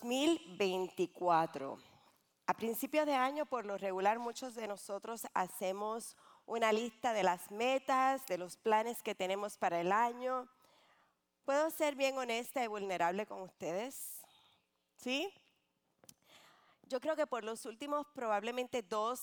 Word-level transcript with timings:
2024. 0.00 1.78
A 2.46 2.54
principios 2.54 3.04
de 3.06 3.14
año, 3.14 3.46
por 3.46 3.66
lo 3.66 3.76
regular, 3.76 4.18
muchos 4.18 4.54
de 4.54 4.66
nosotros 4.66 5.26
hacemos 5.34 6.16
una 6.46 6.72
lista 6.72 7.12
de 7.12 7.22
las 7.22 7.50
metas, 7.50 8.26
de 8.26 8.38
los 8.38 8.56
planes 8.56 9.02
que 9.02 9.14
tenemos 9.14 9.58
para 9.58 9.80
el 9.80 9.92
año. 9.92 10.48
¿Puedo 11.44 11.70
ser 11.70 11.94
bien 11.94 12.16
honesta 12.16 12.64
y 12.64 12.68
vulnerable 12.68 13.26
con 13.26 13.42
ustedes? 13.42 14.22
¿Sí? 14.96 15.32
Yo 16.84 17.00
creo 17.00 17.16
que 17.16 17.26
por 17.26 17.44
los 17.44 17.66
últimos 17.66 18.06
probablemente 18.14 18.82
dos, 18.82 19.20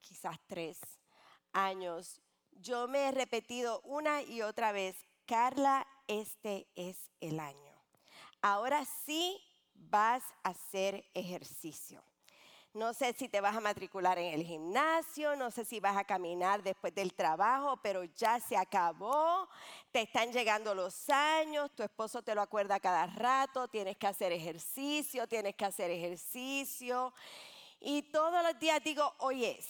quizás 0.00 0.38
tres 0.46 0.78
años, 1.52 2.22
yo 2.52 2.88
me 2.88 3.08
he 3.08 3.12
repetido 3.12 3.80
una 3.82 4.22
y 4.22 4.42
otra 4.42 4.72
vez, 4.72 4.96
Carla, 5.26 5.86
este 6.06 6.66
es 6.76 7.10
el 7.20 7.40
año. 7.40 7.72
Ahora 8.40 8.84
sí 9.04 9.38
vas 9.88 10.22
a 10.42 10.50
hacer 10.50 11.04
ejercicio. 11.14 12.02
No 12.74 12.94
sé 12.94 13.12
si 13.12 13.28
te 13.28 13.42
vas 13.42 13.54
a 13.54 13.60
matricular 13.60 14.18
en 14.18 14.32
el 14.32 14.46
gimnasio, 14.46 15.36
no 15.36 15.50
sé 15.50 15.62
si 15.62 15.78
vas 15.78 15.94
a 15.94 16.04
caminar 16.04 16.62
después 16.62 16.94
del 16.94 17.12
trabajo, 17.12 17.78
pero 17.82 18.02
ya 18.04 18.40
se 18.40 18.56
acabó, 18.56 19.46
te 19.90 20.00
están 20.00 20.32
llegando 20.32 20.74
los 20.74 21.10
años, 21.10 21.70
tu 21.74 21.82
esposo 21.82 22.22
te 22.22 22.34
lo 22.34 22.40
acuerda 22.40 22.80
cada 22.80 23.06
rato, 23.06 23.68
tienes 23.68 23.98
que 23.98 24.06
hacer 24.06 24.32
ejercicio, 24.32 25.26
tienes 25.26 25.54
que 25.54 25.66
hacer 25.66 25.90
ejercicio. 25.90 27.12
Y 27.78 28.04
todos 28.04 28.42
los 28.42 28.58
días 28.58 28.82
digo, 28.82 29.14
hoy 29.18 29.44
es. 29.44 29.68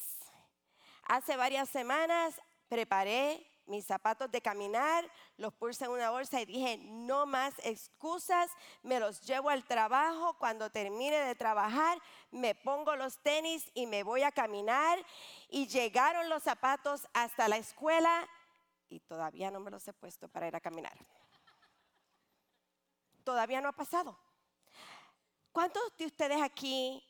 Hace 1.03 1.37
varias 1.37 1.69
semanas 1.69 2.41
preparé 2.69 3.52
mis 3.67 3.87
zapatos 3.87 4.31
de 4.31 4.41
caminar, 4.41 5.11
los 5.37 5.53
puse 5.55 5.85
en 5.85 5.93
una 5.93 6.11
bolsa 6.11 6.41
y 6.41 6.47
dije, 6.47 6.79
no 6.79 7.27
más 7.27 7.55
excusas, 7.65 8.51
me 8.83 8.99
los 8.99 9.23
llevo 9.23 9.51
al 9.51 9.65
trabajo, 9.65 10.37
cuando 10.39 10.71
termine 10.71 11.17
de 11.19 11.35
trabajar 11.35 11.99
me 12.33 12.55
pongo 12.55 12.97
los 12.97 13.19
tenis 13.19 13.71
y 13.75 13.87
me 13.87 14.03
voy 14.03 14.23
a 14.23 14.33
caminar. 14.33 14.99
Y 15.49 15.69
llegaron 15.69 16.29
los 16.29 16.43
zapatos 16.43 17.07
hasta 17.13 17.47
la 17.47 17.59
escuela 17.59 18.29
y 18.89 19.01
todavía 19.01 19.51
no 19.51 19.61
me 19.61 19.71
los 19.71 19.87
he 19.87 19.93
puesto 19.93 20.29
para 20.29 20.49
ir 20.49 20.57
a 20.57 20.61
caminar. 20.61 20.97
Todavía 23.23 23.61
no 23.61 23.69
ha 23.69 23.73
pasado. 23.73 24.19
¿Cuántos 25.53 25.83
de 25.97 26.07
ustedes 26.07 26.41
aquí, 26.41 27.05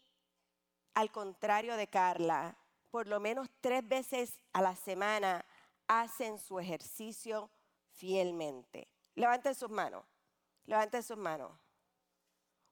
al 0.95 1.11
contrario 1.11 1.77
de 1.77 1.86
Carla, 1.86 2.56
por 2.91 3.06
lo 3.06 3.20
menos 3.20 3.48
tres 3.61 3.86
veces 3.86 4.41
a 4.53 4.61
la 4.61 4.75
semana, 4.75 5.45
hacen 5.86 6.38
su 6.38 6.58
ejercicio 6.58 7.50
fielmente. 7.91 8.88
Levanten 9.14 9.55
sus 9.55 9.70
manos. 9.70 10.05
Levanten 10.64 11.02
sus 11.02 11.16
manos. 11.16 11.52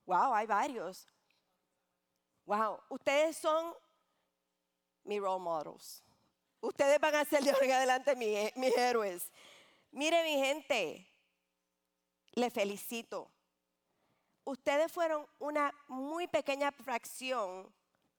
Wow, 0.06 0.34
hay 0.34 0.46
varios. 0.46 1.06
Wow, 2.46 2.80
ustedes 2.88 3.36
son 3.36 3.74
mis 5.04 5.20
role 5.20 5.42
models. 5.42 6.02
Ustedes 6.60 7.00
van 7.00 7.14
a 7.14 7.24
ser 7.24 7.42
de 7.42 7.50
ahora 7.50 7.64
en 7.64 7.72
adelante 7.72 8.16
mis, 8.16 8.56
mis 8.56 8.76
héroes. 8.76 9.30
Mire 9.92 10.22
mi 10.24 10.44
gente, 10.44 11.06
le 12.32 12.50
felicito. 12.50 13.30
Ustedes 14.44 14.90
fueron 14.90 15.26
una 15.38 15.72
muy 15.88 16.26
pequeña 16.26 16.72
fracción 16.72 17.72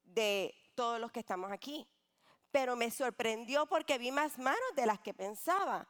de 0.04 0.54
todos 0.76 1.00
los 1.00 1.12
que 1.12 1.20
estamos 1.20 1.52
aquí 1.52 1.88
pero 2.52 2.76
me 2.76 2.92
sorprendió 2.92 3.66
porque 3.66 3.98
vi 3.98 4.12
más 4.12 4.38
manos 4.38 4.76
de 4.76 4.86
las 4.86 5.00
que 5.00 5.14
pensaba. 5.14 5.88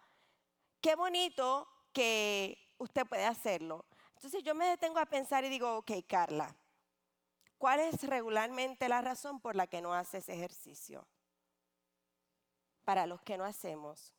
Qué 0.79 0.95
bonito 0.95 1.67
que 1.91 2.57
usted 2.77 3.05
puede 3.05 3.25
hacerlo. 3.25 3.85
Entonces 4.15 4.43
yo 4.43 4.53
me 4.53 4.67
detengo 4.67 4.99
a 4.99 5.05
pensar 5.05 5.43
y 5.43 5.49
digo, 5.49 5.77
ok, 5.77 5.91
Carla, 6.07 6.55
¿cuál 7.57 7.79
es 7.79 8.03
regularmente 8.03 8.87
la 8.87 9.01
razón 9.01 9.39
por 9.39 9.55
la 9.55 9.67
que 9.67 9.81
no 9.81 9.93
haces 9.93 10.29
ejercicio? 10.29 11.07
Para 12.85 13.05
los 13.05 13.21
que 13.21 13.37
no 13.37 13.45
hacemos, 13.45 14.13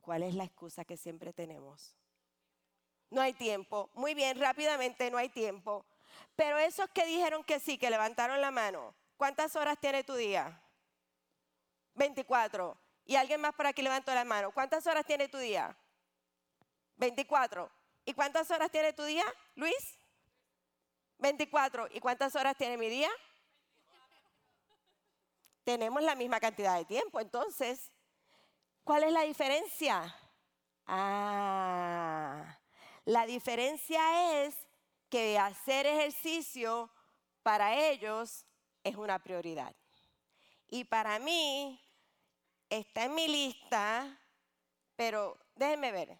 ¿cuál 0.00 0.22
es 0.22 0.34
la 0.34 0.44
excusa 0.44 0.84
que 0.84 0.96
siempre 0.96 1.32
tenemos? 1.32 1.96
No 3.10 3.20
hay 3.20 3.32
tiempo. 3.32 3.90
Muy 3.94 4.14
bien, 4.14 4.38
rápidamente, 4.38 5.10
no 5.10 5.18
hay 5.18 5.28
tiempo. 5.28 5.86
Pero 6.36 6.58
esos 6.58 6.88
que 6.90 7.06
dijeron 7.06 7.44
que 7.44 7.60
sí, 7.60 7.78
que 7.78 7.90
levantaron 7.90 8.40
la 8.40 8.50
mano, 8.50 8.94
¿cuántas 9.16 9.56
horas 9.56 9.78
tiene 9.80 10.04
tu 10.04 10.14
día? 10.14 10.62
24. 11.98 12.78
Y 13.04 13.16
alguien 13.16 13.40
más 13.40 13.54
por 13.54 13.66
aquí 13.66 13.82
levantó 13.82 14.14
la 14.14 14.24
mano. 14.24 14.52
¿Cuántas 14.52 14.86
horas 14.86 15.04
tiene 15.04 15.28
tu 15.28 15.38
día? 15.38 15.76
24. 16.96 17.70
¿Y 18.04 18.14
cuántas 18.14 18.50
horas 18.50 18.70
tiene 18.70 18.92
tu 18.92 19.02
día, 19.04 19.24
Luis? 19.54 19.98
24. 21.18 21.88
¿Y 21.92 22.00
cuántas 22.00 22.34
horas 22.36 22.56
tiene 22.56 22.76
mi 22.76 22.88
día? 22.88 23.10
Tenemos 25.64 26.02
la 26.02 26.14
misma 26.14 26.40
cantidad 26.40 26.76
de 26.76 26.84
tiempo. 26.84 27.20
Entonces, 27.20 27.92
¿cuál 28.84 29.04
es 29.04 29.12
la 29.12 29.22
diferencia? 29.22 30.14
Ah, 30.86 32.58
la 33.04 33.26
diferencia 33.26 34.44
es 34.44 34.54
que 35.10 35.38
hacer 35.38 35.86
ejercicio 35.86 36.90
para 37.42 37.74
ellos 37.74 38.46
es 38.84 38.96
una 38.96 39.18
prioridad. 39.18 39.74
Y 40.68 40.84
para 40.84 41.18
mí 41.18 41.80
está 42.68 43.04
en 43.04 43.14
mi 43.14 43.28
lista, 43.28 44.18
pero 44.96 45.38
déjenme 45.54 45.92
ver. 45.92 46.18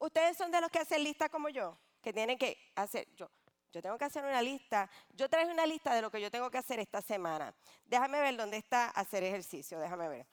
Ustedes 0.00 0.36
son 0.36 0.50
de 0.50 0.60
los 0.60 0.70
que 0.70 0.78
hacen 0.78 1.02
lista 1.02 1.28
como 1.28 1.48
yo, 1.48 1.76
que 2.00 2.12
tienen 2.12 2.38
que 2.38 2.56
hacer, 2.76 3.08
yo, 3.16 3.28
yo 3.72 3.82
tengo 3.82 3.98
que 3.98 4.04
hacer 4.04 4.24
una 4.24 4.40
lista. 4.40 4.90
Yo 5.10 5.28
traje 5.28 5.50
una 5.50 5.66
lista 5.66 5.94
de 5.94 6.02
lo 6.02 6.10
que 6.10 6.20
yo 6.20 6.30
tengo 6.30 6.50
que 6.50 6.58
hacer 6.58 6.80
esta 6.80 7.02
semana. 7.02 7.54
Déjame 7.84 8.20
ver 8.20 8.36
dónde 8.36 8.56
está 8.56 8.88
hacer 8.90 9.22
ejercicio, 9.24 9.78
déjame 9.78 10.08
ver. 10.08 10.26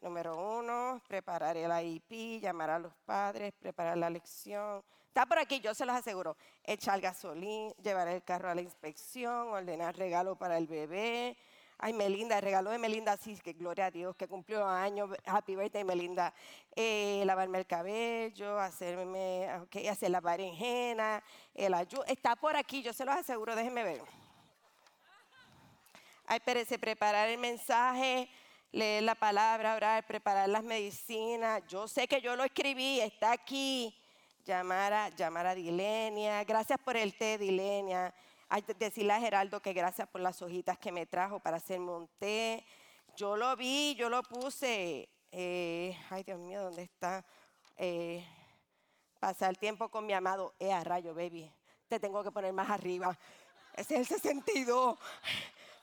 Número 0.00 0.58
uno, 0.58 1.02
preparar 1.08 1.56
el 1.56 1.72
IP, 1.86 2.40
llamar 2.40 2.70
a 2.70 2.78
los 2.78 2.94
padres, 3.04 3.52
preparar 3.58 3.98
la 3.98 4.08
lección. 4.08 4.82
Está 5.08 5.26
por 5.26 5.38
aquí, 5.38 5.60
yo 5.60 5.74
se 5.74 5.84
los 5.84 5.96
aseguro. 5.96 6.36
Echar 6.62 7.00
gasolina, 7.00 7.74
llevar 7.82 8.08
el 8.08 8.22
carro 8.22 8.48
a 8.48 8.54
la 8.54 8.62
inspección, 8.62 9.48
ordenar 9.48 9.96
regalo 9.96 10.36
para 10.36 10.56
el 10.56 10.66
bebé, 10.66 11.36
Ay, 11.80 11.92
Melinda, 11.92 12.38
el 12.38 12.42
regalo 12.42 12.70
de 12.70 12.78
Melinda, 12.78 13.16
sí, 13.16 13.36
que 13.36 13.52
gloria 13.52 13.86
a 13.86 13.90
Dios, 13.92 14.16
que 14.16 14.26
cumplió 14.26 14.66
años, 14.66 15.10
happy 15.24 15.54
birthday 15.54 15.84
Melinda. 15.84 16.34
Eh, 16.74 17.22
lavarme 17.24 17.58
el 17.58 17.66
cabello, 17.66 18.58
hacerme, 18.58 19.48
okay, 19.62 19.86
hacer 19.86 20.10
la 20.10 20.20
berenjena, 20.20 21.22
el 21.54 21.72
ayuno. 21.74 22.02
Está 22.08 22.34
por 22.34 22.56
aquí, 22.56 22.82
yo 22.82 22.92
se 22.92 23.04
los 23.04 23.14
aseguro, 23.14 23.54
déjenme 23.54 23.84
ver. 23.84 24.02
Ay, 26.26 26.40
perece, 26.40 26.80
preparar 26.80 27.28
el 27.28 27.38
mensaje, 27.38 28.28
leer 28.72 29.04
la 29.04 29.14
palabra, 29.14 29.76
orar, 29.76 30.04
preparar 30.04 30.48
las 30.48 30.64
medicinas. 30.64 31.62
Yo 31.68 31.86
sé 31.86 32.08
que 32.08 32.20
yo 32.20 32.34
lo 32.34 32.42
escribí, 32.42 32.98
está 32.98 33.30
aquí. 33.30 33.96
Llamar 34.44 34.92
a, 34.92 35.08
llamar 35.10 35.46
a 35.46 35.54
Dilenia. 35.54 36.42
Gracias 36.42 36.80
por 36.80 36.96
el 36.96 37.14
té, 37.16 37.38
Dilenia 37.38 38.12
decirle 38.78 39.12
a 39.12 39.20
Geraldo 39.20 39.60
que 39.60 39.72
gracias 39.72 40.08
por 40.08 40.20
las 40.20 40.40
hojitas 40.42 40.78
que 40.78 40.92
me 40.92 41.06
trajo 41.06 41.40
para 41.40 41.58
hacerme 41.58 41.90
un 41.90 42.08
té. 42.18 42.64
Yo 43.16 43.36
lo 43.36 43.54
vi, 43.56 43.94
yo 43.94 44.08
lo 44.08 44.22
puse. 44.22 45.08
Eh, 45.30 45.96
ay, 46.10 46.22
Dios 46.22 46.38
mío, 46.38 46.62
¿dónde 46.62 46.82
está? 46.82 47.24
Eh, 47.76 48.24
pasar 49.20 49.56
tiempo 49.56 49.88
con 49.90 50.06
mi 50.06 50.12
amado. 50.12 50.54
Eh, 50.58 50.72
a 50.72 50.82
rayo, 50.82 51.14
baby. 51.14 51.52
Te 51.88 52.00
tengo 52.00 52.22
que 52.24 52.30
poner 52.30 52.52
más 52.52 52.70
arriba. 52.70 53.18
Ese 53.74 53.96
es 53.96 54.10
el 54.10 54.20
62. 54.20 54.98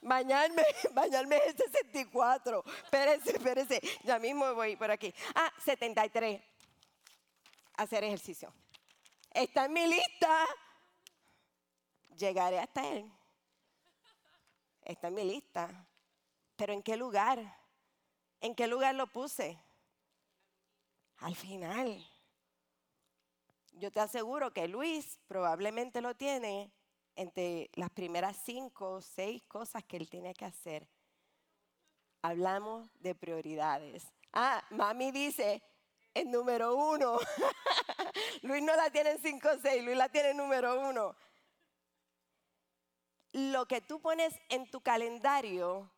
Bañarme, 0.01 0.63
bañarme 0.93 1.37
es 1.37 1.55
el 1.59 1.71
64. 1.71 2.63
Espérese, 2.83 3.31
espérese. 3.31 3.81
Ya 4.03 4.17
mismo 4.19 4.53
voy 4.55 4.75
por 4.75 4.89
aquí. 4.89 5.13
Ah, 5.35 5.51
73. 5.63 6.41
Hacer 7.77 8.03
ejercicio. 8.03 8.53
Está 9.31 9.65
en 9.65 9.73
mi 9.73 9.85
lista 9.85 10.45
llegaré 12.17 12.59
hasta 12.59 12.87
Él. 12.87 13.11
Está 14.81 15.07
en 15.07 15.15
mi 15.15 15.23
lista. 15.23 15.87
Pero 16.55 16.73
¿en 16.73 16.83
qué 16.83 16.95
lugar? 16.95 17.39
¿En 18.39 18.55
qué 18.55 18.67
lugar 18.67 18.95
lo 18.95 19.07
puse? 19.07 19.57
Al 21.17 21.35
final. 21.35 22.05
Yo 23.73 23.91
te 23.91 23.99
aseguro 23.99 24.53
que 24.53 24.67
Luis 24.67 25.19
probablemente 25.27 26.01
lo 26.01 26.15
tiene 26.15 26.71
entre 27.15 27.69
las 27.73 27.89
primeras 27.89 28.37
cinco 28.45 28.91
o 28.91 29.01
seis 29.01 29.43
cosas 29.47 29.83
que 29.83 29.97
él 29.97 30.09
tiene 30.09 30.33
que 30.33 30.45
hacer. 30.45 30.87
Hablamos 32.21 32.89
de 33.01 33.15
prioridades. 33.15 34.05
Ah, 34.31 34.63
mami 34.69 35.11
dice, 35.11 35.61
el 36.13 36.31
número 36.31 36.75
uno. 36.75 37.19
Luis 38.43 38.61
no 38.63 38.75
la 38.75 38.89
tiene 38.89 39.11
en 39.11 39.21
cinco 39.21 39.49
o 39.49 39.59
seis, 39.59 39.83
Luis 39.83 39.97
la 39.97 40.09
tiene 40.09 40.29
en 40.29 40.37
número 40.37 40.79
uno 40.87 41.15
lo 43.35 43.67
que 43.67 43.81
tú 43.81 43.99
pones 43.99 44.33
en 44.47 44.65
tu 44.71 44.79
calendario 44.79 45.91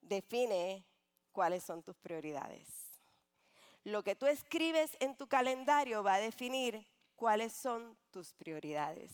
define 0.00 0.82
cuáles 1.30 1.62
son 1.62 1.82
tus 1.82 1.98
prioridades. 1.98 2.66
Lo 3.84 4.02
que 4.02 4.16
tú 4.16 4.24
escribes 4.24 4.96
en 5.00 5.14
tu 5.14 5.28
calendario 5.28 6.02
va 6.02 6.14
a 6.14 6.20
definir 6.20 6.86
cuáles 7.16 7.52
son 7.52 7.98
tus 8.10 8.32
prioridades. 8.32 9.12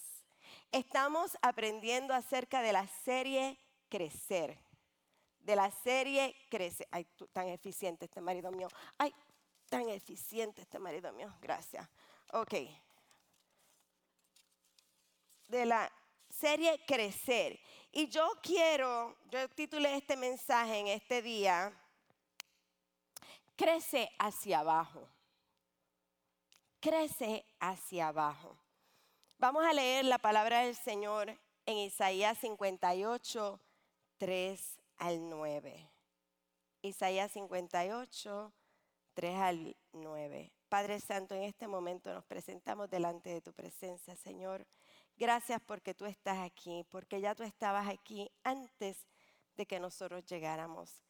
Estamos 0.70 1.36
aprendiendo 1.42 2.14
acerca 2.14 2.62
de 2.62 2.72
la 2.72 2.86
serie 2.86 3.58
Crecer. 3.88 4.56
De 5.40 5.56
la 5.56 5.72
serie 5.72 6.36
Crecer. 6.50 6.86
Ay, 6.92 7.04
tan 7.32 7.48
eficiente 7.48 8.04
este 8.04 8.20
marido 8.20 8.52
mío. 8.52 8.68
Ay, 8.96 9.12
tan 9.68 9.88
eficiente 9.88 10.62
este 10.62 10.78
marido 10.78 11.12
mío. 11.12 11.34
Gracias. 11.40 11.88
Ok. 12.32 12.54
De 15.48 15.66
la 15.66 15.90
serie 16.40 16.80
Crecer. 16.86 17.60
Y 17.92 18.08
yo 18.08 18.28
quiero, 18.42 19.16
yo 19.30 19.48
titulé 19.50 19.96
este 19.96 20.16
mensaje 20.16 20.78
en 20.78 20.86
este 20.88 21.22
día, 21.22 21.72
Crece 23.56 24.10
hacia 24.18 24.60
abajo. 24.60 25.06
Crece 26.80 27.44
hacia 27.58 28.08
abajo. 28.08 28.56
Vamos 29.38 29.66
a 29.66 29.74
leer 29.74 30.06
la 30.06 30.16
palabra 30.16 30.62
del 30.62 30.74
Señor 30.74 31.36
en 31.66 31.76
Isaías 31.76 32.38
58, 32.38 33.60
3 34.16 34.78
al 34.96 35.28
9. 35.28 35.90
Isaías 36.80 37.32
58, 37.32 38.52
3 39.12 39.36
al 39.36 39.76
9. 39.92 40.52
Padre 40.70 40.98
Santo, 40.98 41.34
en 41.34 41.42
este 41.42 41.68
momento 41.68 42.14
nos 42.14 42.24
presentamos 42.24 42.88
delante 42.88 43.28
de 43.28 43.42
tu 43.42 43.52
presencia, 43.52 44.16
Señor. 44.16 44.66
Gracias 45.20 45.60
porque 45.60 45.92
tú 45.92 46.06
estás 46.06 46.38
aquí, 46.38 46.82
porque 46.88 47.20
ya 47.20 47.34
tú 47.34 47.42
estabas 47.42 47.86
aquí 47.86 48.32
antes 48.42 49.06
de 49.54 49.66
que 49.66 49.78
nosotros 49.78 50.24
llegáramos. 50.24 51.02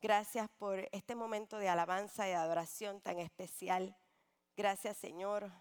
Gracias 0.00 0.48
por 0.56 0.88
este 0.90 1.14
momento 1.14 1.58
de 1.58 1.68
alabanza 1.68 2.26
y 2.26 2.30
de 2.30 2.36
adoración 2.36 3.02
tan 3.02 3.18
especial. 3.18 3.94
Gracias, 4.56 4.96
Señor, 4.96 5.52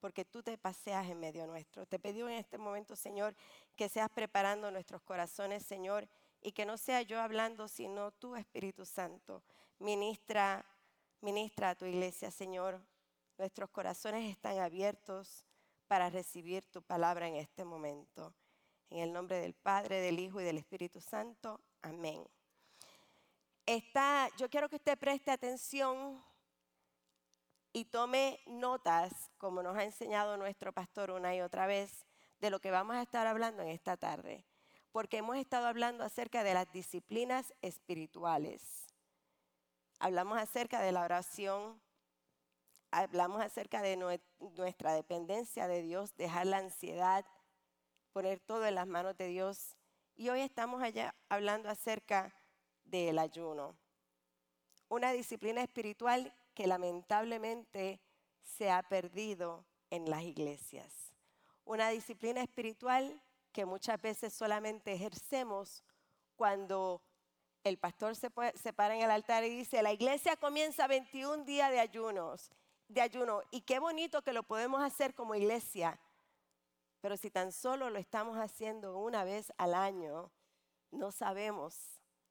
porque 0.00 0.24
tú 0.24 0.42
te 0.42 0.58
paseas 0.58 1.06
en 1.06 1.20
medio 1.20 1.46
nuestro. 1.46 1.86
Te 1.86 2.00
pedí 2.00 2.22
en 2.22 2.30
este 2.30 2.58
momento, 2.58 2.96
Señor, 2.96 3.36
que 3.76 3.88
seas 3.88 4.10
preparando 4.10 4.72
nuestros 4.72 5.00
corazones, 5.02 5.64
Señor, 5.64 6.08
y 6.40 6.50
que 6.50 6.66
no 6.66 6.76
sea 6.76 7.02
yo 7.02 7.20
hablando, 7.20 7.68
sino 7.68 8.10
tú, 8.10 8.34
Espíritu 8.34 8.84
Santo. 8.84 9.44
Ministra, 9.78 10.66
ministra 11.20 11.70
a 11.70 11.74
tu 11.76 11.84
iglesia, 11.84 12.32
Señor. 12.32 12.82
Nuestros 13.36 13.70
corazones 13.70 14.28
están 14.28 14.58
abiertos 14.58 15.44
para 15.88 16.10
recibir 16.10 16.62
tu 16.70 16.82
palabra 16.82 17.26
en 17.26 17.36
este 17.36 17.64
momento. 17.64 18.34
En 18.90 18.98
el 18.98 19.12
nombre 19.12 19.40
del 19.40 19.54
Padre, 19.54 20.00
del 20.00 20.18
Hijo 20.18 20.40
y 20.40 20.44
del 20.44 20.58
Espíritu 20.58 21.00
Santo. 21.00 21.60
Amén. 21.82 22.24
Está, 23.66 24.30
yo 24.36 24.48
quiero 24.48 24.68
que 24.68 24.76
usted 24.76 24.98
preste 24.98 25.30
atención 25.30 26.22
y 27.72 27.84
tome 27.86 28.40
notas, 28.46 29.30
como 29.36 29.62
nos 29.62 29.76
ha 29.76 29.84
enseñado 29.84 30.36
nuestro 30.36 30.72
pastor 30.72 31.10
una 31.10 31.34
y 31.34 31.40
otra 31.40 31.66
vez, 31.66 32.06
de 32.40 32.50
lo 32.50 32.60
que 32.60 32.70
vamos 32.70 32.96
a 32.96 33.02
estar 33.02 33.26
hablando 33.26 33.62
en 33.62 33.68
esta 33.68 33.96
tarde. 33.96 34.44
Porque 34.92 35.18
hemos 35.18 35.36
estado 35.36 35.66
hablando 35.66 36.02
acerca 36.02 36.44
de 36.44 36.54
las 36.54 36.70
disciplinas 36.72 37.52
espirituales. 37.60 38.86
Hablamos 39.98 40.38
acerca 40.38 40.80
de 40.80 40.92
la 40.92 41.02
oración, 41.02 41.80
hablamos 42.90 43.40
acerca 43.42 43.82
de 43.82 43.96
nuestra 43.96 44.92
dependencia 44.92 45.66
de 45.68 45.82
Dios, 45.82 46.14
dejar 46.16 46.46
la 46.46 46.58
ansiedad, 46.58 47.24
poner 48.12 48.40
todo 48.40 48.66
en 48.66 48.74
las 48.74 48.86
manos 48.86 49.16
de 49.16 49.28
Dios. 49.28 49.76
Y 50.16 50.28
hoy 50.30 50.40
estamos 50.40 50.82
allá 50.82 51.14
hablando 51.28 51.68
acerca 51.68 52.34
del 52.84 53.18
ayuno. 53.18 53.76
Una 54.88 55.12
disciplina 55.12 55.62
espiritual 55.62 56.34
que 56.54 56.66
lamentablemente 56.66 58.00
se 58.42 58.70
ha 58.70 58.82
perdido 58.82 59.64
en 59.90 60.10
las 60.10 60.22
iglesias. 60.22 60.92
Una 61.64 61.90
disciplina 61.90 62.42
espiritual 62.42 63.22
que 63.52 63.64
muchas 63.64 64.00
veces 64.00 64.32
solamente 64.32 64.92
ejercemos 64.92 65.84
cuando 66.36 67.02
el 67.64 67.76
pastor 67.78 68.16
se, 68.16 68.30
para 68.30 68.94
en 68.94 69.02
el 69.02 69.10
altar 69.10 69.44
y 69.44 69.50
dice, 69.50 69.82
la 69.82 69.92
iglesia 69.92 70.36
comienza 70.36 70.86
21 70.86 71.44
días 71.44 71.70
de 71.70 71.80
ayunos 71.80 72.50
de 72.88 73.00
ayuno. 73.00 73.42
Y 73.50 73.60
qué 73.60 73.78
bonito 73.78 74.22
que 74.22 74.32
lo 74.32 74.42
podemos 74.42 74.82
hacer 74.82 75.14
como 75.14 75.34
iglesia. 75.34 76.00
Pero 77.00 77.16
si 77.16 77.30
tan 77.30 77.52
solo 77.52 77.90
lo 77.90 77.98
estamos 77.98 78.36
haciendo 78.36 78.98
una 78.98 79.24
vez 79.24 79.52
al 79.56 79.74
año, 79.74 80.30
no 80.90 81.12
sabemos. 81.12 81.76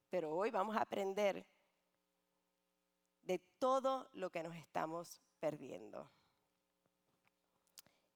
Pero 0.09 0.35
hoy 0.35 0.51
vamos 0.51 0.75
a 0.75 0.81
aprender 0.81 1.45
de 3.21 3.39
todo 3.59 4.09
lo 4.13 4.29
que 4.29 4.43
nos 4.43 4.55
estamos 4.55 5.21
perdiendo. 5.39 6.09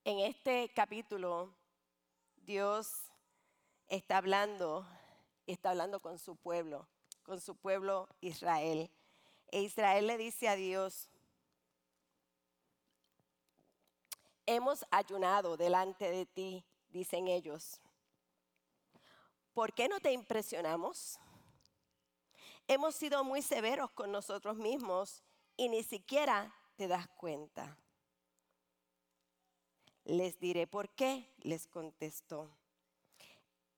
En 0.03 0.19
este 0.19 0.71
capítulo, 0.73 1.53
Dios 2.37 3.11
está 3.87 4.17
hablando, 4.17 4.87
está 5.45 5.69
hablando 5.71 5.99
con 5.99 6.17
su 6.17 6.35
pueblo, 6.37 6.87
con 7.23 7.39
su 7.39 7.55
pueblo 7.55 8.07
Israel. 8.21 8.89
E 9.49 9.61
Israel 9.61 10.07
le 10.07 10.17
dice 10.17 10.47
a 10.47 10.55
Dios, 10.55 11.10
hemos 14.45 14.85
ayunado 14.91 15.57
delante 15.57 16.09
de 16.09 16.25
ti, 16.25 16.65
dicen 16.89 17.27
ellos. 17.27 17.79
¿Por 19.53 19.73
qué 19.73 19.87
no 19.87 19.99
te 19.99 20.11
impresionamos? 20.11 21.19
Hemos 22.67 22.95
sido 22.95 23.23
muy 23.23 23.41
severos 23.41 23.91
con 23.91 24.11
nosotros 24.11 24.57
mismos 24.57 25.23
y 25.57 25.67
ni 25.69 25.83
siquiera 25.83 26.53
te 26.75 26.87
das 26.87 27.07
cuenta. 27.09 27.77
Les 30.03 30.39
diré 30.39 30.67
por 30.67 30.89
qué, 30.89 31.31
les 31.39 31.67
contestó. 31.67 32.49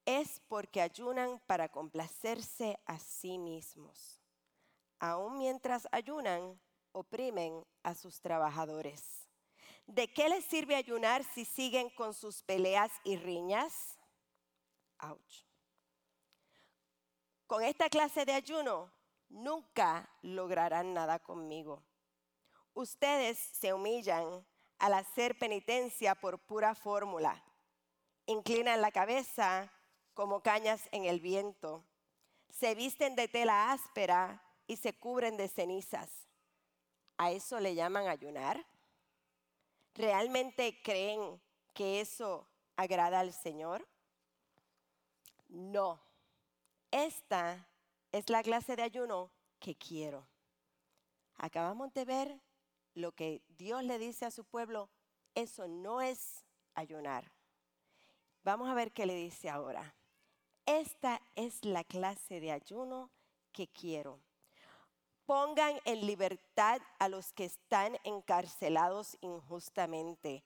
Es 0.05 0.41
porque 0.47 0.81
ayunan 0.81 1.39
para 1.47 1.69
complacerse 1.69 2.79
a 2.85 2.99
sí 2.99 3.37
mismos. 3.37 4.21
Aún 4.99 5.37
mientras 5.37 5.87
ayunan, 5.91 6.59
oprimen 6.91 7.65
a 7.83 7.95
sus 7.95 8.21
trabajadores. 8.21 9.22
¿De 9.85 10.11
qué 10.11 10.29
les 10.29 10.45
sirve 10.45 10.75
ayunar 10.75 11.23
si 11.23 11.45
siguen 11.45 11.89
con 11.91 12.13
sus 12.13 12.41
peleas 12.43 12.91
y 13.03 13.17
riñas? 13.17 13.97
Ouch. 14.99 15.45
Con 17.47 17.63
esta 17.63 17.89
clase 17.89 18.25
de 18.25 18.33
ayuno 18.33 18.91
nunca 19.29 20.09
lograrán 20.21 20.93
nada 20.93 21.19
conmigo. 21.19 21.83
Ustedes 22.73 23.37
se 23.37 23.73
humillan 23.73 24.45
al 24.79 24.93
hacer 24.93 25.37
penitencia 25.37 26.15
por 26.15 26.39
pura 26.39 26.73
fórmula. 26.73 27.43
Inclinan 28.25 28.81
la 28.81 28.91
cabeza 28.91 29.71
como 30.13 30.41
cañas 30.41 30.87
en 30.91 31.05
el 31.05 31.19
viento. 31.19 31.85
Se 32.49 32.73
visten 32.73 33.15
de 33.15 33.27
tela 33.27 33.71
áspera 33.71 34.41
y 34.65 34.77
se 34.77 34.97
cubren 34.97 35.37
de 35.37 35.47
cenizas. 35.47 36.09
¿A 37.17 37.31
eso 37.31 37.59
le 37.59 37.75
llaman 37.75 38.07
ayunar? 38.07 38.65
¿Realmente 39.95 40.81
creen 40.83 41.41
que 41.73 42.01
eso 42.01 42.47
agrada 42.75 43.19
al 43.19 43.33
Señor? 43.33 43.87
No. 45.49 46.01
Esta 46.91 47.67
es 48.11 48.29
la 48.29 48.43
clase 48.43 48.75
de 48.75 48.83
ayuno 48.83 49.31
que 49.59 49.75
quiero. 49.75 50.27
Acabamos 51.37 51.93
de 51.93 52.05
ver 52.05 52.41
lo 52.95 53.11
que 53.11 53.43
Dios 53.49 53.83
le 53.83 53.99
dice 53.99 54.25
a 54.25 54.31
su 54.31 54.43
pueblo. 54.45 54.89
Eso 55.35 55.67
no 55.67 56.01
es 56.01 56.43
ayunar. 56.75 57.31
Vamos 58.43 58.69
a 58.69 58.73
ver 58.73 58.91
qué 58.91 59.05
le 59.05 59.15
dice 59.15 59.49
ahora. 59.49 59.95
Esta 60.65 61.21
es 61.35 61.63
la 61.65 61.83
clase 61.83 62.39
de 62.39 62.51
ayuno 62.51 63.11
que 63.51 63.67
quiero. 63.67 64.19
Pongan 65.33 65.81
en 65.85 66.05
libertad 66.05 66.79
a 66.99 67.09
los 67.09 67.33
que 67.33 67.45
están 67.45 67.97
encarcelados 68.03 69.17
injustamente. 69.19 70.43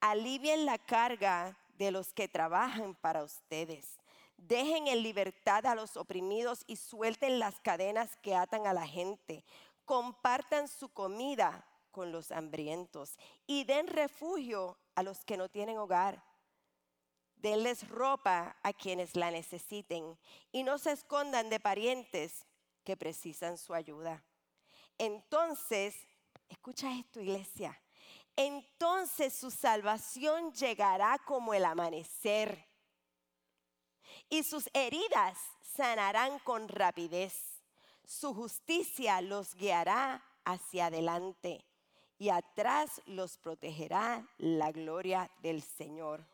Alivien 0.00 0.64
la 0.64 0.78
carga 0.78 1.58
de 1.76 1.90
los 1.90 2.12
que 2.12 2.28
trabajan 2.28 2.94
para 2.94 3.24
ustedes. 3.24 3.98
Dejen 4.36 4.86
en 4.86 5.02
libertad 5.02 5.66
a 5.66 5.74
los 5.74 5.96
oprimidos 5.96 6.62
y 6.68 6.76
suelten 6.76 7.40
las 7.40 7.58
cadenas 7.58 8.16
que 8.22 8.36
atan 8.36 8.68
a 8.68 8.72
la 8.72 8.86
gente. 8.86 9.44
Compartan 9.84 10.68
su 10.68 10.88
comida 10.88 11.66
con 11.90 12.12
los 12.12 12.30
hambrientos 12.30 13.18
y 13.44 13.64
den 13.64 13.88
refugio 13.88 14.78
a 14.94 15.02
los 15.02 15.24
que 15.24 15.36
no 15.36 15.48
tienen 15.48 15.78
hogar. 15.78 16.22
Denles 17.34 17.88
ropa 17.88 18.56
a 18.62 18.72
quienes 18.72 19.16
la 19.16 19.32
necesiten 19.32 20.16
y 20.52 20.62
no 20.62 20.78
se 20.78 20.92
escondan 20.92 21.50
de 21.50 21.58
parientes 21.58 22.46
que 22.84 22.96
precisan 22.96 23.58
su 23.58 23.74
ayuda. 23.74 24.22
Entonces, 24.98 25.94
escucha 26.48 26.92
esto 26.92 27.20
iglesia, 27.20 27.80
entonces 28.36 29.32
su 29.32 29.50
salvación 29.50 30.52
llegará 30.52 31.18
como 31.24 31.54
el 31.54 31.64
amanecer 31.64 32.68
y 34.28 34.42
sus 34.42 34.68
heridas 34.74 35.38
sanarán 35.60 36.38
con 36.40 36.68
rapidez. 36.68 37.62
Su 38.04 38.34
justicia 38.34 39.20
los 39.20 39.54
guiará 39.54 40.24
hacia 40.44 40.86
adelante 40.86 41.64
y 42.18 42.30
atrás 42.30 43.00
los 43.06 43.38
protegerá 43.38 44.26
la 44.38 44.72
gloria 44.72 45.30
del 45.42 45.62
Señor. 45.62 46.26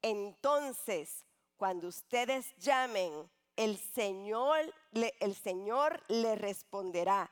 Entonces, 0.00 1.24
cuando 1.56 1.88
ustedes 1.88 2.56
llamen, 2.58 3.30
el 3.56 3.78
Señor, 3.78 4.74
el 4.92 5.34
Señor 5.34 6.02
le 6.08 6.34
responderá, 6.34 7.30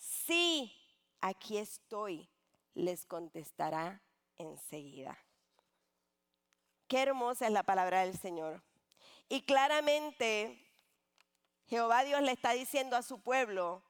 sí, 0.00 0.72
aquí 1.20 1.58
estoy, 1.58 2.28
les 2.74 3.06
contestará 3.06 4.02
enseguida. 4.38 5.16
Qué 6.88 7.02
hermosa 7.02 7.46
es 7.46 7.52
la 7.52 7.62
palabra 7.62 8.00
del 8.00 8.18
Señor. 8.18 8.64
Y 9.28 9.42
claramente 9.42 10.58
Jehová 11.66 12.02
Dios 12.02 12.20
le 12.22 12.32
está 12.32 12.52
diciendo 12.52 12.96
a 12.96 13.02
su 13.02 13.22
pueblo 13.22 13.84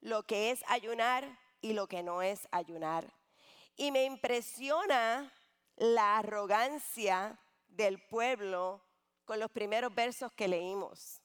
lo 0.00 0.24
que 0.24 0.50
es 0.50 0.62
ayunar 0.68 1.38
y 1.62 1.72
lo 1.72 1.86
que 1.86 2.02
no 2.02 2.20
es 2.20 2.46
ayunar. 2.50 3.10
Y 3.76 3.90
me 3.90 4.04
impresiona 4.04 5.32
la 5.76 6.18
arrogancia 6.18 7.38
del 7.68 8.02
pueblo 8.06 8.84
con 9.24 9.40
los 9.40 9.50
primeros 9.50 9.94
versos 9.94 10.30
que 10.32 10.48
leímos. 10.48 11.22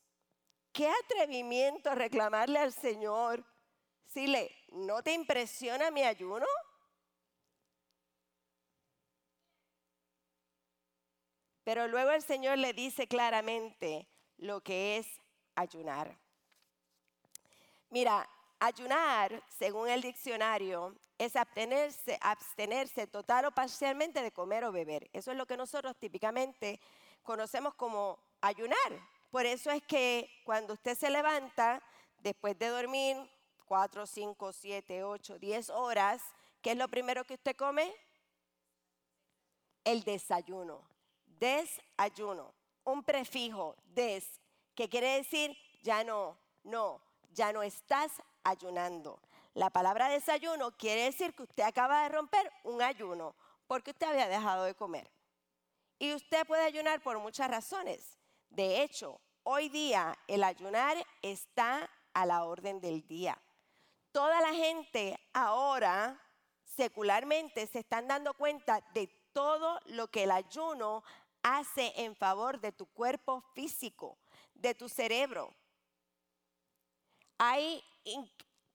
Qué 0.72 0.90
atrevimiento 1.04 1.94
reclamarle 1.94 2.60
al 2.60 2.72
Señor. 2.72 3.44
Si 4.18 4.26
le, 4.26 4.52
¿no 4.72 5.04
te 5.04 5.14
impresiona 5.14 5.92
mi 5.92 6.02
ayuno? 6.02 6.48
Pero 11.64 11.88
luego 11.88 12.10
el 12.10 12.24
Señor 12.24 12.58
le 12.58 12.74
dice 12.74 13.08
claramente 13.08 14.08
lo 14.38 14.62
que 14.62 14.98
es 14.98 15.06
ayunar. 15.54 16.18
Mira, 17.92 18.28
ayunar, 18.60 19.44
según 19.56 19.88
el 19.88 20.02
diccionario, 20.02 20.96
es 21.20 21.36
abstenerse, 21.36 22.18
abstenerse 22.20 23.06
total 23.06 23.46
o 23.46 23.52
parcialmente 23.52 24.24
de 24.24 24.32
comer 24.32 24.64
o 24.64 24.72
beber. 24.72 25.08
Eso 25.14 25.30
es 25.30 25.38
lo 25.38 25.46
que 25.46 25.58
nosotros 25.58 25.96
típicamente 25.96 26.80
conocemos 27.22 27.76
como 27.76 28.18
ayunar. 28.42 29.00
Por 29.30 29.46
eso 29.46 29.70
es 29.70 29.84
que 29.84 30.28
cuando 30.44 30.74
usted 30.74 30.98
se 30.98 31.12
levanta, 31.12 31.84
después 32.24 32.58
de 32.58 32.70
dormir 32.70 33.37
4, 33.68 34.08
5, 34.08 34.54
7, 34.54 35.04
8, 35.04 35.40
10 35.40 35.70
horas, 35.70 36.24
¿qué 36.62 36.72
es 36.72 36.78
lo 36.78 36.88
primero 36.88 37.24
que 37.26 37.36
usted 37.36 37.56
come? 37.56 37.94
El 39.84 40.04
desayuno 40.04 40.98
desayuno, 41.40 42.54
un 42.84 43.04
prefijo 43.04 43.76
des, 43.86 44.40
que 44.76 44.90
quiere 44.90 45.18
decir 45.18 45.56
ya 45.84 46.04
no, 46.04 46.38
no, 46.64 47.02
ya 47.34 47.52
no 47.54 47.64
estás 47.64 48.12
ayunando. 48.44 49.20
La 49.54 49.70
palabra 49.70 50.10
desayuno 50.10 50.72
quiere 50.72 51.04
decir 51.04 51.34
que 51.34 51.44
usted 51.44 51.64
acaba 51.64 52.04
de 52.04 52.10
romper 52.10 52.52
un 52.64 52.82
ayuno 52.82 53.36
porque 53.68 53.92
usted 53.92 54.08
había 54.08 54.28
dejado 54.28 54.66
de 54.66 54.76
comer. 54.76 55.10
Y 56.00 56.14
usted 56.14 56.46
puede 56.46 56.64
ayunar 56.64 57.02
por 57.02 57.18
muchas 57.20 57.50
razones. 57.50 58.18
De 58.50 58.84
hecho, 58.84 59.20
hoy 59.44 59.70
día 59.70 60.18
el 60.28 60.44
ayunar 60.44 60.96
está 61.22 61.90
a 62.14 62.26
la 62.26 62.44
orden 62.44 62.80
del 62.80 63.06
día. 63.08 63.38
Toda 64.18 64.42
la 64.42 64.52
gente 64.52 65.16
ahora 65.32 66.20
secularmente 66.64 67.68
se 67.68 67.78
están 67.78 68.08
dando 68.08 68.34
cuenta 68.34 68.84
de 68.96 69.06
todo 69.32 69.80
lo 69.86 70.08
que 70.08 70.24
el 70.24 70.32
ayuno 70.32 71.04
hace 71.44 71.94
en 71.98 72.16
favor 72.16 72.60
de 72.60 72.72
tu 72.72 72.88
cuerpo 72.88 73.44
físico, 73.54 74.18
de 74.56 74.74
tu 74.74 74.90
cerebro. 74.90 75.54
Hay 77.38 77.84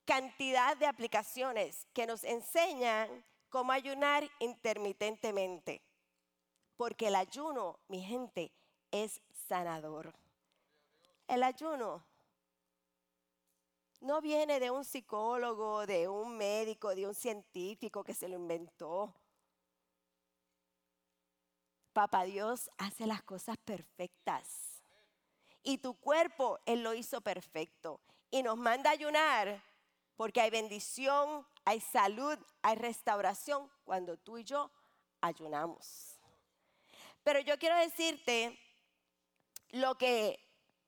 cantidad 0.05 0.77
de 0.77 0.87
aplicaciones 0.87 1.89
que 1.93 2.07
nos 2.07 2.23
enseñan 2.23 3.25
cómo 3.49 3.73
ayunar 3.73 4.23
intermitentemente. 4.39 5.83
Porque 6.77 7.09
el 7.09 7.17
ayuno, 7.17 7.81
mi 7.89 8.01
gente, 8.01 8.53
es 8.93 9.21
sanador. 9.49 10.15
El 11.27 11.43
ayuno 11.43 12.07
no 14.03 14.21
viene 14.21 14.59
de 14.59 14.71
un 14.71 14.85
psicólogo, 14.85 15.87
de 15.87 16.09
un 16.09 16.37
médico, 16.37 16.95
de 16.95 17.07
un 17.07 17.15
científico 17.15 18.03
que 18.03 18.15
se 18.15 18.29
lo 18.29 18.37
inventó. 18.37 19.15
Papá 21.93 22.25
Dios 22.25 22.69
hace 22.79 23.07
las 23.07 23.23
cosas 23.23 23.57
perfectas. 23.59 24.83
Y 25.63 25.79
tu 25.79 25.95
cuerpo, 25.95 26.59
Él 26.67 26.83
lo 26.83 26.95
hizo 26.95 27.21
perfecto. 27.21 28.01
Y 28.31 28.43
nos 28.43 28.57
manda 28.57 28.91
ayunar 28.91 29.63
porque 30.17 30.41
hay 30.41 30.51
bendición, 30.51 31.47
hay 31.65 31.81
salud, 31.81 32.37
hay 32.63 32.77
restauración 32.77 33.71
cuando 33.85 34.17
tú 34.17 34.39
y 34.39 34.45
yo 34.45 34.71
ayunamos. 35.21 36.19
Pero 37.23 37.39
yo 37.39 37.57
quiero 37.57 37.77
decirte 37.77 38.59
lo 39.71 39.97
que 39.97 40.41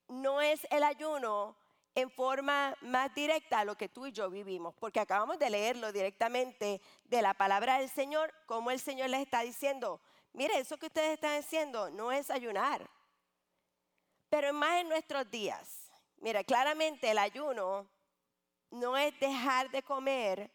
no 0.09 0.41
es 0.41 0.67
el 0.71 0.83
ayuno 0.83 1.57
en 1.95 2.11
forma 2.11 2.77
más 2.81 3.15
directa 3.15 3.61
a 3.61 3.65
lo 3.65 3.77
que 3.77 3.89
tú 3.89 4.07
y 4.07 4.13
yo 4.13 4.31
vivimos, 4.31 4.75
porque 4.75 5.01
acabamos 5.01 5.39
de 5.39 5.51
leerlo 5.51 5.93
directamente 5.93 6.81
de 7.05 7.23
la 7.23 7.35
palabra 7.35 7.79
del 7.79 7.89
Señor, 7.89 8.35
como 8.47 8.71
el 8.71 8.81
Señor 8.81 9.11
les 9.11 9.21
está 9.21 9.43
diciendo, 9.43 10.01
Mire, 10.35 10.59
eso 10.59 10.77
que 10.77 10.87
ustedes 10.87 11.15
están 11.15 11.39
haciendo 11.39 11.91
no 11.91 12.11
es 12.11 12.29
ayunar. 12.29 12.91
Pero 14.29 14.53
más 14.53 14.81
en 14.81 14.89
nuestros 14.89 15.31
días. 15.31 15.89
Mira, 16.17 16.43
claramente 16.43 17.09
el 17.09 17.19
ayuno 17.19 17.89
no 18.71 18.99
es 18.99 19.19
dejar 19.21 19.71
de 19.71 19.85
comer 19.85 20.51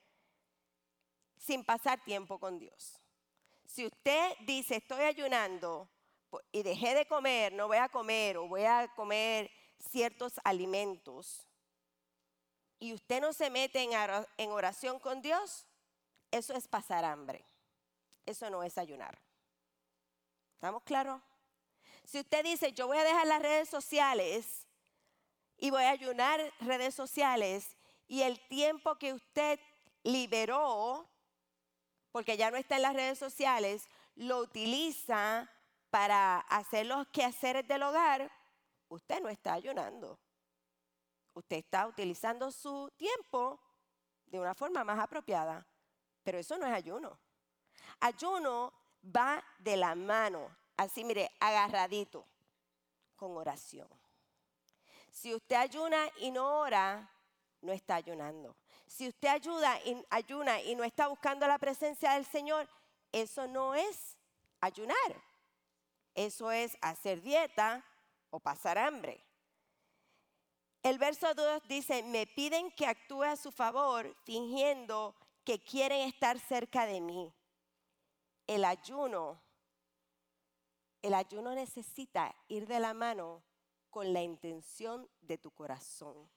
sin 1.37 1.63
pasar 1.63 2.03
tiempo 2.03 2.37
con 2.39 2.59
Dios. 2.59 2.99
Si 3.65 3.85
usted 3.85 4.33
dice, 4.41 4.75
estoy 4.75 5.03
ayunando 5.03 5.89
y 6.51 6.61
dejé 6.61 6.93
de 6.93 7.05
comer, 7.05 7.53
no 7.53 7.67
voy 7.67 7.77
a 7.77 7.87
comer 7.87 8.37
o 8.37 8.49
voy 8.49 8.65
a 8.65 8.91
comer 8.95 9.49
ciertos 9.79 10.33
alimentos, 10.43 11.45
y 12.79 12.93
usted 12.93 13.21
no 13.21 13.33
se 13.33 13.49
mete 13.49 13.87
en 14.37 14.51
oración 14.51 14.99
con 14.99 15.21
Dios, 15.21 15.65
eso 16.31 16.53
es 16.53 16.67
pasar 16.67 17.03
hambre. 17.03 17.43
Eso 18.25 18.49
no 18.49 18.63
es 18.63 18.77
ayunar. 18.77 19.19
¿Estamos 20.53 20.83
claros? 20.83 21.21
Si 22.05 22.19
usted 22.19 22.43
dice, 22.43 22.71
yo 22.71 22.87
voy 22.87 22.97
a 22.97 23.03
dejar 23.03 23.27
las 23.27 23.41
redes 23.41 23.69
sociales 23.69 24.67
y 25.57 25.71
voy 25.71 25.83
a 25.83 25.89
ayunar 25.89 26.39
redes 26.61 26.95
sociales 26.95 27.75
y 28.07 28.21
el 28.21 28.39
tiempo 28.47 28.95
que 28.97 29.13
usted 29.13 29.59
liberó, 30.03 31.09
porque 32.11 32.37
ya 32.37 32.49
no 32.49 32.57
está 32.57 32.77
en 32.77 32.83
las 32.83 32.95
redes 32.95 33.19
sociales, 33.19 33.89
lo 34.15 34.39
utiliza 34.39 35.51
para 35.89 36.39
hacer 36.39 36.85
los 36.85 37.07
quehaceres 37.07 37.67
del 37.67 37.83
hogar, 37.83 38.31
usted 38.89 39.21
no 39.21 39.29
está 39.29 39.53
ayunando. 39.53 40.19
Usted 41.33 41.57
está 41.57 41.87
utilizando 41.87 42.51
su 42.51 42.91
tiempo 42.97 43.59
de 44.25 44.39
una 44.39 44.53
forma 44.53 44.83
más 44.83 44.99
apropiada, 44.99 45.65
pero 46.23 46.37
eso 46.37 46.57
no 46.57 46.65
es 46.65 46.73
ayuno. 46.73 47.17
Ayuno 47.99 48.73
va 49.03 49.43
de 49.59 49.77
la 49.77 49.95
mano, 49.95 50.55
así 50.75 51.03
mire, 51.03 51.31
agarradito, 51.39 52.25
con 53.15 53.37
oración. 53.37 53.87
Si 55.11 55.33
usted 55.33 55.55
ayuna 55.55 56.09
y 56.17 56.31
no 56.31 56.59
ora, 56.59 57.09
no 57.61 57.71
está 57.71 57.95
ayunando. 57.95 58.55
Si 58.85 59.07
usted 59.07 59.27
ayuda 59.27 59.79
y, 59.85 60.03
ayuna 60.09 60.61
y 60.61 60.75
no 60.75 60.83
está 60.83 61.07
buscando 61.07 61.47
la 61.47 61.57
presencia 61.57 62.13
del 62.13 62.25
Señor, 62.25 62.67
eso 63.11 63.47
no 63.47 63.75
es 63.75 64.17
ayunar. 64.61 65.23
Eso 66.15 66.51
es 66.51 66.77
hacer 66.81 67.21
dieta 67.21 67.83
o 68.29 68.39
pasar 68.39 68.77
hambre. 68.77 69.25
El 70.83 70.97
verso 70.97 71.33
2 71.33 71.67
dice, 71.67 72.03
me 72.03 72.25
piden 72.25 72.71
que 72.71 72.85
actúe 72.85 73.23
a 73.23 73.35
su 73.35 73.51
favor 73.51 74.15
fingiendo 74.23 75.15
que 75.43 75.59
quieren 75.59 76.07
estar 76.07 76.39
cerca 76.39 76.85
de 76.85 77.01
mí 77.01 77.33
el 78.49 78.65
ayuno, 78.65 79.39
el 81.03 81.13
ayuno 81.13 81.53
necesita 81.53 82.35
ir 82.47 82.65
de 82.65 82.79
la 82.79 82.95
mano 82.95 83.43
con 83.91 84.11
la 84.11 84.23
intención 84.23 85.07
de 85.21 85.37
tu 85.37 85.51
corazón. 85.51 86.27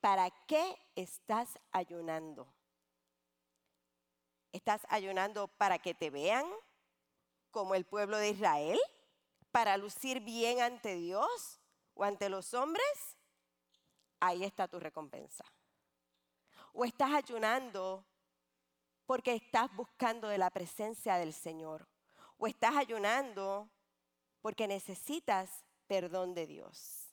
¿Para 0.00 0.28
qué 0.48 0.76
estás 0.96 1.60
ayunando? 1.70 2.52
¿Estás 4.50 4.84
ayunando 4.88 5.46
para 5.46 5.78
que 5.78 5.94
te 5.94 6.10
vean 6.10 6.44
como 7.52 7.76
el 7.76 7.84
pueblo 7.84 8.16
de 8.16 8.30
Israel? 8.30 8.80
¿Para 9.50 9.76
lucir 9.76 10.20
bien 10.20 10.60
ante 10.60 10.94
Dios 10.96 11.60
o 11.94 12.04
ante 12.04 12.28
los 12.28 12.54
hombres? 12.54 13.16
Ahí 14.20 14.44
está 14.44 14.68
tu 14.68 14.78
recompensa. 14.78 15.44
¿O 16.72 16.84
estás 16.84 17.12
ayunando 17.12 18.04
porque 19.10 19.34
estás 19.34 19.74
buscando 19.74 20.28
de 20.28 20.38
la 20.38 20.50
presencia 20.50 21.16
del 21.16 21.32
Señor. 21.32 21.88
O 22.38 22.46
estás 22.46 22.76
ayunando 22.76 23.68
porque 24.40 24.68
necesitas 24.68 25.64
perdón 25.88 26.32
de 26.32 26.46
Dios. 26.46 27.12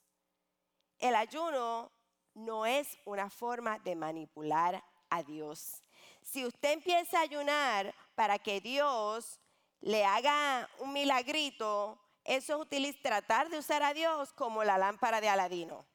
El 1.00 1.16
ayuno 1.16 1.90
no 2.34 2.66
es 2.66 2.96
una 3.04 3.28
forma 3.30 3.80
de 3.80 3.96
manipular 3.96 4.80
a 5.10 5.24
Dios. 5.24 5.82
Si 6.22 6.46
usted 6.46 6.74
empieza 6.74 7.18
a 7.18 7.22
ayunar 7.22 7.92
para 8.14 8.38
que 8.38 8.60
Dios 8.60 9.40
le 9.80 10.04
haga 10.04 10.70
un 10.78 10.92
milagrito 10.92 12.00
Eso 12.28 12.66
es 12.70 13.00
tratar 13.00 13.48
de 13.48 13.56
usar 13.56 13.82
a 13.82 13.94
Dios 13.94 14.34
como 14.34 14.62
la 14.62 14.76
lámpara 14.76 15.18
de 15.18 15.30
Aladino. 15.30 15.86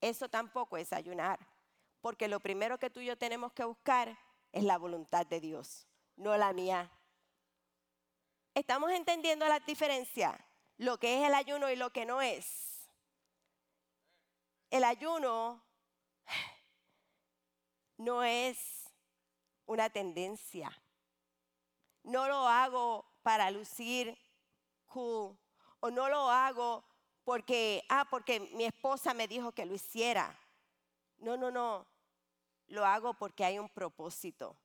Eso 0.00 0.28
tampoco 0.28 0.76
es 0.76 0.92
ayunar, 0.92 1.38
porque 2.00 2.26
lo 2.26 2.40
primero 2.40 2.76
que 2.76 2.90
tú 2.90 2.98
y 2.98 3.06
yo 3.06 3.16
tenemos 3.16 3.52
que 3.52 3.62
buscar 3.62 4.18
es 4.50 4.64
la 4.64 4.78
voluntad 4.78 5.26
de 5.26 5.38
Dios, 5.38 5.86
no 6.16 6.36
la 6.36 6.52
mía. 6.52 6.90
¿Estamos 8.52 8.90
entendiendo 8.90 9.46
la 9.46 9.60
diferencia? 9.60 10.44
Lo 10.76 10.98
que 10.98 11.20
es 11.20 11.28
el 11.28 11.34
ayuno 11.34 11.70
y 11.70 11.76
lo 11.76 11.92
que 11.92 12.04
no 12.04 12.20
es. 12.20 12.90
El 14.70 14.82
ayuno 14.82 15.62
no 17.96 18.24
es 18.24 18.58
una 19.66 19.88
tendencia. 19.88 20.68
No 22.02 22.26
lo 22.26 22.48
hago 22.48 23.08
para 23.22 23.52
lucir 23.52 24.18
cool 24.86 25.38
o 25.80 25.90
no 25.90 26.08
lo 26.08 26.30
hago 26.30 26.84
porque, 27.24 27.84
ah, 27.88 28.06
porque 28.08 28.40
mi 28.40 28.64
esposa 28.64 29.14
me 29.14 29.28
dijo 29.28 29.52
que 29.52 29.66
lo 29.66 29.74
hiciera. 29.74 30.38
No, 31.18 31.36
no, 31.36 31.50
no. 31.50 31.86
Lo 32.68 32.84
hago 32.84 33.14
porque 33.14 33.44
hay 33.44 33.58
un 33.58 33.68
propósito. 33.68 34.56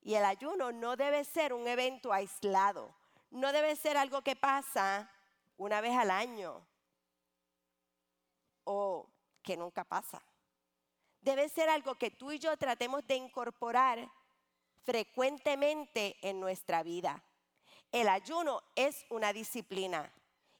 Y 0.00 0.14
el 0.14 0.24
ayuno 0.24 0.72
no 0.72 0.96
debe 0.96 1.24
ser 1.24 1.52
un 1.52 1.66
evento 1.66 2.12
aislado. 2.12 2.94
No 3.30 3.52
debe 3.52 3.76
ser 3.76 3.96
algo 3.96 4.22
que 4.22 4.34
pasa 4.34 5.10
una 5.56 5.80
vez 5.80 5.96
al 5.96 6.10
año 6.10 6.66
o 8.64 9.08
que 9.42 9.56
nunca 9.56 9.84
pasa. 9.84 10.22
Debe 11.20 11.48
ser 11.48 11.68
algo 11.68 11.96
que 11.96 12.10
tú 12.10 12.32
y 12.32 12.38
yo 12.38 12.56
tratemos 12.56 13.06
de 13.06 13.16
incorporar 13.16 14.10
frecuentemente 14.82 16.16
en 16.22 16.40
nuestra 16.40 16.82
vida. 16.82 17.22
El 17.92 18.08
ayuno 18.08 18.62
es 18.74 19.04
una 19.08 19.32
disciplina. 19.32 20.12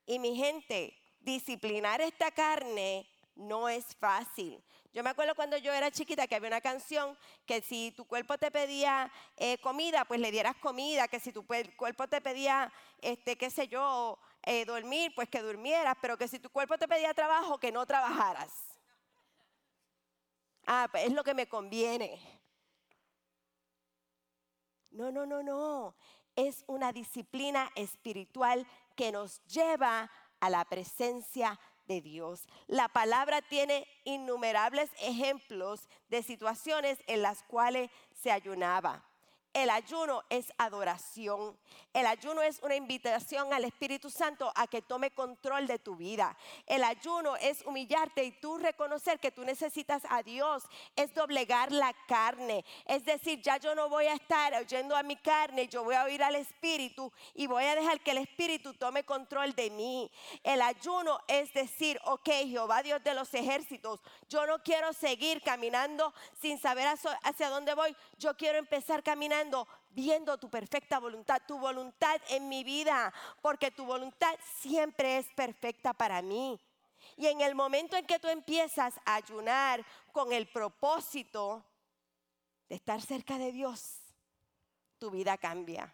Y 0.07 0.19
mi 0.19 0.35
gente, 0.35 0.97
disciplinar 1.21 2.01
esta 2.01 2.31
carne 2.31 3.09
no 3.37 3.69
es 3.69 3.95
fácil. 3.97 4.63
Yo 4.93 5.05
me 5.05 5.11
acuerdo 5.11 5.37
cuando 5.37 5.57
yo 5.57 5.73
era 5.73 5.91
chiquita 5.91 6.27
que 6.27 6.35
había 6.35 6.49
una 6.49 6.61
canción 6.61 7.17
que 7.47 7.61
si 7.63 7.93
tu 7.93 8.05
cuerpo 8.05 8.37
te 8.39 8.51
pedía 8.51 9.11
eh, 9.37 9.59
comida, 9.59 10.05
pues 10.05 10.19
le 10.19 10.33
dieras 10.33 10.57
comida, 10.57 11.07
que 11.07 11.21
si 11.21 11.33
tu 11.33 11.47
cuerpo 11.47 12.09
te 12.09 12.21
pedía, 12.21 12.73
este, 13.01 13.39
qué 13.39 13.51
sé 13.51 13.69
yo, 13.69 14.19
eh, 14.43 14.65
dormir, 14.65 15.13
pues 15.15 15.29
que 15.29 15.43
durmieras, 15.43 15.97
pero 16.01 16.19
que 16.19 16.27
si 16.27 16.41
tu 16.41 16.51
cuerpo 16.51 16.77
te 16.77 16.89
pedía 16.89 17.15
trabajo, 17.15 17.59
que 17.59 17.71
no 17.71 17.87
trabajaras. 17.87 18.53
Ah, 20.67 20.89
pues 20.91 21.07
es 21.07 21.13
lo 21.13 21.23
que 21.23 21.35
me 21.35 21.49
conviene. 21.49 22.21
No, 24.91 25.13
no, 25.13 25.25
no, 25.25 25.43
no. 25.43 25.95
Es 26.41 26.65
una 26.67 26.91
disciplina 26.91 27.71
espiritual 27.75 28.67
que 28.97 29.13
nos 29.13 29.45
lleva 29.45 30.11
a 30.41 30.49
la 30.49 30.65
presencia 30.65 31.61
de 31.87 32.01
Dios. 32.01 32.49
La 32.67 32.89
palabra 32.89 33.43
tiene 33.43 33.87
innumerables 34.05 34.89
ejemplos 35.03 35.87
de 36.09 36.23
situaciones 36.23 36.99
en 37.07 37.21
las 37.21 37.43
cuales 37.43 37.91
se 38.15 38.31
ayunaba. 38.31 39.05
El 39.53 39.69
ayuno 39.69 40.23
es 40.31 40.53
adoración. 40.59 41.59
El 41.93 42.07
ayuno 42.07 42.41
es 42.41 42.61
una 42.63 42.77
invitación 42.77 43.53
al 43.53 43.65
Espíritu 43.65 44.09
Santo 44.09 44.53
a 44.55 44.69
que 44.69 44.81
tome 44.81 45.11
control 45.11 45.67
de 45.67 45.81
tu 45.81 45.97
vida. 45.97 46.37
El 46.67 46.85
ayuno 46.85 47.35
es 47.35 47.63
humillarte 47.63 48.23
y 48.23 48.31
tú 48.31 48.59
reconocer 48.59 49.19
que 49.19 49.33
tú 49.33 49.43
necesitas 49.45 50.03
a 50.09 50.23
Dios. 50.23 50.63
Es 50.95 51.13
doblegar 51.15 51.73
la 51.73 51.93
carne. 52.07 52.65
Es 52.85 53.05
decir, 53.05 53.43
ya 53.43 53.57
yo 53.57 53.75
no 53.75 53.89
voy 53.89 54.07
a 54.07 54.15
estar 54.15 54.55
oyendo 54.55 54.95
a 54.95 55.03
mi 55.03 55.17
carne, 55.17 55.67
yo 55.67 55.83
voy 55.83 55.97
a 55.97 56.05
oír 56.05 56.23
al 56.23 56.37
Espíritu 56.37 57.13
y 57.35 57.49
voy 57.49 57.65
a 57.65 57.75
dejar 57.75 58.01
que 58.01 58.13
el 58.13 58.19
Espíritu 58.19 58.73
tome 58.75 59.03
control 59.03 59.53
de 59.57 59.71
mí. 59.71 60.09
El 60.45 60.63
ayuno 60.63 61.19
es 61.27 61.53
decir, 61.53 62.01
ok, 62.05 62.29
Jehová 62.47 62.85
Dios 62.85 63.03
de 63.03 63.15
los 63.15 63.35
ejércitos, 63.35 64.01
yo 64.29 64.47
no 64.47 64.63
quiero 64.63 64.93
seguir 64.93 65.43
caminando 65.43 66.15
sin 66.41 66.57
saber 66.57 66.87
hacia 67.25 67.49
dónde 67.49 67.75
voy. 67.75 67.97
Yo 68.17 68.37
quiero 68.37 68.59
empezar 68.59 69.03
caminando 69.03 69.40
viendo 69.91 70.39
tu 70.39 70.49
perfecta 70.49 70.99
voluntad, 70.99 71.43
tu 71.47 71.59
voluntad 71.59 72.21
en 72.29 72.49
mi 72.49 72.65
vida, 72.65 73.13
porque 73.43 73.71
tu 73.71 73.85
voluntad 73.85 74.35
siempre 74.61 75.19
es 75.19 75.27
perfecta 75.35 75.93
para 75.93 76.23
mí. 76.23 76.59
Y 77.17 77.27
en 77.27 77.41
el 77.41 77.55
momento 77.55 77.97
en 77.97 78.07
que 78.07 78.19
tú 78.19 78.29
empiezas 78.29 78.95
a 79.05 79.17
ayunar 79.17 79.85
con 80.13 80.33
el 80.33 80.47
propósito 80.47 81.65
de 82.69 82.77
estar 82.77 83.01
cerca 83.01 83.39
de 83.39 83.53
Dios, 83.53 83.99
tu 84.99 85.11
vida 85.11 85.37
cambia. 85.37 85.93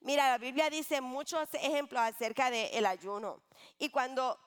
Mira, 0.00 0.28
la 0.28 0.38
Biblia 0.38 0.70
dice 0.70 1.00
muchos 1.00 1.48
ejemplos 1.54 2.00
acerca 2.02 2.50
del 2.50 2.86
ayuno. 2.86 3.42
Y 3.78 3.88
cuando, 3.88 4.38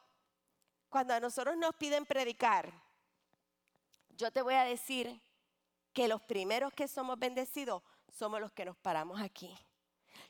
cuando 0.89 1.13
a 1.13 1.19
nosotros 1.19 1.57
nos 1.57 1.75
piden 1.75 2.05
predicar, 2.05 2.71
yo 4.11 4.31
te 4.31 4.41
voy 4.41 4.53
a 4.53 4.63
decir 4.63 5.21
que 5.93 6.07
los 6.07 6.21
primeros 6.21 6.71
que 6.73 6.87
somos 6.87 7.19
bendecidos 7.19 7.81
somos 8.11 8.39
los 8.39 8.51
que 8.51 8.65
nos 8.65 8.77
paramos 8.77 9.19
aquí. 9.21 9.57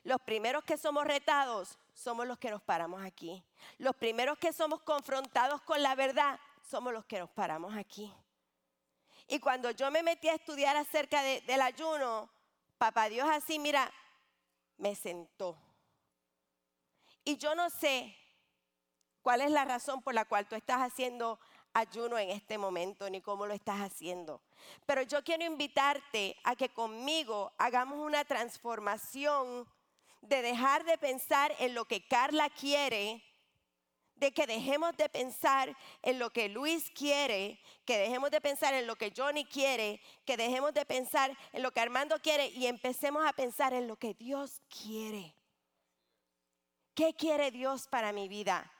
Los 0.04 0.20
primeros 0.22 0.64
que 0.64 0.76
somos 0.76 1.04
retados 1.04 1.78
somos 1.94 2.26
los 2.26 2.38
que 2.38 2.50
nos 2.50 2.62
paramos 2.62 3.02
aquí. 3.04 3.44
Los 3.78 3.94
primeros 3.96 4.38
que 4.38 4.52
somos 4.52 4.82
confrontados 4.82 5.60
con 5.62 5.82
la 5.82 5.94
verdad 5.94 6.40
somos 6.68 6.92
los 6.92 7.04
que 7.04 7.18
nos 7.18 7.30
paramos 7.30 7.76
aquí. 7.76 8.12
Y 9.28 9.38
cuando 9.38 9.70
yo 9.70 9.90
me 9.90 10.02
metí 10.02 10.28
a 10.28 10.34
estudiar 10.34 10.76
acerca 10.76 11.22
del 11.22 11.62
ayuno, 11.62 12.28
papá 12.78 13.08
Dios 13.08 13.28
así, 13.30 13.58
mira, 13.58 13.90
me 14.76 14.94
sentó. 14.94 15.56
Y 17.24 17.36
yo 17.36 17.54
no 17.54 17.70
sé 17.70 18.16
cuál 19.22 19.40
es 19.40 19.50
la 19.50 19.64
razón 19.64 20.02
por 20.02 20.14
la 20.14 20.24
cual 20.24 20.48
tú 20.48 20.56
estás 20.56 20.78
haciendo 20.80 21.38
ayuno 21.74 22.18
en 22.18 22.30
este 22.30 22.58
momento 22.58 23.08
ni 23.08 23.20
cómo 23.20 23.46
lo 23.46 23.54
estás 23.54 23.80
haciendo. 23.80 24.40
Pero 24.86 25.02
yo 25.02 25.22
quiero 25.24 25.44
invitarte 25.44 26.36
a 26.44 26.56
que 26.56 26.68
conmigo 26.68 27.52
hagamos 27.58 27.98
una 27.98 28.24
transformación 28.24 29.66
de 30.20 30.42
dejar 30.42 30.84
de 30.84 30.98
pensar 30.98 31.54
en 31.58 31.74
lo 31.74 31.84
que 31.84 32.06
Carla 32.06 32.48
quiere, 32.50 33.22
de 34.14 34.32
que 34.32 34.46
dejemos 34.46 34.96
de 34.96 35.08
pensar 35.08 35.76
en 36.02 36.18
lo 36.20 36.30
que 36.30 36.48
Luis 36.48 36.90
quiere, 36.90 37.60
que 37.84 37.98
dejemos 37.98 38.30
de 38.30 38.40
pensar 38.40 38.72
en 38.72 38.86
lo 38.86 38.94
que 38.94 39.12
Johnny 39.14 39.44
quiere, 39.44 40.00
que 40.24 40.36
dejemos 40.36 40.72
de 40.74 40.86
pensar 40.86 41.36
en 41.52 41.62
lo 41.62 41.72
que 41.72 41.80
Armando 41.80 42.20
quiere 42.20 42.46
y 42.46 42.66
empecemos 42.66 43.26
a 43.26 43.32
pensar 43.32 43.72
en 43.72 43.88
lo 43.88 43.96
que 43.96 44.14
Dios 44.14 44.62
quiere. 44.68 45.34
¿Qué 46.94 47.14
quiere 47.14 47.50
Dios 47.50 47.88
para 47.88 48.12
mi 48.12 48.28
vida? 48.28 48.70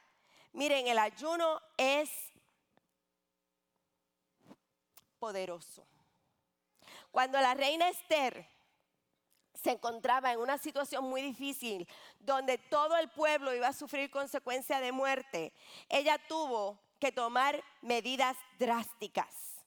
Miren, 0.52 0.86
el 0.86 0.98
ayuno 0.98 1.60
es 1.76 2.31
poderoso. 5.22 5.86
Cuando 7.12 7.40
la 7.40 7.54
reina 7.54 7.88
Esther 7.88 8.44
se 9.54 9.70
encontraba 9.70 10.32
en 10.32 10.40
una 10.40 10.58
situación 10.58 11.04
muy 11.04 11.22
difícil, 11.22 11.86
donde 12.18 12.58
todo 12.58 12.96
el 12.96 13.08
pueblo 13.08 13.54
iba 13.54 13.68
a 13.68 13.72
sufrir 13.72 14.10
consecuencia 14.10 14.80
de 14.80 14.90
muerte, 14.90 15.52
ella 15.88 16.18
tuvo 16.26 16.76
que 16.98 17.12
tomar 17.12 17.62
medidas 17.82 18.36
drásticas. 18.58 19.62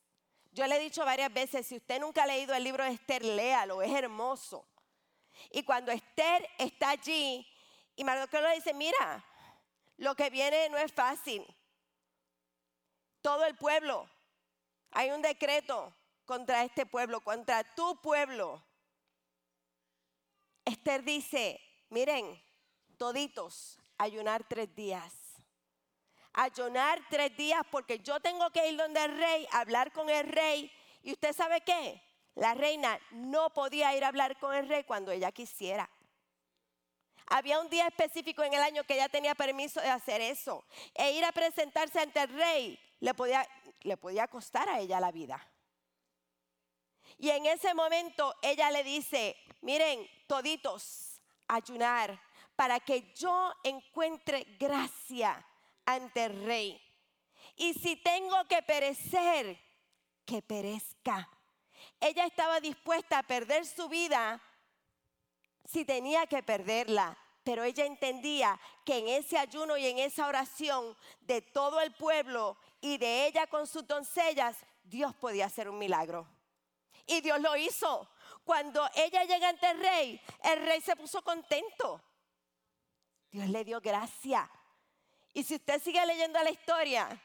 Yo 0.52 0.68
le 0.68 0.76
he 0.76 0.80
dicho 0.80 1.06
varias 1.06 1.32
veces, 1.34 1.66
si 1.66 1.78
usted 1.78 2.02
nunca 2.02 2.24
ha 2.24 2.28
leído 2.28 2.54
el 2.54 2.66
libro 2.66 2.84
de 2.84 2.92
Esther, 2.92 3.24
léalo, 3.24 3.82
es 3.82 3.94
hermoso. 3.94 4.68
Y 5.52 5.64
cuando 5.64 5.94
Esther 5.94 6.50
está 6.58 6.90
allí, 6.90 7.48
y 7.96 8.04
Mardoqueo 8.04 8.42
le 8.42 8.56
dice, 8.56 8.74
mira, 8.74 9.24
lo 9.96 10.16
que 10.16 10.30
viene 10.30 10.68
no 10.68 10.78
es 10.78 10.92
fácil. 10.92 11.46
Todo 13.22 13.46
el 13.46 13.56
pueblo 13.56 14.10
hay 14.96 15.12
un 15.12 15.22
decreto 15.22 15.94
contra 16.26 16.64
este 16.64 16.86
pueblo, 16.86 17.20
contra 17.20 17.64
tu 17.76 18.02
pueblo. 18.02 18.64
Esther 20.64 21.04
dice, 21.04 21.60
miren, 21.90 22.42
toditos, 22.98 23.78
ayunar 23.98 24.48
tres 24.48 24.74
días. 24.74 25.14
Ayunar 26.32 27.02
tres 27.10 27.36
días 27.36 27.62
porque 27.70 28.00
yo 28.00 28.22
tengo 28.22 28.50
que 28.52 28.70
ir 28.70 28.78
donde 28.78 29.04
el 29.04 29.18
rey, 29.18 29.48
hablar 29.52 29.92
con 29.92 30.10
el 30.10 30.28
rey. 30.30 30.72
¿Y 31.04 31.12
usted 31.12 31.34
sabe 31.36 31.60
qué? 31.62 32.02
La 32.34 32.54
reina 32.54 32.98
no 33.12 33.50
podía 33.50 33.94
ir 33.98 34.06
a 34.06 34.08
hablar 34.08 34.40
con 34.40 34.56
el 34.56 34.68
rey 34.70 34.86
cuando 34.86 35.12
ella 35.12 35.32
quisiera. 35.34 35.90
Había 37.28 37.60
un 37.60 37.70
día 37.70 37.88
específico 37.88 38.44
en 38.44 38.54
el 38.54 38.62
año 38.62 38.86
que 38.86 38.94
ella 38.94 39.10
tenía 39.10 39.36
permiso 39.36 39.82
de 39.82 39.90
hacer 39.90 40.22
eso. 40.22 40.64
E 40.94 41.12
ir 41.12 41.26
a 41.26 41.34
presentarse 41.34 42.00
ante 42.00 42.22
el 42.22 42.30
rey 42.30 42.80
le 43.00 43.14
podía, 43.14 43.48
le 43.86 43.98
podía 43.98 44.28
costar 44.28 44.68
a 44.68 44.80
ella 44.80 45.00
la 45.00 45.12
vida. 45.12 45.48
Y 47.18 47.30
en 47.30 47.46
ese 47.46 47.74
momento 47.74 48.36
ella 48.42 48.72
le 48.72 48.84
dice, 48.84 49.36
miren, 49.62 50.06
toditos, 50.28 51.22
ayunar 51.48 52.20
para 52.56 52.80
que 52.80 53.14
yo 53.14 53.54
encuentre 53.64 54.46
gracia 54.60 55.46
ante 55.86 56.26
el 56.26 56.46
rey. 56.46 56.82
Y 57.56 57.74
si 57.76 57.96
tengo 57.98 58.46
que 58.46 58.62
perecer, 58.64 59.58
que 60.26 60.42
perezca. 60.42 61.30
Ella 62.00 62.26
estaba 62.26 62.60
dispuesta 62.60 63.20
a 63.20 63.24
perder 63.24 63.66
su 63.66 63.88
vida 63.88 64.42
si 65.64 65.86
tenía 65.86 66.26
que 66.26 66.44
perderla. 66.44 67.18
pero 67.46 67.64
ella 67.64 67.86
entendía 67.86 68.60
que 68.84 68.98
en 68.98 69.08
ese 69.08 69.38
ayuno 69.38 69.78
y 69.78 69.86
en 69.86 70.00
esa 70.00 70.26
oración 70.26 70.98
de 71.22 71.44
todo 71.44 71.80
el 71.80 71.94
pueblo 71.94 72.58
y 72.86 73.00
de 73.00 73.26
ella 73.26 73.48
con 73.48 73.66
sus 73.66 73.88
doncellas, 73.88 74.58
Dios 74.84 75.16
podía 75.16 75.48
hacer 75.48 75.68
un 75.68 75.80
milagro. 75.80 76.28
Y 77.08 77.20
Dios 77.20 77.42
lo 77.42 77.56
hizo. 77.56 78.08
Cuando 78.44 78.88
ella 78.94 79.24
llega 79.24 79.50
ante 79.50 79.72
el 79.72 79.80
rey, 79.80 80.22
el 80.44 80.64
rey 80.64 80.80
se 80.82 80.96
puso 80.96 81.24
contento. 81.24 82.00
Dios 83.32 83.50
le 83.50 83.64
dio 83.64 83.82
gracia. 83.82 84.48
Y 85.34 85.44
si 85.44 85.56
usted 85.56 85.82
sigue 85.82 86.06
leyendo 86.06 86.40
la 86.44 86.52
historia, 86.52 87.20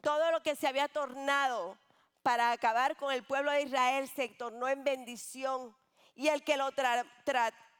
todo 0.00 0.30
lo 0.30 0.44
que 0.44 0.54
se 0.54 0.68
había 0.68 0.86
tornado 0.86 1.76
para 2.22 2.52
acabar 2.52 2.96
con 2.96 3.12
el 3.12 3.24
pueblo 3.24 3.50
de 3.50 3.62
Israel 3.62 4.08
se 4.14 4.28
tornó 4.28 4.68
en 4.68 4.84
bendición. 4.84 5.76
Y 6.14 6.28
el 6.28 6.44
que, 6.44 6.56
lo 6.56 6.70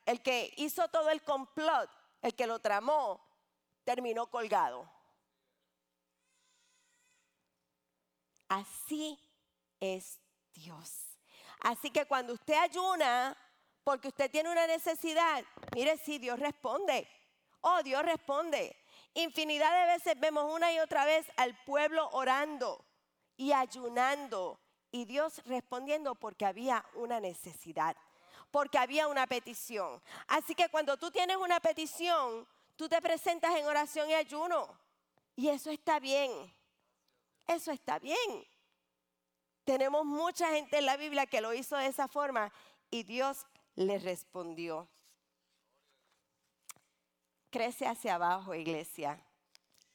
el 0.04 0.20
que 0.20 0.52
hizo 0.56 0.88
todo 0.88 1.10
el 1.10 1.22
complot, 1.22 1.88
el 2.22 2.34
que 2.34 2.48
lo 2.48 2.58
tramó, 2.58 3.24
terminó 3.84 4.26
colgado. 4.26 4.90
Así 8.50 9.16
es 9.78 10.18
Dios. 10.52 11.06
Así 11.60 11.88
que 11.92 12.04
cuando 12.04 12.32
usted 12.32 12.54
ayuna, 12.54 13.36
porque 13.84 14.08
usted 14.08 14.28
tiene 14.28 14.50
una 14.50 14.66
necesidad, 14.66 15.44
mire 15.72 15.96
si 15.98 16.18
Dios 16.18 16.36
responde. 16.36 17.06
Oh, 17.60 17.80
Dios 17.84 18.02
responde. 18.02 18.76
Infinidad 19.14 19.70
de 19.80 19.92
veces 19.92 20.18
vemos 20.18 20.52
una 20.52 20.72
y 20.72 20.80
otra 20.80 21.04
vez 21.04 21.26
al 21.36 21.56
pueblo 21.64 22.08
orando 22.10 22.84
y 23.36 23.52
ayunando 23.52 24.58
y 24.90 25.04
Dios 25.04 25.40
respondiendo 25.46 26.16
porque 26.16 26.44
había 26.44 26.84
una 26.94 27.20
necesidad, 27.20 27.96
porque 28.50 28.78
había 28.78 29.06
una 29.06 29.28
petición. 29.28 30.02
Así 30.26 30.56
que 30.56 30.68
cuando 30.70 30.96
tú 30.96 31.12
tienes 31.12 31.36
una 31.36 31.60
petición, 31.60 32.48
tú 32.74 32.88
te 32.88 33.00
presentas 33.00 33.54
en 33.54 33.66
oración 33.66 34.10
y 34.10 34.14
ayuno. 34.14 34.76
Y 35.36 35.48
eso 35.50 35.70
está 35.70 36.00
bien. 36.00 36.52
Eso 37.50 37.72
está 37.72 37.98
bien. 37.98 38.46
Tenemos 39.64 40.04
mucha 40.04 40.50
gente 40.50 40.78
en 40.78 40.86
la 40.86 40.96
Biblia 40.96 41.26
que 41.26 41.40
lo 41.40 41.52
hizo 41.52 41.76
de 41.76 41.86
esa 41.86 42.06
forma 42.06 42.52
y 42.90 43.02
Dios 43.02 43.44
le 43.74 43.98
respondió. 43.98 44.88
Crece 47.50 47.88
hacia 47.88 48.14
abajo, 48.14 48.54
iglesia. 48.54 49.20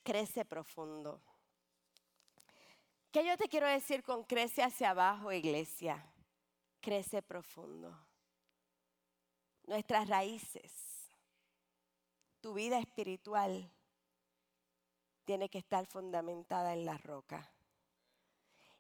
Crece 0.04 0.44
profundo. 0.44 1.22
¿Qué 3.10 3.26
yo 3.26 3.38
te 3.38 3.48
quiero 3.48 3.68
decir 3.68 4.04
con 4.04 4.26
crece 4.26 4.62
hacia 4.62 4.90
abajo, 4.90 5.32
iglesia? 5.32 6.06
Crece 6.82 7.22
profundo. 7.22 7.98
Nuestras 9.64 10.10
raíces, 10.10 10.74
tu 12.42 12.54
vida 12.54 12.80
espiritual, 12.80 13.72
tiene 15.26 15.50
que 15.50 15.58
estar 15.58 15.86
fundamentada 15.86 16.74
en 16.74 16.86
la 16.86 16.98
roca. 16.98 17.52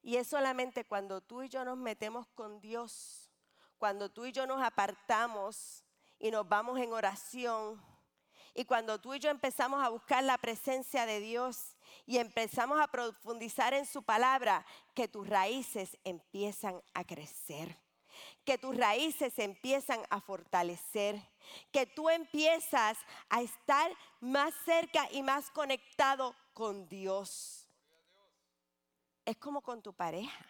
Y 0.02 0.18
es 0.18 0.28
solamente 0.28 0.86
cuando 0.86 1.22
tú 1.22 1.42
y 1.42 1.50
yo 1.50 1.66
nos 1.66 1.78
metemos 1.78 2.28
con 2.28 2.62
Dios, 2.62 3.32
cuando 3.78 4.10
tú 4.10 4.26
y 4.26 4.32
yo 4.32 4.46
nos 4.46 4.62
apartamos 4.62 5.84
y 6.20 6.32
nos 6.32 6.48
vamos 6.48 6.80
en 6.80 6.94
oración, 6.94 7.84
y 8.54 8.64
cuando 8.64 9.02
tú 9.02 9.14
y 9.14 9.20
yo 9.20 9.30
empezamos 9.30 9.84
a 9.84 9.90
buscar 9.90 10.24
la 10.24 10.38
presencia 10.38 11.06
de 11.06 11.20
Dios 11.20 11.76
y 12.06 12.20
empezamos 12.20 12.80
a 12.80 12.88
profundizar 12.88 13.74
en 13.74 13.86
su 13.86 14.04
palabra, 14.04 14.66
que 14.94 15.10
tus 15.10 15.28
raíces 15.28 15.98
empiezan 16.06 16.82
a 16.94 17.04
crecer 17.04 17.85
que 18.46 18.58
tus 18.58 18.78
raíces 18.78 19.38
empiezan 19.40 20.02
a 20.10 20.22
fortalecer, 20.22 21.22
que 21.72 21.86
tú 21.86 22.10
empiezas 22.10 22.98
a 23.30 23.42
estar 23.42 23.92
más 24.22 24.54
cerca 24.64 25.08
y 25.12 25.24
más 25.24 25.50
conectado 25.52 26.36
con 26.54 26.88
Dios 26.88 27.66
es 29.26 29.38
como 29.38 29.62
con 29.62 29.82
tu 29.82 29.94
pareja. 29.94 30.46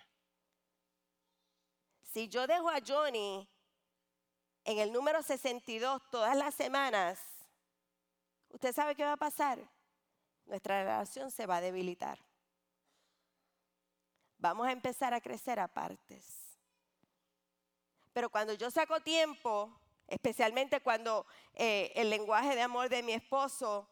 Si 2.11 2.27
yo 2.27 2.45
dejo 2.45 2.69
a 2.69 2.79
Johnny 2.85 3.47
en 4.63 4.79
el 4.79 4.91
número 4.91 5.23
62 5.23 6.01
todas 6.09 6.35
las 6.35 6.53
semanas, 6.53 7.19
¿usted 8.49 8.73
sabe 8.73 8.95
qué 8.95 9.03
va 9.03 9.13
a 9.13 9.17
pasar? 9.17 9.59
Nuestra 10.45 10.83
relación 10.83 11.31
se 11.31 11.45
va 11.45 11.57
a 11.57 11.61
debilitar. 11.61 12.19
Vamos 14.37 14.67
a 14.67 14.71
empezar 14.71 15.13
a 15.13 15.21
crecer 15.21 15.59
a 15.59 15.67
partes. 15.67 16.44
Pero 18.15 18.29
cuando 18.29 18.53
yo 18.53 18.71
saco 18.71 19.01
tiempo, 19.01 19.77
especialmente 20.07 20.79
cuando 20.79 21.27
eh, 21.53 21.91
el 21.95 22.09
lenguaje 22.09 22.55
de 22.55 22.61
amor 22.61 22.87
de 22.87 23.03
mi 23.03 23.11
esposo 23.11 23.89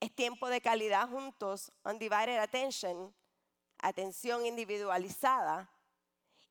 es 0.00 0.12
tiempo 0.12 0.48
de 0.48 0.60
calidad 0.60 1.08
juntos, 1.08 1.70
undivided 1.84 2.38
attention, 2.38 3.14
atención 3.78 4.44
individualizada. 4.46 5.70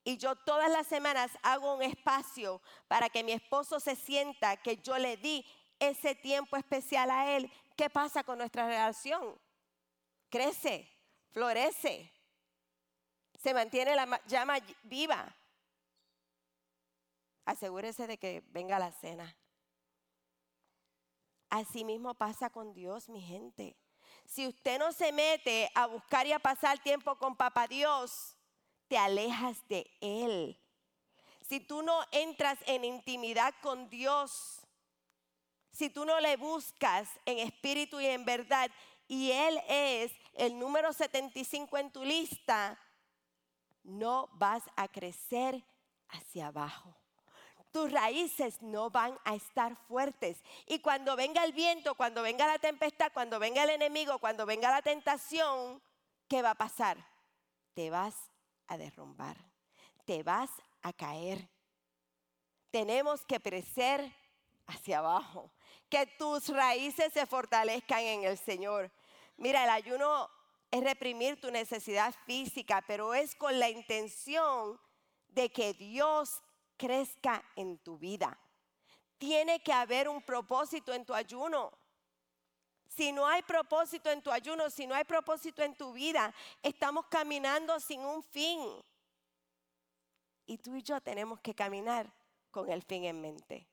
Y 0.06 0.16
yo 0.16 0.38
todas 0.38 0.72
las 0.72 0.88
semanas 0.88 1.32
hago 1.44 1.76
un 1.76 1.82
espacio 1.82 2.62
para 2.88 3.10
que 3.10 3.26
mi 3.26 3.34
esposo 3.34 3.82
se 3.82 3.98
sienta 3.98 4.56
que 4.56 4.78
yo 4.78 4.98
le 4.98 5.18
di 5.18 5.46
ese 5.80 6.16
tiempo 6.16 6.56
especial 6.56 7.12
a 7.12 7.36
él. 7.36 7.52
¿Qué 7.76 7.90
pasa 7.90 8.24
con 8.24 8.38
nuestra 8.38 8.66
relación? 8.68 9.38
Crece, 10.30 10.90
florece, 11.32 12.10
se 13.38 13.54
mantiene 13.54 13.98
la 13.98 14.22
llama 14.28 14.60
viva. 14.84 15.36
Asegúrese 17.52 18.08
de 18.08 18.18
que 18.18 18.44
venga 18.48 18.80
la 18.80 18.92
cena. 18.92 19.36
Así 21.50 21.84
mismo 21.84 22.14
pasa 22.16 22.50
con 22.50 22.74
Dios, 22.74 23.10
mi 23.10 23.22
gente 23.22 23.78
si 24.26 24.48
usted 24.48 24.80
no 24.80 24.92
se 24.94 25.12
mete 25.12 25.70
a 25.76 25.88
buscar 25.88 26.26
y 26.26 26.32
a 26.32 26.40
pasar 26.40 26.80
tiempo 26.80 27.16
con 27.18 27.36
Papá 27.36 27.68
Dios, 27.68 28.38
te 28.88 28.98
alejas 28.98 29.58
de 29.68 29.90
Él. 30.00 30.58
Si 31.42 31.60
tú 31.60 31.82
no 31.82 32.02
entras 32.12 32.58
en 32.66 32.86
intimidad 32.86 33.54
con 33.62 33.90
Dios, 33.90 34.66
si 35.72 35.90
tú 35.90 36.06
no 36.06 36.20
le 36.20 36.38
buscas 36.38 37.10
en 37.26 37.40
espíritu 37.40 38.00
y 38.00 38.06
en 38.06 38.24
verdad, 38.24 38.72
y 39.08 39.32
Él 39.32 39.60
es 39.68 40.14
el 40.36 40.58
número 40.58 40.94
75 40.94 41.78
en 41.78 41.92
tu 41.92 42.06
lista, 42.06 42.80
no 43.84 44.30
vas 44.34 44.64
a 44.78 44.88
crecer 44.88 45.62
hacia 46.08 46.48
abajo 46.48 47.01
tus 47.72 47.92
raíces 47.92 48.62
no 48.62 48.90
van 48.90 49.18
a 49.24 49.36
estar 49.36 49.76
fuertes. 49.88 50.44
Y 50.66 50.80
cuando 50.80 51.16
venga 51.16 51.44
el 51.44 51.54
viento, 51.54 51.96
cuando 51.96 52.22
venga 52.22 52.48
la 52.48 52.60
tempestad, 52.60 53.12
cuando 53.14 53.40
venga 53.40 53.64
el 53.64 53.72
enemigo, 53.72 54.20
cuando 54.20 54.46
venga 54.46 54.70
la 54.70 54.82
tentación, 54.82 55.82
¿qué 56.28 56.42
va 56.42 56.52
a 56.52 56.56
pasar? 56.56 56.98
Te 57.74 57.90
vas 57.90 58.16
a 58.68 58.78
derrumbar, 58.78 59.38
te 60.06 60.24
vas 60.24 60.50
a 60.82 60.94
caer. 60.94 61.48
Tenemos 62.72 63.26
que 63.26 63.40
crecer 63.40 64.14
hacia 64.68 65.00
abajo, 65.00 65.52
que 65.90 66.06
tus 66.06 66.50
raíces 66.50 67.12
se 67.14 67.26
fortalezcan 67.26 68.02
en 68.02 68.24
el 68.24 68.38
Señor. 68.38 68.92
Mira, 69.38 69.64
el 69.64 69.70
ayuno 69.70 70.30
es 70.70 70.84
reprimir 70.84 71.40
tu 71.40 71.52
necesidad 71.52 72.14
física, 72.26 72.84
pero 72.88 73.14
es 73.14 73.36
con 73.36 73.60
la 73.60 73.70
intención 73.70 74.80
de 75.30 75.50
que 75.50 75.74
Dios 75.74 76.42
crezca 76.82 77.44
en 77.56 77.78
tu 77.78 77.96
vida. 78.00 78.36
Tiene 79.20 79.62
que 79.62 79.72
haber 79.72 80.10
un 80.10 80.20
propósito 80.24 80.92
en 80.92 81.06
tu 81.06 81.14
ayuno. 81.14 81.72
Si 82.88 83.12
no 83.12 83.28
hay 83.28 83.44
propósito 83.44 84.10
en 84.10 84.24
tu 84.24 84.32
ayuno, 84.32 84.68
si 84.72 84.88
no 84.88 84.96
hay 84.96 85.04
propósito 85.04 85.62
en 85.62 85.76
tu 85.76 85.94
vida, 85.94 86.34
estamos 86.64 87.06
caminando 87.06 87.80
sin 87.80 88.02
un 88.02 88.24
fin. 88.24 88.60
Y 90.48 90.58
tú 90.58 90.76
y 90.76 90.82
yo 90.82 91.00
tenemos 91.02 91.40
que 91.40 91.54
caminar 91.54 92.12
con 92.50 92.68
el 92.72 92.82
fin 92.82 93.06
en 93.06 93.22
mente. 93.22 93.68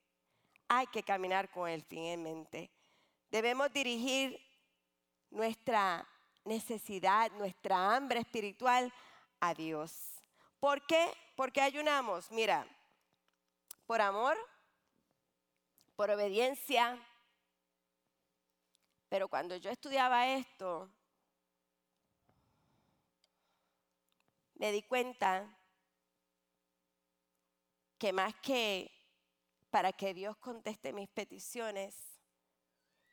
Hay 0.68 0.87
que 0.88 1.03
caminar 1.03 1.51
con 1.51 1.66
el 1.66 1.83
fin 1.83 2.05
en 2.05 2.23
mente. 2.23 2.71
Debemos 3.31 3.73
dirigir 3.73 4.38
nuestra 5.31 6.07
necesidad, 6.44 7.33
nuestra 7.33 7.97
hambre 7.97 8.21
espiritual 8.21 8.92
a 9.40 9.55
Dios. 9.55 9.94
¿Por 10.61 10.87
qué? 10.87 11.11
Porque 11.35 11.62
ayunamos. 11.62 12.31
Mira, 12.31 12.66
por 13.88 14.03
amor, 14.03 14.37
por 15.96 16.11
obediencia. 16.11 17.03
Pero 19.09 19.29
cuando 19.29 19.57
yo 19.57 19.70
estudiaba 19.70 20.29
esto, 20.29 20.90
me 24.57 24.72
di 24.72 24.83
cuenta 24.83 25.59
que 27.96 28.12
más 28.12 28.35
que 28.42 28.92
para 29.70 29.94
que 29.94 30.12
Dios 30.12 30.37
conteste 30.37 30.92
mis 30.92 31.09
peticiones, 31.09 31.96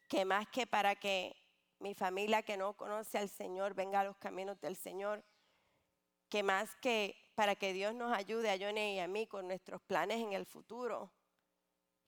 que 0.10 0.26
más 0.26 0.46
que 0.50 0.68
para 0.68 0.98
que 0.98 1.42
mi 1.80 1.96
familia 1.96 2.44
que 2.44 2.58
no 2.58 2.74
conoce 2.74 3.18
al 3.18 3.30
Señor 3.30 3.76
venga 3.76 4.02
a 4.02 4.04
los 4.04 4.18
caminos 4.18 4.60
del 4.60 4.76
Señor, 4.76 5.24
que 6.28 6.44
más 6.44 6.76
que 6.82 7.25
para 7.36 7.56
que 7.56 7.74
Dios 7.74 7.94
nos 7.94 8.12
ayude 8.14 8.50
a 8.50 8.58
Johnny 8.58 8.96
y 8.96 9.00
a 9.00 9.08
mí 9.08 9.28
con 9.28 9.48
nuestros 9.48 9.82
planes 9.82 10.22
en 10.22 10.34
el 10.34 10.46
futuro, 10.46 11.12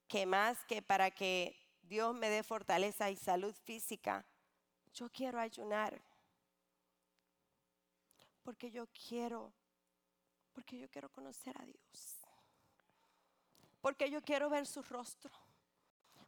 que 0.07 0.25
más 0.25 0.57
que 0.65 0.81
para 0.81 1.11
que 1.11 1.55
Dios 1.81 2.15
me 2.15 2.29
dé 2.29 2.43
fortaleza 2.43 3.11
y 3.11 3.17
salud 3.17 3.53
física, 3.65 4.25
yo 4.93 5.09
quiero 5.09 5.39
ayunar. 5.39 6.01
Porque 8.43 8.71
yo 8.71 8.87
quiero, 8.87 9.53
porque 10.53 10.79
yo 10.79 10.89
quiero 10.89 11.09
conocer 11.09 11.55
a 11.61 11.65
Dios. 11.65 12.17
Porque 13.81 14.09
yo 14.09 14.21
quiero 14.21 14.49
ver 14.49 14.65
su 14.65 14.81
rostro. 14.81 15.31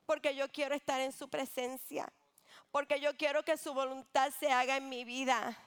Porque 0.05 0.35
yo 0.35 0.49
quiero 0.51 0.75
estar 0.75 0.99
en 0.99 1.13
su 1.13 1.29
presencia. 1.29 2.11
Porque 2.71 2.99
yo 2.99 3.15
quiero 3.15 3.43
que 3.43 3.57
su 3.57 3.73
voluntad 3.73 4.31
se 4.39 4.51
haga 4.51 4.77
en 4.77 4.89
mi 4.89 5.03
vida. 5.05 5.57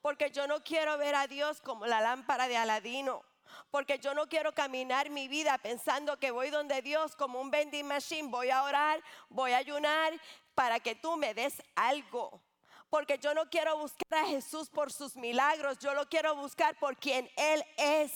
Porque 0.00 0.30
yo 0.30 0.46
no 0.46 0.62
quiero 0.62 0.98
ver 0.98 1.14
a 1.14 1.26
Dios 1.26 1.60
como 1.60 1.86
la 1.86 2.00
lámpara 2.00 2.48
de 2.48 2.56
Aladino 2.56 3.24
porque 3.70 3.98
yo 3.98 4.14
no 4.14 4.28
quiero 4.28 4.54
caminar 4.54 5.10
mi 5.10 5.28
vida 5.28 5.58
pensando 5.58 6.18
que 6.18 6.30
voy 6.30 6.50
donde 6.50 6.82
Dios 6.82 7.16
como 7.16 7.40
un 7.40 7.50
vending 7.50 7.86
machine, 7.86 8.28
voy 8.28 8.50
a 8.50 8.62
orar, 8.62 9.02
voy 9.28 9.52
a 9.52 9.58
ayunar 9.58 10.12
para 10.54 10.80
que 10.80 10.94
tú 10.94 11.16
me 11.16 11.34
des 11.34 11.62
algo. 11.74 12.42
Porque 12.88 13.18
yo 13.18 13.34
no 13.34 13.48
quiero 13.50 13.76
buscar 13.78 14.24
a 14.24 14.26
Jesús 14.26 14.70
por 14.70 14.92
sus 14.92 15.16
milagros, 15.16 15.78
yo 15.78 15.92
lo 15.94 16.08
quiero 16.08 16.36
buscar 16.36 16.78
por 16.78 16.96
quien 16.96 17.28
Él 17.36 17.64
es. 17.76 18.12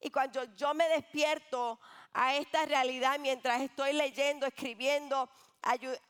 Y 0.00 0.10
cuando 0.10 0.44
yo 0.54 0.74
me 0.74 0.88
despierto 0.88 1.80
a 2.12 2.36
esta 2.36 2.64
realidad 2.66 3.18
mientras 3.18 3.60
estoy 3.62 3.92
leyendo, 3.92 4.46
escribiendo, 4.46 5.28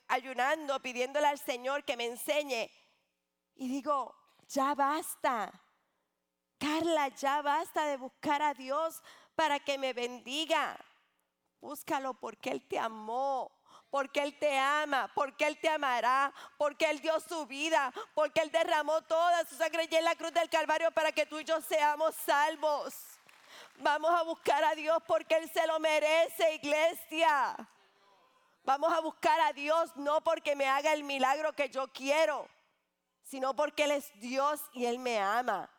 ayunando, 0.09 0.81
pidiéndole 0.81 1.27
al 1.27 1.39
Señor 1.39 1.85
que 1.85 1.97
me 1.97 2.07
enseñe, 2.07 2.71
y 3.57 3.69
digo, 3.69 4.15
ya 4.49 4.75
basta. 4.75 5.51
Carla, 6.59 7.09
ya 7.09 7.43
basta 7.43 7.87
de 7.87 7.97
buscar 7.97 8.43
a 8.43 8.55
Dios 8.55 9.03
para 9.35 9.59
que 9.61 9.79
me 9.79 9.93
bendiga. 9.93 10.79
Búscalo 11.61 12.15
porque 12.15 12.51
Él 12.51 12.67
te 12.67 12.79
amó, 12.79 13.51
porque 13.91 14.21
Él 14.23 14.39
te 14.39 14.59
ama, 14.59 15.11
porque 15.15 15.47
Él 15.47 15.59
te 15.59 15.69
amará, 15.69 16.33
porque 16.57 16.89
Él 16.89 17.01
dio 17.01 17.19
su 17.21 17.47
vida, 17.47 17.93
porque 18.15 18.41
Él 18.41 18.51
derramó 18.51 19.03
toda 19.03 19.45
su 19.47 19.57
sangre 19.57 19.89
en 19.91 20.05
la 20.05 20.15
cruz 20.15 20.33
del 20.33 20.51
Calvario 20.51 20.91
para 20.93 21.13
que 21.13 21.27
tú 21.27 21.39
y 21.39 21.45
yo 21.45 21.61
seamos 21.61 22.15
salvos. 22.15 22.95
Vamos 23.79 24.11
a 24.11 24.23
buscar 24.23 24.65
a 24.65 24.75
Dios 24.75 24.99
porque 25.07 25.37
Él 25.37 25.51
se 25.51 25.67
lo 25.67 25.79
merece, 25.81 26.55
iglesia. 26.55 27.69
Vamos 28.67 28.93
a 28.93 28.99
buscar 28.99 29.39
a 29.43 29.53
Dios 29.53 29.95
no 29.95 30.21
porque 30.23 30.57
me 30.57 30.67
haga 30.67 30.93
el 30.93 31.05
milagro 31.05 31.53
que 31.53 31.69
yo 31.69 31.87
quiero, 31.93 32.49
sino 33.23 33.55
porque 33.55 33.85
Él 33.85 33.93
es 33.93 34.13
Dios 34.19 34.61
y 34.73 34.87
Él 34.87 34.99
me 34.99 35.21
ama. 35.21 35.71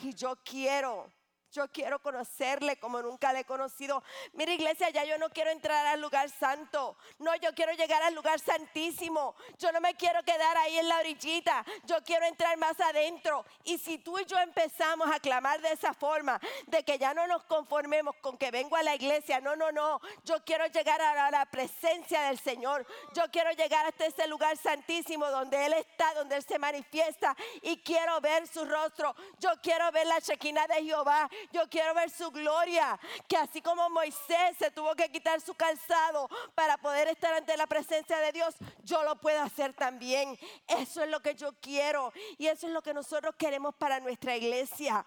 Y 0.00 0.14
yo 0.14 0.34
quiero 0.42 1.12
yo 1.52 1.68
quiero 1.68 2.00
conocerle 2.00 2.78
como 2.78 3.02
nunca 3.02 3.32
le 3.32 3.40
he 3.40 3.44
conocido. 3.44 4.02
Mira 4.34 4.52
iglesia, 4.52 4.90
ya 4.90 5.04
yo 5.04 5.18
no 5.18 5.30
quiero 5.30 5.50
entrar 5.50 5.86
al 5.86 6.00
lugar 6.00 6.30
santo. 6.30 6.96
No, 7.18 7.34
yo 7.36 7.54
quiero 7.54 7.72
llegar 7.72 8.02
al 8.02 8.14
lugar 8.14 8.38
santísimo. 8.40 9.34
Yo 9.58 9.72
no 9.72 9.80
me 9.80 9.94
quiero 9.94 10.22
quedar 10.22 10.56
ahí 10.58 10.78
en 10.78 10.88
la 10.88 10.98
orillita. 10.98 11.64
Yo 11.84 12.02
quiero 12.04 12.26
entrar 12.26 12.56
más 12.58 12.78
adentro. 12.80 13.44
Y 13.64 13.78
si 13.78 13.98
tú 13.98 14.18
y 14.18 14.24
yo 14.26 14.38
empezamos 14.38 15.10
a 15.10 15.18
clamar 15.18 15.60
de 15.60 15.72
esa 15.72 15.92
forma, 15.92 16.40
de 16.66 16.84
que 16.84 16.98
ya 16.98 17.14
no 17.14 17.26
nos 17.26 17.42
conformemos 17.44 18.14
con 18.16 18.36
que 18.36 18.50
vengo 18.50 18.76
a 18.76 18.82
la 18.82 18.94
iglesia. 18.94 19.40
No, 19.40 19.56
no, 19.56 19.72
no. 19.72 20.00
Yo 20.24 20.44
quiero 20.44 20.66
llegar 20.66 21.00
a 21.00 21.30
la 21.30 21.46
presencia 21.46 22.22
del 22.22 22.38
Señor. 22.38 22.86
Yo 23.14 23.24
quiero 23.30 23.50
llegar 23.52 23.86
hasta 23.86 24.06
ese 24.06 24.26
lugar 24.28 24.56
santísimo 24.56 25.26
donde 25.30 25.66
Él 25.66 25.72
está, 25.72 26.14
donde 26.14 26.36
Él 26.36 26.44
se 26.44 26.58
manifiesta. 26.58 27.36
Y 27.62 27.78
quiero 27.78 28.20
ver 28.20 28.46
su 28.46 28.64
rostro. 28.64 29.14
Yo 29.38 29.50
quiero 29.62 29.90
ver 29.92 30.06
la 30.06 30.20
chequina 30.20 30.66
de 30.66 30.84
Jehová. 30.84 31.28
Yo 31.52 31.68
quiero 31.68 31.94
ver 31.94 32.10
su 32.10 32.30
gloria. 32.30 32.98
Que 33.28 33.36
así 33.36 33.60
como 33.60 33.88
Moisés 33.90 34.56
se 34.58 34.70
tuvo 34.70 34.94
que 34.94 35.10
quitar 35.10 35.40
su 35.40 35.54
calzado 35.54 36.28
para 36.54 36.76
poder 36.78 37.08
estar 37.08 37.32
ante 37.34 37.56
la 37.56 37.66
presencia 37.66 38.18
de 38.18 38.32
Dios, 38.32 38.54
yo 38.82 39.02
lo 39.04 39.16
puedo 39.16 39.42
hacer 39.42 39.74
también. 39.74 40.38
Eso 40.66 41.02
es 41.02 41.10
lo 41.10 41.20
que 41.20 41.34
yo 41.34 41.52
quiero. 41.60 42.12
Y 42.38 42.46
eso 42.46 42.66
es 42.66 42.72
lo 42.72 42.82
que 42.82 42.94
nosotros 42.94 43.34
queremos 43.36 43.74
para 43.74 44.00
nuestra 44.00 44.36
iglesia. 44.36 45.04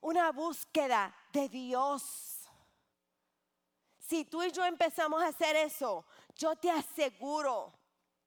Una 0.00 0.32
búsqueda 0.32 1.14
de 1.32 1.48
Dios. 1.48 2.40
Si 3.98 4.24
tú 4.24 4.42
y 4.42 4.52
yo 4.52 4.64
empezamos 4.64 5.22
a 5.22 5.28
hacer 5.28 5.56
eso, 5.56 6.04
yo 6.36 6.56
te 6.56 6.70
aseguro 6.70 7.72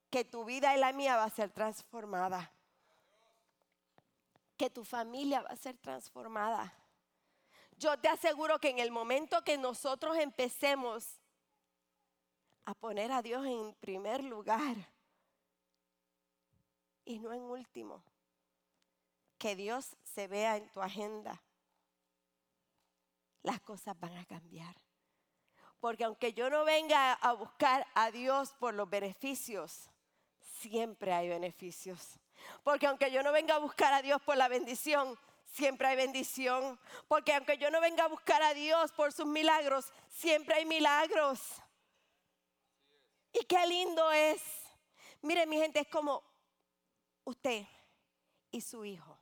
que 0.09 0.25
tu 0.25 0.43
vida 0.43 0.75
y 0.75 0.79
la 0.79 0.91
mía 0.91 1.17
va 1.17 1.25
a 1.25 1.29
ser 1.29 1.51
transformada 1.51 2.51
que 4.57 4.69
tu 4.69 4.83
familia 4.83 5.41
va 5.41 5.49
a 5.49 5.55
ser 5.55 5.77
transformada. 5.77 6.73
Yo 7.77 7.97
te 7.99 8.09
aseguro 8.09 8.59
que 8.59 8.69
en 8.69 8.79
el 8.79 8.91
momento 8.91 9.43
que 9.43 9.57
nosotros 9.57 10.17
empecemos 10.17 11.19
a 12.65 12.73
poner 12.73 13.11
a 13.11 13.21
Dios 13.21 13.45
en 13.45 13.73
primer 13.75 14.23
lugar 14.23 14.75
y 17.05 17.19
no 17.19 17.31
en 17.31 17.43
último, 17.43 18.03
que 19.37 19.55
Dios 19.55 19.95
se 20.03 20.27
vea 20.27 20.57
en 20.57 20.69
tu 20.71 20.81
agenda, 20.81 21.41
las 23.43 23.61
cosas 23.61 23.97
van 23.99 24.17
a 24.17 24.25
cambiar. 24.25 24.75
Porque 25.79 26.03
aunque 26.03 26.33
yo 26.33 26.49
no 26.49 26.65
venga 26.65 27.13
a 27.13 27.33
buscar 27.33 27.87
a 27.93 28.11
Dios 28.11 28.51
por 28.59 28.73
los 28.73 28.89
beneficios, 28.89 29.89
siempre 30.59 31.13
hay 31.13 31.29
beneficios. 31.29 32.19
Porque 32.63 32.87
aunque 32.87 33.11
yo 33.11 33.23
no 33.23 33.31
venga 33.31 33.55
a 33.55 33.59
buscar 33.59 33.93
a 33.93 34.01
Dios 34.01 34.21
por 34.21 34.37
la 34.37 34.47
bendición, 34.47 35.17
siempre 35.45 35.87
hay 35.87 35.95
bendición. 35.95 36.79
Porque 37.07 37.33
aunque 37.33 37.57
yo 37.57 37.71
no 37.71 37.81
venga 37.81 38.05
a 38.05 38.07
buscar 38.07 38.41
a 38.41 38.53
Dios 38.53 38.91
por 38.91 39.11
sus 39.11 39.25
milagros, 39.25 39.91
siempre 40.09 40.55
hay 40.55 40.65
milagros. 40.65 41.39
Y 43.33 43.45
qué 43.45 43.65
lindo 43.67 44.11
es. 44.11 44.41
Mire, 45.21 45.45
mi 45.45 45.57
gente, 45.57 45.79
es 45.79 45.87
como 45.87 46.23
usted 47.23 47.65
y 48.51 48.61
su 48.61 48.85
hijo. 48.85 49.17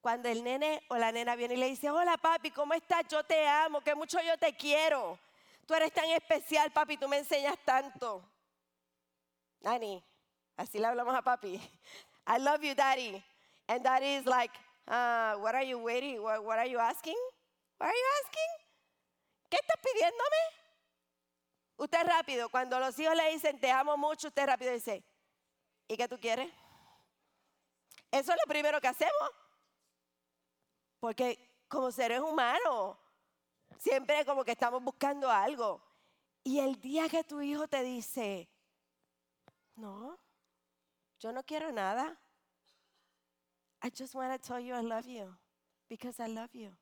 Cuando 0.00 0.28
el 0.28 0.44
nene 0.44 0.84
o 0.88 0.96
la 0.96 1.10
nena 1.10 1.34
viene 1.34 1.54
y 1.54 1.56
le 1.56 1.66
dice, 1.66 1.90
hola 1.90 2.16
papi, 2.16 2.52
¿cómo 2.52 2.74
estás? 2.74 3.08
Yo 3.08 3.24
te 3.24 3.46
amo, 3.48 3.80
que 3.80 3.94
mucho 3.94 4.20
yo 4.22 4.38
te 4.38 4.56
quiero. 4.56 5.18
Tú 5.66 5.74
eres 5.74 5.92
tan 5.92 6.08
especial, 6.10 6.70
papi, 6.70 6.96
tú 6.96 7.08
me 7.08 7.18
enseñas 7.18 7.58
tanto. 7.64 8.22
Dani, 9.60 10.02
Así 10.56 10.78
le 10.78 10.86
hablamos 10.86 11.14
a 11.14 11.22
papi. 11.22 11.60
I 12.26 12.38
love 12.38 12.62
you, 12.62 12.74
daddy. 12.74 13.22
And 13.68 13.84
daddy 13.84 14.16
is 14.16 14.26
like, 14.26 14.52
uh, 14.88 15.36
what 15.36 15.54
are 15.54 15.64
you 15.64 15.78
waiting? 15.78 16.22
What, 16.22 16.44
what 16.44 16.58
are 16.58 16.68
you 16.68 16.78
asking? 16.78 17.18
What 17.78 17.88
are 17.88 17.94
you 17.94 18.06
asking? 18.24 18.66
¿Qué 19.50 19.56
estás 19.56 19.80
pidiéndome? 19.82 20.66
Usted 21.78 22.06
rápido, 22.06 22.48
cuando 22.48 22.80
los 22.80 22.98
hijos 22.98 23.14
le 23.14 23.32
dicen 23.32 23.60
te 23.60 23.70
amo 23.70 23.96
mucho, 23.96 24.28
usted 24.28 24.46
rápido 24.46 24.72
dice, 24.72 25.04
¿y 25.86 25.96
qué 25.96 26.08
tú 26.08 26.18
quieres? 26.18 26.50
Eso 28.10 28.32
es 28.32 28.38
lo 28.44 28.48
primero 28.48 28.80
que 28.80 28.88
hacemos. 28.88 29.30
Porque 31.00 31.38
como 31.68 31.92
seres 31.92 32.20
humanos, 32.20 32.96
siempre 33.78 34.24
como 34.24 34.44
que 34.44 34.52
estamos 34.52 34.82
buscando 34.82 35.30
algo. 35.30 35.82
Y 36.42 36.60
el 36.60 36.80
día 36.80 37.08
que 37.08 37.24
tu 37.24 37.40
hijo 37.40 37.68
te 37.68 37.82
dice, 37.82 38.48
no, 39.74 40.18
yo 41.18 41.32
no 41.32 41.42
quiero 41.42 41.72
nada. 41.72 42.18
I 43.82 43.90
just 43.90 44.14
want 44.14 44.32
to 44.32 44.38
tell 44.38 44.60
you 44.60 44.74
I 44.74 44.82
love 44.82 45.06
you 45.06 45.34
because 45.88 46.20
I 46.20 46.28
love 46.28 46.50
you. 46.52 46.72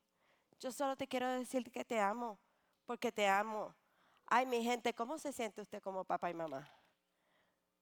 Yo 0.61 0.71
solo 0.73 0.97
te 0.97 1.07
quiero 1.07 1.29
decir 1.29 1.71
que 1.71 1.85
te 1.85 2.01
amo 2.01 2.39
porque 2.87 3.13
te 3.13 3.27
amo. 3.27 3.75
Ay, 4.27 4.47
mi 4.47 4.63
gente, 4.63 4.95
¿cómo 4.95 5.19
se 5.19 5.33
siente 5.33 5.61
usted 5.61 5.83
como 5.83 6.05
papá 6.05 6.31
y 6.31 6.35
mamá? 6.35 6.69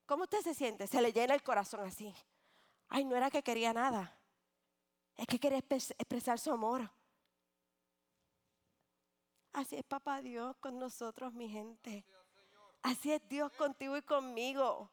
¿Cómo 0.06 0.24
usted 0.24 0.40
se 0.40 0.54
siente? 0.54 0.86
Se 0.86 1.00
le 1.00 1.12
llena 1.12 1.34
el 1.34 1.42
corazón 1.42 1.80
así. 1.86 2.14
Ay, 2.88 3.04
no 3.04 3.16
era 3.16 3.30
que 3.30 3.42
quería 3.42 3.72
nada. 3.72 4.18
Es 5.16 5.26
que 5.26 5.38
quería 5.38 5.58
expresar 5.58 6.38
su 6.38 6.50
amor. 6.50 6.90
Así 9.52 9.76
es 9.76 9.84
papá 9.84 10.22
Dios 10.22 10.56
con 10.56 10.78
nosotros, 10.78 11.32
mi 11.32 11.48
gente. 11.48 12.04
Así 12.82 13.12
es 13.12 13.26
Dios 13.28 13.52
contigo 13.52 13.96
y 13.96 14.02
conmigo 14.02 14.90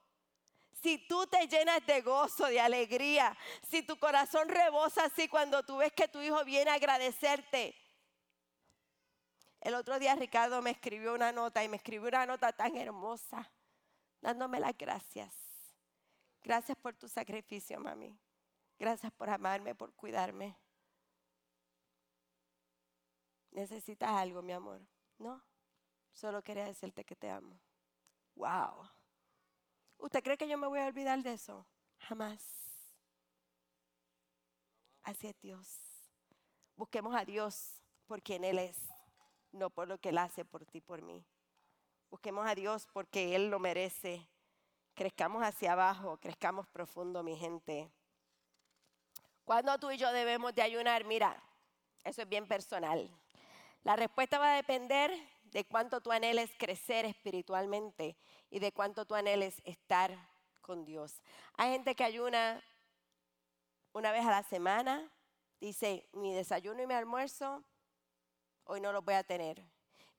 si 0.81 0.97
tú 1.07 1.27
te 1.27 1.47
llenas 1.47 1.85
de 1.85 2.01
gozo, 2.01 2.45
de 2.45 2.59
alegría, 2.59 3.35
si 3.69 3.83
tu 3.83 3.97
corazón 3.97 4.47
rebosa 4.49 5.05
así 5.05 5.27
cuando 5.27 5.63
tú 5.63 5.77
ves 5.77 5.93
que 5.93 6.07
tu 6.07 6.21
hijo 6.21 6.43
viene 6.45 6.71
a 6.71 6.75
agradecerte. 6.75 7.75
El 9.61 9.73
otro 9.73 9.99
día 9.99 10.15
Ricardo 10.15 10.61
me 10.61 10.71
escribió 10.71 11.13
una 11.13 11.31
nota 11.31 11.63
y 11.63 11.69
me 11.69 11.77
escribió 11.77 12.07
una 12.07 12.25
nota 12.25 12.53
tan 12.53 12.75
hermosa, 12.77 13.51
dándome 14.21 14.59
las 14.59 14.77
gracias. 14.77 15.33
Gracias 16.41 16.77
por 16.77 16.95
tu 16.95 17.07
sacrificio, 17.09 17.79
mami. 17.79 18.17
Gracias 18.77 19.11
por 19.11 19.29
amarme, 19.29 19.75
por 19.75 19.93
cuidarme. 19.93 20.55
¿Necesitas 23.51 24.11
algo, 24.11 24.41
mi 24.41 24.53
amor? 24.53 24.79
No, 25.17 25.43
solo 26.11 26.41
quería 26.41 26.63
decirte 26.63 27.03
que 27.03 27.15
te 27.15 27.29
amo. 27.29 27.59
Wow. 28.35 28.89
¿Usted 29.99 30.23
cree 30.23 30.37
que 30.37 30.47
yo 30.47 30.57
me 30.57 30.67
voy 30.67 30.79
a 30.79 30.87
olvidar 30.87 31.21
de 31.21 31.33
eso? 31.33 31.65
Jamás. 31.99 32.41
Así 35.03 35.27
es 35.27 35.39
Dios. 35.41 35.67
Busquemos 36.75 37.13
a 37.13 37.25
Dios 37.25 37.81
por 38.07 38.21
quien 38.21 38.43
Él 38.43 38.59
es. 38.59 38.77
no 39.51 39.69
por 39.69 39.87
lo 39.87 39.97
que 39.97 40.09
Él 40.09 40.17
hace 40.17 40.45
por 40.45 40.65
ti, 40.65 40.79
por 40.79 41.01
mí. 41.01 41.25
Busquemos 42.09 42.47
a 42.47 42.55
Dios 42.55 42.87
porque 42.93 43.35
Él 43.35 43.49
lo 43.49 43.59
merece. 43.59 44.27
Crezcamos 44.93 45.43
hacia 45.43 45.73
abajo, 45.73 46.17
crezcamos 46.17 46.67
profundo, 46.67 47.23
mi 47.23 47.35
gente. 47.35 47.91
Cuando 49.43 49.77
tú 49.79 49.91
y 49.91 49.97
yo 49.97 50.11
debemos 50.11 50.53
de 50.53 50.61
ayunar? 50.61 51.03
Mira, 51.05 51.41
eso 52.03 52.21
es 52.21 52.29
bien 52.29 52.47
personal. 52.47 53.09
La 53.83 53.95
respuesta 53.95 54.37
va 54.37 54.53
a 54.53 54.55
depender 54.55 55.11
de 55.51 55.65
cuánto 55.65 56.01
tú 56.01 56.11
anheles 56.11 56.51
crecer 56.57 57.05
espiritualmente 57.05 58.17
y 58.49 58.59
de 58.59 58.71
cuánto 58.71 59.05
tú 59.05 59.15
anheles 59.15 59.61
estar 59.65 60.17
con 60.61 60.85
Dios. 60.85 61.21
Hay 61.57 61.71
gente 61.71 61.95
que 61.95 62.03
ayuna 62.03 62.63
una 63.93 64.11
vez 64.11 64.25
a 64.25 64.31
la 64.31 64.43
semana, 64.43 65.11
dice, 65.59 66.07
mi 66.13 66.33
desayuno 66.33 66.81
y 66.83 66.87
mi 66.87 66.93
almuerzo 66.93 67.63
hoy 68.69 68.81
no 68.81 68.91
los 68.91 69.03
voy 69.03 69.15
a 69.15 69.23
tener. 69.23 69.65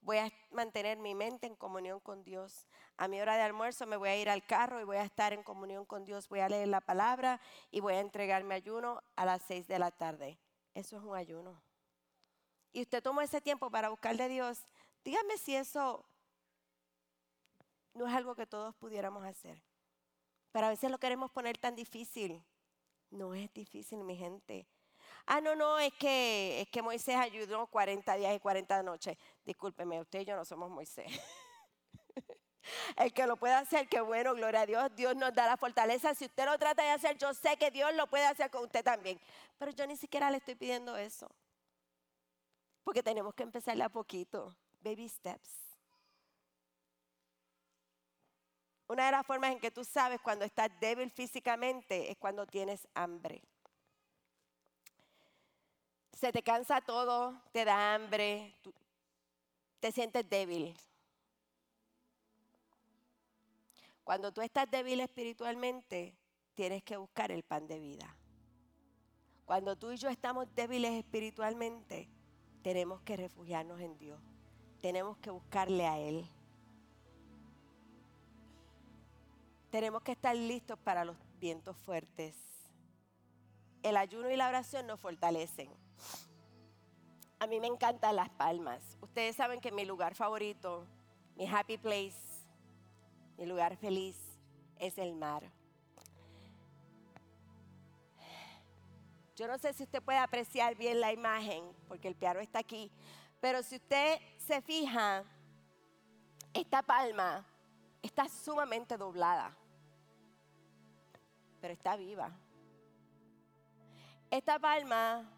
Voy 0.02 0.18
a 0.18 0.32
mantener 0.50 0.98
mi 0.98 1.14
mente 1.14 1.46
en 1.46 1.54
comunión 1.54 2.00
con 2.00 2.24
Dios. 2.24 2.66
A 2.96 3.06
mi 3.06 3.20
hora 3.20 3.36
de 3.36 3.42
almuerzo 3.42 3.86
me 3.86 3.96
voy 3.96 4.08
a 4.08 4.16
ir 4.16 4.28
al 4.28 4.44
carro 4.44 4.80
y 4.80 4.84
voy 4.84 4.96
a 4.96 5.04
estar 5.04 5.32
en 5.32 5.42
comunión 5.42 5.84
con 5.84 6.04
Dios. 6.04 6.28
Voy 6.28 6.40
a 6.40 6.48
leer 6.48 6.68
la 6.68 6.80
palabra 6.80 7.40
y 7.70 7.80
voy 7.80 7.94
a 7.94 8.00
entregarme 8.00 8.54
ayuno 8.54 9.02
a 9.14 9.24
las 9.24 9.42
seis 9.42 9.68
de 9.68 9.78
la 9.78 9.90
tarde. 9.90 10.38
Eso 10.74 10.96
es 10.96 11.02
un 11.02 11.14
ayuno. 11.14 11.62
Y 12.72 12.82
usted 12.82 13.02
tomó 13.02 13.20
ese 13.20 13.40
tiempo 13.40 13.70
para 13.70 13.88
buscar 13.88 14.16
de 14.16 14.28
Dios. 14.28 14.58
Dígame 15.04 15.38
si 15.38 15.56
eso 15.56 16.04
no 17.94 18.06
es 18.06 18.14
algo 18.14 18.34
que 18.34 18.46
todos 18.46 18.74
pudiéramos 18.76 19.24
hacer. 19.24 19.60
Pero 20.52 20.66
a 20.66 20.70
veces 20.70 20.90
lo 20.90 20.98
queremos 20.98 21.30
poner 21.30 21.58
tan 21.58 21.74
difícil. 21.74 22.42
No 23.10 23.34
es 23.34 23.52
difícil, 23.52 24.04
mi 24.04 24.16
gente. 24.16 24.66
Ah, 25.26 25.40
no, 25.40 25.54
no, 25.54 25.78
es 25.78 25.92
que, 25.94 26.60
es 26.60 26.68
que 26.68 26.82
Moisés 26.82 27.16
ayudó 27.16 27.66
40 27.66 28.14
días 28.16 28.34
y 28.34 28.40
40 28.40 28.82
noches. 28.82 29.16
Discúlpeme, 29.44 30.00
usted 30.00 30.20
y 30.20 30.24
yo 30.24 30.36
no 30.36 30.44
somos 30.44 30.70
Moisés. 30.70 31.06
El 32.96 33.12
que 33.12 33.26
lo 33.26 33.36
puede 33.36 33.54
hacer, 33.54 33.88
qué 33.88 34.00
bueno, 34.00 34.34
gloria 34.34 34.62
a 34.62 34.66
Dios. 34.66 34.94
Dios 34.94 35.16
nos 35.16 35.34
da 35.34 35.46
la 35.46 35.56
fortaleza. 35.56 36.14
Si 36.14 36.26
usted 36.26 36.46
lo 36.46 36.58
trata 36.58 36.82
de 36.82 36.90
hacer, 36.90 37.16
yo 37.16 37.32
sé 37.34 37.56
que 37.56 37.70
Dios 37.70 37.94
lo 37.94 38.06
puede 38.06 38.26
hacer 38.26 38.50
con 38.50 38.64
usted 38.64 38.84
también. 38.84 39.20
Pero 39.58 39.72
yo 39.72 39.86
ni 39.86 39.96
siquiera 39.96 40.30
le 40.30 40.38
estoy 40.38 40.54
pidiendo 40.54 40.96
eso. 40.96 41.28
Porque 42.84 43.02
tenemos 43.02 43.34
que 43.34 43.42
empezarle 43.42 43.84
a 43.84 43.88
poquito. 43.88 44.54
Baby 44.82 45.08
steps. 45.08 45.60
Una 48.88 49.06
de 49.06 49.12
las 49.12 49.26
formas 49.26 49.52
en 49.52 49.60
que 49.60 49.70
tú 49.70 49.84
sabes 49.84 50.20
cuando 50.20 50.44
estás 50.44 50.68
débil 50.80 51.10
físicamente 51.10 52.10
es 52.10 52.18
cuando 52.18 52.44
tienes 52.46 52.88
hambre. 52.94 53.40
Se 56.12 56.32
te 56.32 56.42
cansa 56.42 56.80
todo, 56.80 57.40
te 57.52 57.64
da 57.64 57.94
hambre, 57.94 58.52
te 59.78 59.92
sientes 59.92 60.28
débil. 60.28 60.76
Cuando 64.02 64.32
tú 64.32 64.40
estás 64.40 64.68
débil 64.68 64.98
espiritualmente, 64.98 66.16
tienes 66.54 66.82
que 66.82 66.96
buscar 66.96 67.30
el 67.30 67.44
pan 67.44 67.68
de 67.68 67.78
vida. 67.78 68.16
Cuando 69.44 69.76
tú 69.76 69.92
y 69.92 69.96
yo 69.98 70.08
estamos 70.08 70.52
débiles 70.54 70.92
espiritualmente, 70.92 72.08
tenemos 72.62 73.00
que 73.02 73.16
refugiarnos 73.16 73.80
en 73.80 73.96
Dios. 73.98 74.20
Tenemos 74.80 75.18
que 75.18 75.30
buscarle 75.30 75.86
a 75.86 75.98
Él. 75.98 76.26
Tenemos 79.70 80.02
que 80.02 80.12
estar 80.12 80.34
listos 80.34 80.78
para 80.78 81.04
los 81.04 81.16
vientos 81.38 81.76
fuertes. 81.76 82.34
El 83.82 83.96
ayuno 83.96 84.30
y 84.30 84.36
la 84.36 84.48
oración 84.48 84.86
nos 84.86 85.00
fortalecen. 85.00 85.70
A 87.38 87.46
mí 87.46 87.60
me 87.60 87.68
encantan 87.68 88.16
las 88.16 88.28
palmas. 88.30 88.98
Ustedes 89.00 89.36
saben 89.36 89.60
que 89.60 89.72
mi 89.72 89.84
lugar 89.84 90.14
favorito, 90.14 90.86
mi 91.36 91.46
happy 91.46 91.78
place, 91.78 92.18
mi 93.38 93.46
lugar 93.46 93.76
feliz 93.76 94.16
es 94.78 94.98
el 94.98 95.14
mar. 95.14 95.50
Yo 99.36 99.48
no 99.48 99.56
sé 99.56 99.72
si 99.72 99.84
usted 99.84 100.02
puede 100.02 100.18
apreciar 100.18 100.74
bien 100.74 101.00
la 101.00 101.12
imagen, 101.12 101.64
porque 101.88 102.08
el 102.08 102.14
piano 102.14 102.40
está 102.40 102.58
aquí, 102.58 102.90
pero 103.40 103.62
si 103.62 103.76
usted 103.76 104.18
se 104.38 104.60
fija, 104.62 105.24
esta 106.52 106.82
palma 106.82 107.46
está 108.02 108.28
sumamente 108.28 108.96
doblada 108.96 109.56
pero 111.60 111.74
está 111.74 111.96
viva. 111.96 112.30
Esta 114.30 114.58
palma 114.58 115.28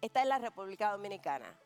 está 0.00 0.22
en 0.22 0.28
la 0.28 0.38
República 0.38 0.92
Dominicana. 0.92 1.58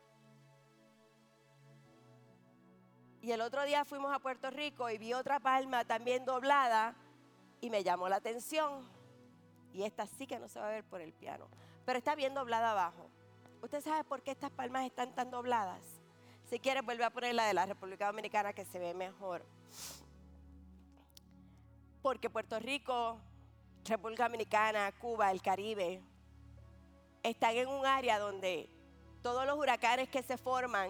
Y 3.21 3.31
el 3.31 3.41
otro 3.41 3.63
día 3.65 3.83
fuimos 3.83 4.13
a 4.13 4.19
Puerto 4.19 4.49
Rico 4.49 4.89
y 4.89 4.97
vi 4.97 5.13
otra 5.13 5.39
palma 5.39 5.83
también 5.85 6.23
doblada 6.23 6.95
y 7.59 7.69
me 7.69 7.83
llamó 7.83 8.07
la 8.09 8.17
atención. 8.17 8.87
Y 9.73 9.83
esta 9.83 10.07
sí 10.07 10.25
que 10.25 10.39
no 10.39 10.47
se 10.47 10.59
va 10.59 10.67
a 10.67 10.71
ver 10.71 10.83
por 10.85 11.01
el 11.01 11.13
piano, 11.13 11.47
pero 11.85 11.99
está 11.99 12.15
bien 12.15 12.33
doblada 12.33 12.71
abajo. 12.71 13.06
¿Usted 13.61 13.81
sabe 13.81 14.03
por 14.03 14.21
qué 14.21 14.31
estas 14.31 14.51
palmas 14.51 14.85
están 14.85 15.13
tan 15.13 15.31
dobladas? 15.31 15.81
Si 16.49 16.59
quiere, 16.59 16.81
vuelve 16.81 17.03
a 17.03 17.09
poner 17.09 17.35
la 17.35 17.45
de 17.45 17.53
la 17.53 17.65
República 17.65 18.07
Dominicana 18.07 18.53
que 18.53 18.65
se 18.65 18.79
ve 18.79 18.93
mejor 18.93 19.43
porque 22.07 22.29
Puerto 22.29 22.57
Rico, 22.57 23.19
República 23.83 24.23
Dominicana, 24.23 24.93
Cuba, 24.93 25.29
el 25.29 25.41
Caribe, 25.41 26.01
están 27.21 27.53
en 27.57 27.67
un 27.67 27.85
área 27.85 28.17
donde 28.17 28.69
todos 29.21 29.45
los 29.45 29.57
huracanes 29.57 30.07
que 30.07 30.23
se 30.23 30.37
forman, 30.37 30.89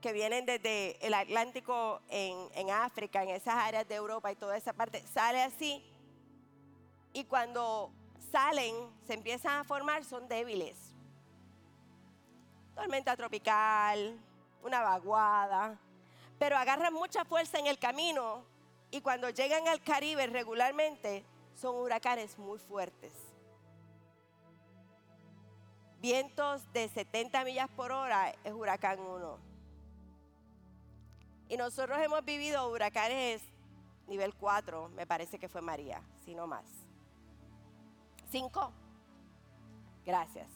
que 0.00 0.12
vienen 0.12 0.46
desde 0.46 1.04
el 1.04 1.12
Atlántico 1.12 2.02
en, 2.08 2.70
África, 2.70 3.24
en 3.24 3.30
esas 3.30 3.56
áreas 3.56 3.88
de 3.88 3.96
Europa 3.96 4.30
y 4.30 4.36
toda 4.36 4.56
esa 4.56 4.72
parte, 4.72 5.02
sale 5.12 5.42
así. 5.42 5.84
Y 7.12 7.24
cuando 7.24 7.92
salen, 8.32 8.74
se 9.06 9.12
empiezan 9.12 9.60
a 9.60 9.64
formar, 9.64 10.04
son 10.04 10.26
débiles. 10.26 10.76
Tormenta 12.74 13.14
tropical, 13.14 14.18
una 14.62 14.80
vaguada, 14.80 15.78
pero 16.38 16.56
agarran 16.56 16.94
mucha 16.94 17.24
fuerza 17.24 17.58
en 17.58 17.66
el 17.66 17.78
camino 17.78 18.42
y 18.90 19.02
cuando 19.02 19.28
llegan 19.28 19.68
al 19.68 19.82
Caribe 19.82 20.26
regularmente 20.26 21.24
son 21.54 21.76
huracanes 21.76 22.38
muy 22.38 22.58
fuertes. 22.58 23.12
Vientos 26.00 26.72
de 26.72 26.88
70 26.88 27.44
millas 27.44 27.68
por 27.76 27.92
hora 27.92 28.34
es 28.42 28.52
huracán 28.52 28.98
1. 28.98 29.38
Y 31.50 31.56
nosotros 31.56 31.98
hemos 32.00 32.24
vivido 32.24 32.68
huracanes 32.70 33.42
nivel 34.08 34.34
4, 34.34 34.88
me 34.96 35.06
parece 35.06 35.38
que 35.38 35.48
fue 35.48 35.60
María, 35.60 36.02
si 36.24 36.34
no 36.34 36.46
más. 36.46 36.81
5. 38.32 38.72
Gracias. 40.06 40.48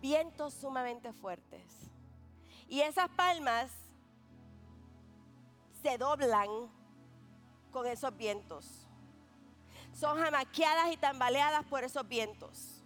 Vientos 0.00 0.54
sumamente 0.54 1.12
fuertes. 1.12 1.90
Y 2.68 2.80
esas 2.80 3.08
palmas 3.10 3.70
se 5.82 5.96
doblan 5.96 6.48
con 7.70 7.86
esos 7.86 8.14
vientos. 8.16 8.88
Son 9.92 10.18
jamaqueadas 10.18 10.92
y 10.92 10.96
tambaleadas 10.96 11.64
por 11.64 11.84
esos 11.84 12.06
vientos, 12.06 12.84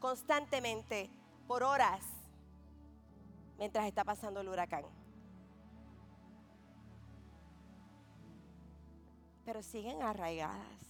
constantemente, 0.00 1.10
por 1.46 1.62
horas, 1.62 2.04
mientras 3.58 3.86
está 3.86 4.02
pasando 4.02 4.40
el 4.40 4.48
huracán. 4.48 4.84
Pero 9.44 9.62
siguen 9.62 10.02
arraigadas, 10.02 10.87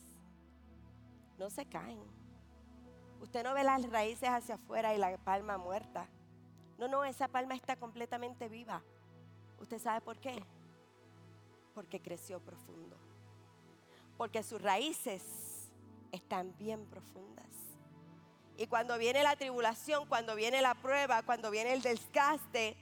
no 1.39 1.51
se 1.51 1.67
caen. 1.67 2.01
Usted 3.21 3.43
no 3.43 3.55
ve 3.55 3.65
las 3.65 3.89
raíces 3.91 4.29
hacia 4.29 4.57
afuera 4.57 4.95
y 4.95 4.99
la 4.99 5.17
palma 5.19 5.59
muerta. 5.59 6.09
No, 6.79 6.89
no, 6.89 7.05
esa 7.05 7.29
palma 7.29 7.55
está 7.55 7.77
completamente 7.77 8.49
viva. 8.49 8.83
¿Usted 9.59 9.79
sabe 9.79 10.01
por 10.01 10.19
qué? 10.19 10.43
Porque 11.75 12.01
creció 12.01 12.41
profundo. 12.41 12.97
Porque 14.17 14.43
sus 14.43 14.63
raíces 14.63 15.71
están 16.13 16.57
bien 16.59 16.87
profundas. 16.87 17.47
Y 18.57 18.67
cuando 18.67 18.99
viene 18.99 19.23
la 19.23 19.37
tribulación, 19.37 20.07
cuando 20.07 20.35
viene 20.35 20.61
la 20.61 20.75
prueba, 20.75 21.23
cuando 21.23 21.51
viene 21.51 21.73
el 21.73 21.83
desgaste, 21.83 22.77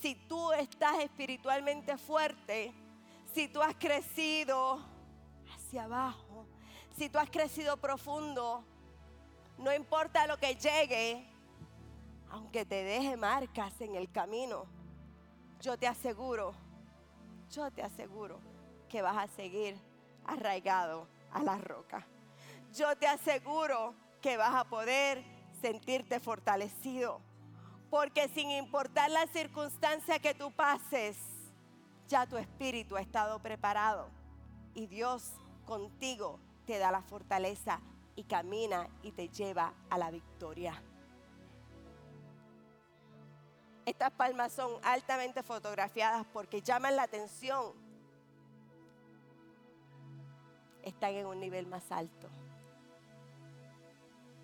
si 0.00 0.14
tú 0.14 0.52
estás 0.52 0.98
espiritualmente 1.00 1.96
fuerte, 1.98 2.72
si 3.32 3.46
tú 3.48 3.62
has 3.62 3.74
crecido 3.76 4.80
hacia 5.54 5.84
abajo, 5.84 6.29
si 7.00 7.08
tú 7.08 7.18
has 7.18 7.30
crecido 7.30 7.78
profundo, 7.78 8.62
no 9.56 9.72
importa 9.72 10.26
lo 10.26 10.36
que 10.36 10.54
llegue, 10.54 11.26
aunque 12.30 12.66
te 12.66 12.84
deje 12.84 13.16
marcas 13.16 13.80
en 13.80 13.96
el 13.96 14.12
camino, 14.12 14.66
yo 15.62 15.78
te 15.78 15.86
aseguro 15.86 16.52
yo 17.48 17.70
te 17.70 17.82
aseguro 17.82 18.38
que 18.90 19.00
vas 19.00 19.16
a 19.16 19.26
seguir 19.34 19.80
arraigado 20.26 21.08
a 21.32 21.42
la 21.42 21.56
roca. 21.56 22.06
Yo 22.74 22.94
te 22.98 23.06
aseguro 23.06 23.94
que 24.20 24.36
vas 24.36 24.54
a 24.54 24.64
poder 24.64 25.24
sentirte 25.62 26.20
fortalecido. 26.20 27.22
Porque 27.88 28.28
sin 28.28 28.50
importar 28.50 29.10
la 29.10 29.26
circunstancia 29.28 30.18
que 30.18 30.34
tú 30.34 30.52
pases, 30.52 31.16
ya 32.08 32.26
tu 32.26 32.36
espíritu 32.36 32.94
ha 32.96 33.00
estado 33.00 33.38
preparado. 33.40 34.10
Y 34.74 34.86
Dios 34.86 35.32
contigo 35.64 36.38
da 36.78 36.90
la 36.90 37.02
fortaleza 37.02 37.80
y 38.16 38.24
camina 38.24 38.88
y 39.02 39.12
te 39.12 39.28
lleva 39.28 39.72
a 39.88 39.98
la 39.98 40.10
victoria. 40.10 40.82
Estas 43.86 44.12
palmas 44.12 44.52
son 44.52 44.72
altamente 44.84 45.42
fotografiadas 45.42 46.26
porque 46.32 46.62
llaman 46.62 46.96
la 46.96 47.02
atención. 47.02 47.72
Están 50.82 51.14
en 51.14 51.26
un 51.26 51.40
nivel 51.40 51.66
más 51.66 51.90
alto. 51.90 52.28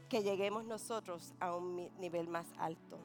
Que 0.08 0.22
lleguemos 0.22 0.64
nosotros 0.64 1.34
a 1.38 1.54
un 1.54 1.76
nivel 1.98 2.28
más 2.28 2.46
alto. 2.58 2.98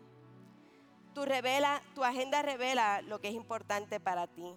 Tu, 1.13 1.25
revela, 1.25 1.81
tu 1.93 2.03
agenda 2.03 2.41
revela 2.41 3.01
lo 3.01 3.19
que 3.19 3.27
es 3.27 3.33
importante 3.35 3.99
para 3.99 4.27
ti. 4.27 4.55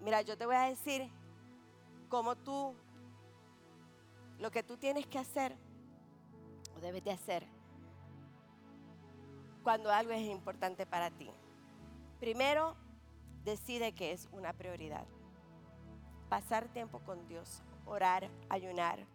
Mira, 0.00 0.22
yo 0.22 0.36
te 0.36 0.44
voy 0.44 0.56
a 0.56 0.68
decir 0.68 1.08
cómo 2.08 2.36
tú, 2.36 2.74
lo 4.44 4.50
que 4.50 4.62
tú 4.62 4.76
tienes 4.76 5.06
que 5.06 5.18
hacer 5.18 5.56
o 6.76 6.80
debes 6.80 7.02
de 7.02 7.12
hacer 7.12 7.46
cuando 9.62 9.90
algo 9.90 10.12
es 10.12 10.20
importante 10.20 10.84
para 10.84 11.10
ti. 11.10 11.30
Primero, 12.20 12.76
decide 13.42 13.94
que 13.94 14.12
es 14.12 14.28
una 14.32 14.52
prioridad. 14.52 15.06
Pasar 16.28 16.68
tiempo 16.68 16.98
con 16.98 17.26
Dios, 17.26 17.62
orar, 17.86 18.28
ayunar, 18.50 19.06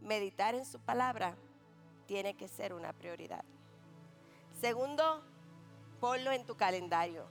meditar 0.00 0.54
en 0.54 0.64
su 0.64 0.80
palabra, 0.80 1.36
tiene 2.06 2.32
que 2.32 2.48
ser 2.48 2.72
una 2.72 2.94
prioridad. 2.94 3.44
Segundo, 4.62 5.22
ponlo 6.00 6.32
en 6.32 6.46
tu 6.46 6.56
calendario. 6.56 7.26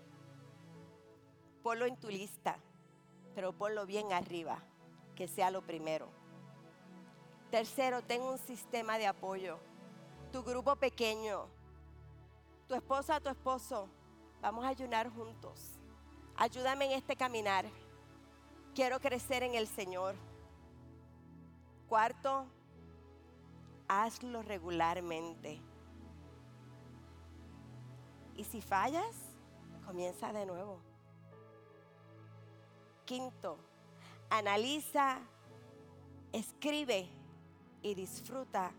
Ponlo 1.63 1.87
en 1.87 1.99
tu 1.99 2.09
lista, 2.09 2.59
pero 3.33 3.53
ponlo 3.53 3.87
bien 3.87 4.13
arriba, 4.13 4.59
que 5.15 5.27
sea 5.27 5.49
lo 5.49 5.63
primero. 5.63 6.18
Tercero, 7.51 8.03
ten 8.03 8.21
un 8.21 8.37
sistema 8.37 8.97
de 8.97 9.07
apoyo. 9.07 9.57
Tu 10.31 10.43
grupo 10.43 10.75
pequeño, 10.75 11.47
tu 12.67 12.75
esposa, 12.75 13.19
tu 13.19 13.29
esposo, 13.29 13.89
vamos 14.39 14.63
a 14.63 14.67
ayunar 14.67 15.09
juntos. 15.09 15.79
Ayúdame 16.35 16.85
en 16.85 16.91
este 16.91 17.15
caminar. 17.15 17.65
Quiero 18.75 18.99
crecer 18.99 19.41
en 19.41 19.55
el 19.55 19.67
Señor. 19.67 20.15
Cuarto, 21.87 22.45
hazlo 23.87 24.43
regularmente. 24.43 25.59
Y 28.37 28.43
si 28.43 28.61
fallas, 28.61 29.15
comienza 29.87 30.31
de 30.31 30.45
nuevo. 30.45 30.79
Quinto, 33.05 33.57
analiza, 34.29 35.17
escribe 36.31 37.09
y 37.81 37.95
disfruta 37.95 38.71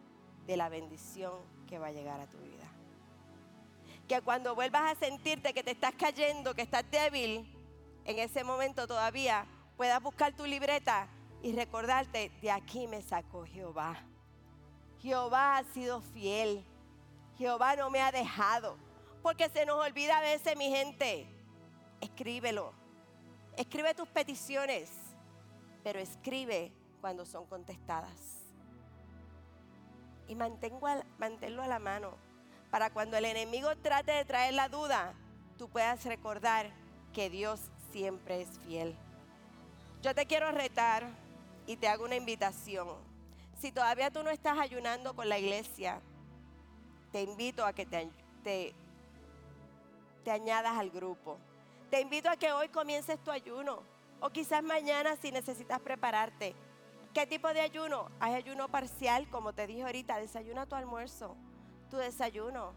de 0.47 0.57
la 0.57 0.69
bendición 0.69 1.35
que 1.67 1.79
va 1.79 1.89
a 1.89 1.93
llegar 1.93 2.21
a 2.21 2.27
tu 2.27 2.39
vida 2.39 2.71
que 4.11 4.21
cuando 4.23 4.57
vuelvas 4.57 4.91
a 4.91 4.99
sentirte 4.99 5.55
que 5.55 5.63
te 5.63 5.71
estás 5.71 5.95
cayendo, 5.95 6.53
que 6.53 6.63
estás 6.63 6.83
débil, 6.91 7.49
en 8.05 8.19
ese 8.19 8.43
momento 8.43 8.89
todavía 8.89 9.47
puedas 9.77 10.03
buscar 10.03 10.33
tu 10.33 10.47
libreta 10.47 11.07
y 11.45 11.53
recordarte, 11.53 12.33
de 12.43 12.51
aquí 12.51 12.89
me 12.89 13.03
sacó 13.03 13.47
Jehová. 13.47 13.97
Jehová 14.99 15.59
ha 15.59 15.65
sido 15.73 16.01
fiel. 16.01 16.65
Jehová 17.39 17.77
no 17.77 17.89
me 17.89 18.01
ha 18.01 18.11
dejado. 18.11 18.77
Porque 19.23 19.49
se 19.49 19.65
nos 19.65 19.77
olvida 19.79 20.19
a 20.19 20.23
veces, 20.23 20.57
mi 20.57 20.71
gente. 20.71 21.29
Escríbelo. 22.01 22.73
Escribe 23.57 23.95
tus 23.95 24.09
peticiones, 24.09 24.91
pero 25.85 26.01
escribe 26.01 26.73
cuando 27.01 27.25
son 27.25 27.47
contestadas. 27.47 28.40
Y 30.31 30.37
mantengo, 30.37 30.87
manténlo 31.19 31.63
a 31.63 31.67
la 31.67 31.79
mano 31.79 32.31
para 32.71 32.91
cuando 32.91 33.17
el 33.17 33.25
enemigo 33.25 33.77
trate 33.77 34.13
de 34.13 34.25
traer 34.25 34.55
la 34.55 34.69
duda, 34.69 35.13
tú 35.59 35.69
puedas 35.69 36.05
recordar 36.05 36.71
que 37.13 37.29
Dios 37.29 37.61
siempre 37.91 38.43
es 38.43 38.49
fiel. 38.61 38.95
Yo 40.03 40.15
te 40.15 40.27
quiero 40.27 40.51
retar 40.53 41.05
y 41.67 41.77
te 41.77 41.89
hago 41.89 42.05
una 42.05 42.15
invitación. 42.15 42.89
Si 43.61 43.73
todavía 43.73 44.11
tú 44.11 44.23
no 44.23 44.31
estás 44.31 44.59
ayunando 44.59 45.15
con 45.15 45.29
la 45.29 45.39
iglesia, 45.39 46.01
te 47.13 47.23
invito 47.23 47.67
a 47.67 47.73
que 47.73 47.85
te, 47.85 48.09
te, 48.45 48.73
te 50.25 50.31
añadas 50.31 50.79
al 50.79 50.91
grupo. 50.91 51.39
Te 51.91 52.01
invito 52.01 52.31
a 52.31 52.37
que 52.37 52.53
hoy 52.53 52.69
comiences 52.69 53.19
tu 53.23 53.33
ayuno 53.33 53.83
o 54.21 54.31
quizás 54.31 54.63
mañana 54.63 55.17
si 55.17 55.33
necesitas 55.33 55.81
prepararte. 55.81 56.55
¿Qué 57.15 57.27
tipo 57.27 57.49
de 57.53 57.61
ayuno? 57.61 58.11
Hay 58.21 58.35
ayuno 58.35 58.69
parcial, 58.69 59.29
como 59.31 59.53
te 59.53 59.67
dije 59.67 59.83
ahorita, 59.83 60.19
desayuna 60.19 60.67
tu 60.67 60.77
almuerzo 60.77 61.37
tu 61.91 61.97
desayuno, 61.97 62.73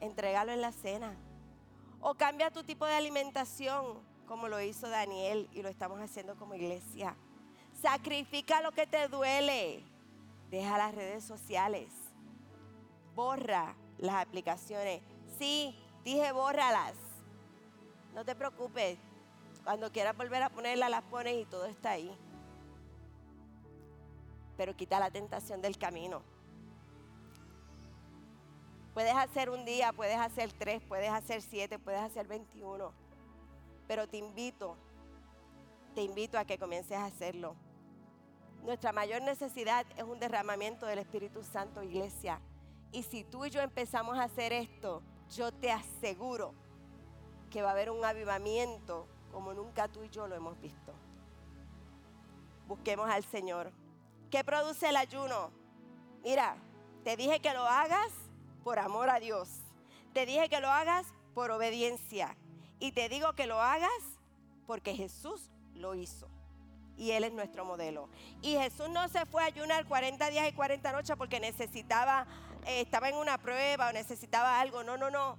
entrégalo 0.00 0.52
en 0.52 0.60
la 0.60 0.70
cena. 0.70 1.16
O 2.00 2.14
cambia 2.14 2.50
tu 2.50 2.62
tipo 2.62 2.84
de 2.84 2.94
alimentación, 2.94 4.00
como 4.26 4.48
lo 4.48 4.60
hizo 4.60 4.88
Daniel 4.88 5.48
y 5.52 5.62
lo 5.62 5.68
estamos 5.68 5.98
haciendo 6.00 6.36
como 6.36 6.54
iglesia. 6.54 7.16
Sacrifica 7.80 8.60
lo 8.60 8.72
que 8.72 8.86
te 8.86 9.08
duele. 9.08 9.82
Deja 10.50 10.76
las 10.76 10.94
redes 10.94 11.24
sociales. 11.24 11.88
Borra 13.14 13.74
las 13.98 14.16
aplicaciones. 14.16 15.00
Sí, 15.38 15.74
dije 16.04 16.32
bórralas. 16.32 16.94
No 18.14 18.24
te 18.24 18.34
preocupes. 18.34 18.98
Cuando 19.64 19.90
quieras 19.90 20.16
volver 20.16 20.42
a 20.42 20.50
ponerlas, 20.50 20.90
las 20.90 21.02
pones 21.02 21.40
y 21.40 21.44
todo 21.46 21.64
está 21.66 21.92
ahí. 21.92 22.14
Pero 24.62 24.76
quita 24.76 25.00
la 25.00 25.10
tentación 25.10 25.60
del 25.60 25.76
camino. 25.76 26.22
Puedes 28.94 29.12
hacer 29.12 29.50
un 29.50 29.64
día, 29.64 29.92
puedes 29.92 30.16
hacer 30.16 30.52
tres, 30.52 30.80
puedes 30.86 31.10
hacer 31.10 31.42
siete, 31.42 31.80
puedes 31.80 32.00
hacer 32.00 32.28
21. 32.28 32.92
Pero 33.88 34.06
te 34.06 34.18
invito, 34.18 34.76
te 35.96 36.02
invito 36.02 36.38
a 36.38 36.44
que 36.44 36.58
comiences 36.58 36.96
a 36.96 37.06
hacerlo. 37.06 37.56
Nuestra 38.62 38.92
mayor 38.92 39.22
necesidad 39.22 39.84
es 39.96 40.04
un 40.04 40.20
derramamiento 40.20 40.86
del 40.86 41.00
Espíritu 41.00 41.42
Santo, 41.42 41.82
iglesia. 41.82 42.40
Y 42.92 43.02
si 43.02 43.24
tú 43.24 43.44
y 43.44 43.50
yo 43.50 43.62
empezamos 43.62 44.16
a 44.16 44.22
hacer 44.22 44.52
esto, 44.52 45.02
yo 45.28 45.50
te 45.50 45.72
aseguro 45.72 46.54
que 47.50 47.62
va 47.62 47.70
a 47.70 47.72
haber 47.72 47.90
un 47.90 48.04
avivamiento 48.04 49.08
como 49.32 49.54
nunca 49.54 49.88
tú 49.88 50.04
y 50.04 50.08
yo 50.08 50.28
lo 50.28 50.36
hemos 50.36 50.56
visto. 50.60 50.92
Busquemos 52.68 53.10
al 53.10 53.24
Señor. 53.24 53.81
¿Qué 54.32 54.42
produce 54.44 54.88
el 54.88 54.96
ayuno? 54.96 55.50
Mira, 56.24 56.56
te 57.04 57.18
dije 57.18 57.40
que 57.40 57.52
lo 57.52 57.66
hagas 57.66 58.10
por 58.64 58.78
amor 58.78 59.10
a 59.10 59.20
Dios. 59.20 59.60
Te 60.14 60.24
dije 60.24 60.48
que 60.48 60.58
lo 60.58 60.70
hagas 60.70 61.06
por 61.34 61.50
obediencia. 61.50 62.34
Y 62.78 62.92
te 62.92 63.10
digo 63.10 63.34
que 63.34 63.46
lo 63.46 63.60
hagas 63.60 63.90
porque 64.66 64.94
Jesús 64.94 65.50
lo 65.74 65.94
hizo. 65.94 66.30
Y 66.96 67.10
Él 67.10 67.24
es 67.24 67.34
nuestro 67.34 67.66
modelo. 67.66 68.08
Y 68.40 68.54
Jesús 68.54 68.88
no 68.88 69.06
se 69.10 69.26
fue 69.26 69.42
a 69.42 69.46
ayunar 69.46 69.86
40 69.86 70.30
días 70.30 70.48
y 70.48 70.52
40 70.52 70.92
noches 70.92 71.14
porque 71.18 71.38
necesitaba, 71.38 72.26
eh, 72.64 72.80
estaba 72.80 73.10
en 73.10 73.16
una 73.16 73.36
prueba 73.36 73.90
o 73.90 73.92
necesitaba 73.92 74.60
algo. 74.60 74.82
No, 74.82 74.96
no, 74.96 75.10
no. 75.10 75.36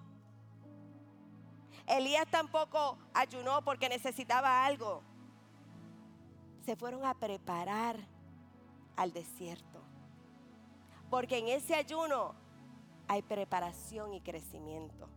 Elías 1.88 2.28
tampoco 2.30 3.00
ayunó 3.16 3.64
porque 3.64 3.90
necesitaba 3.90 4.64
algo. 4.64 5.02
Se 6.64 6.76
fueron 6.76 7.04
a 7.06 7.16
preparar 7.16 8.13
al 8.96 9.14
desierto. 9.14 9.82
Porque 11.10 11.38
en 11.38 11.48
ese 11.48 11.76
ayuno 11.76 12.34
hay 13.08 13.22
preparación 13.22 14.14
y 14.14 14.22
crecimiento. 14.22 15.08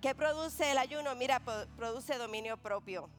¿Qué 0.00 0.14
produce 0.14 0.70
el 0.70 0.78
ayuno? 0.78 1.14
Mira, 1.14 1.40
produce 1.76 2.16
dominio 2.16 2.56
propio. 2.56 3.10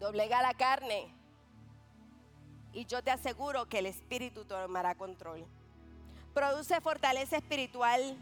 Doblega 0.00 0.40
la 0.40 0.54
carne. 0.54 1.14
Y 2.72 2.86
yo 2.86 3.02
te 3.02 3.10
aseguro 3.10 3.66
que 3.66 3.80
el 3.80 3.86
Espíritu 3.86 4.44
tomará 4.44 4.94
control. 4.94 5.46
Produce 6.32 6.80
fortaleza 6.80 7.36
espiritual. 7.36 8.16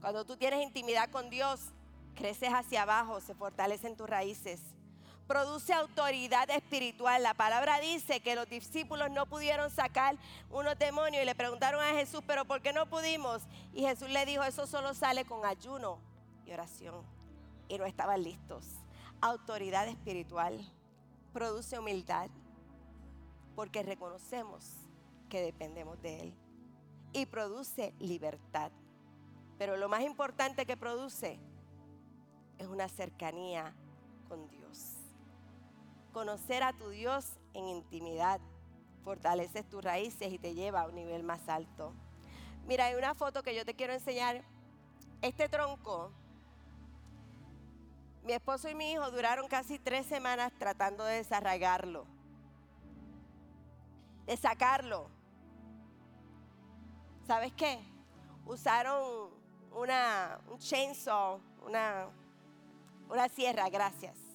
Cuando 0.00 0.24
tú 0.24 0.36
tienes 0.36 0.62
intimidad 0.62 1.10
con 1.10 1.30
Dios, 1.30 1.60
creces 2.14 2.50
hacia 2.50 2.82
abajo, 2.82 3.20
se 3.20 3.34
fortalecen 3.34 3.96
tus 3.96 4.08
raíces 4.08 4.75
produce 5.26 5.72
autoridad 5.72 6.48
espiritual. 6.50 7.22
La 7.22 7.34
palabra 7.34 7.80
dice 7.80 8.20
que 8.20 8.34
los 8.34 8.48
discípulos 8.48 9.10
no 9.10 9.26
pudieron 9.26 9.70
sacar 9.70 10.16
unos 10.50 10.78
demonios 10.78 11.22
y 11.22 11.26
le 11.26 11.34
preguntaron 11.34 11.82
a 11.82 11.92
Jesús, 11.92 12.22
pero 12.26 12.44
¿por 12.44 12.62
qué 12.62 12.72
no 12.72 12.86
pudimos? 12.86 13.42
Y 13.72 13.82
Jesús 13.82 14.08
le 14.10 14.24
dijo, 14.24 14.42
eso 14.42 14.66
solo 14.66 14.94
sale 14.94 15.24
con 15.24 15.44
ayuno 15.44 15.98
y 16.46 16.52
oración. 16.52 17.04
Y 17.68 17.78
no 17.78 17.84
estaban 17.84 18.22
listos. 18.22 18.64
Autoridad 19.20 19.88
espiritual 19.88 20.60
produce 21.32 21.78
humildad 21.78 22.28
porque 23.54 23.82
reconocemos 23.82 24.64
que 25.28 25.40
dependemos 25.40 26.00
de 26.02 26.20
Él. 26.20 26.34
Y 27.12 27.26
produce 27.26 27.94
libertad. 27.98 28.70
Pero 29.58 29.76
lo 29.76 29.88
más 29.88 30.02
importante 30.02 30.66
que 30.66 30.76
produce 30.76 31.40
es 32.58 32.66
una 32.66 32.88
cercanía 32.88 33.74
con 34.28 34.46
Dios. 34.48 34.55
Conocer 36.16 36.62
a 36.62 36.72
tu 36.72 36.88
Dios 36.88 37.26
en 37.52 37.68
intimidad 37.68 38.40
fortaleces 39.04 39.68
tus 39.68 39.84
raíces 39.84 40.32
y 40.32 40.38
te 40.38 40.54
lleva 40.54 40.80
a 40.80 40.86
un 40.86 40.94
nivel 40.94 41.22
más 41.22 41.46
alto. 41.46 41.92
Mira, 42.66 42.86
hay 42.86 42.94
una 42.94 43.14
foto 43.14 43.42
que 43.42 43.54
yo 43.54 43.66
te 43.66 43.74
quiero 43.74 43.92
enseñar. 43.92 44.42
Este 45.20 45.46
tronco, 45.50 46.10
mi 48.24 48.32
esposo 48.32 48.70
y 48.70 48.74
mi 48.74 48.92
hijo 48.92 49.10
duraron 49.10 49.46
casi 49.46 49.78
tres 49.78 50.06
semanas 50.06 50.54
tratando 50.58 51.04
de 51.04 51.16
desarraigarlo, 51.16 52.06
de 54.24 54.38
sacarlo. 54.38 55.10
¿Sabes 57.26 57.52
qué? 57.52 57.78
Usaron 58.46 59.28
una, 59.70 60.40
un 60.50 60.58
chainsaw, 60.60 61.38
una, 61.66 62.08
una 63.10 63.28
sierra, 63.28 63.68
gracias. 63.68 64.25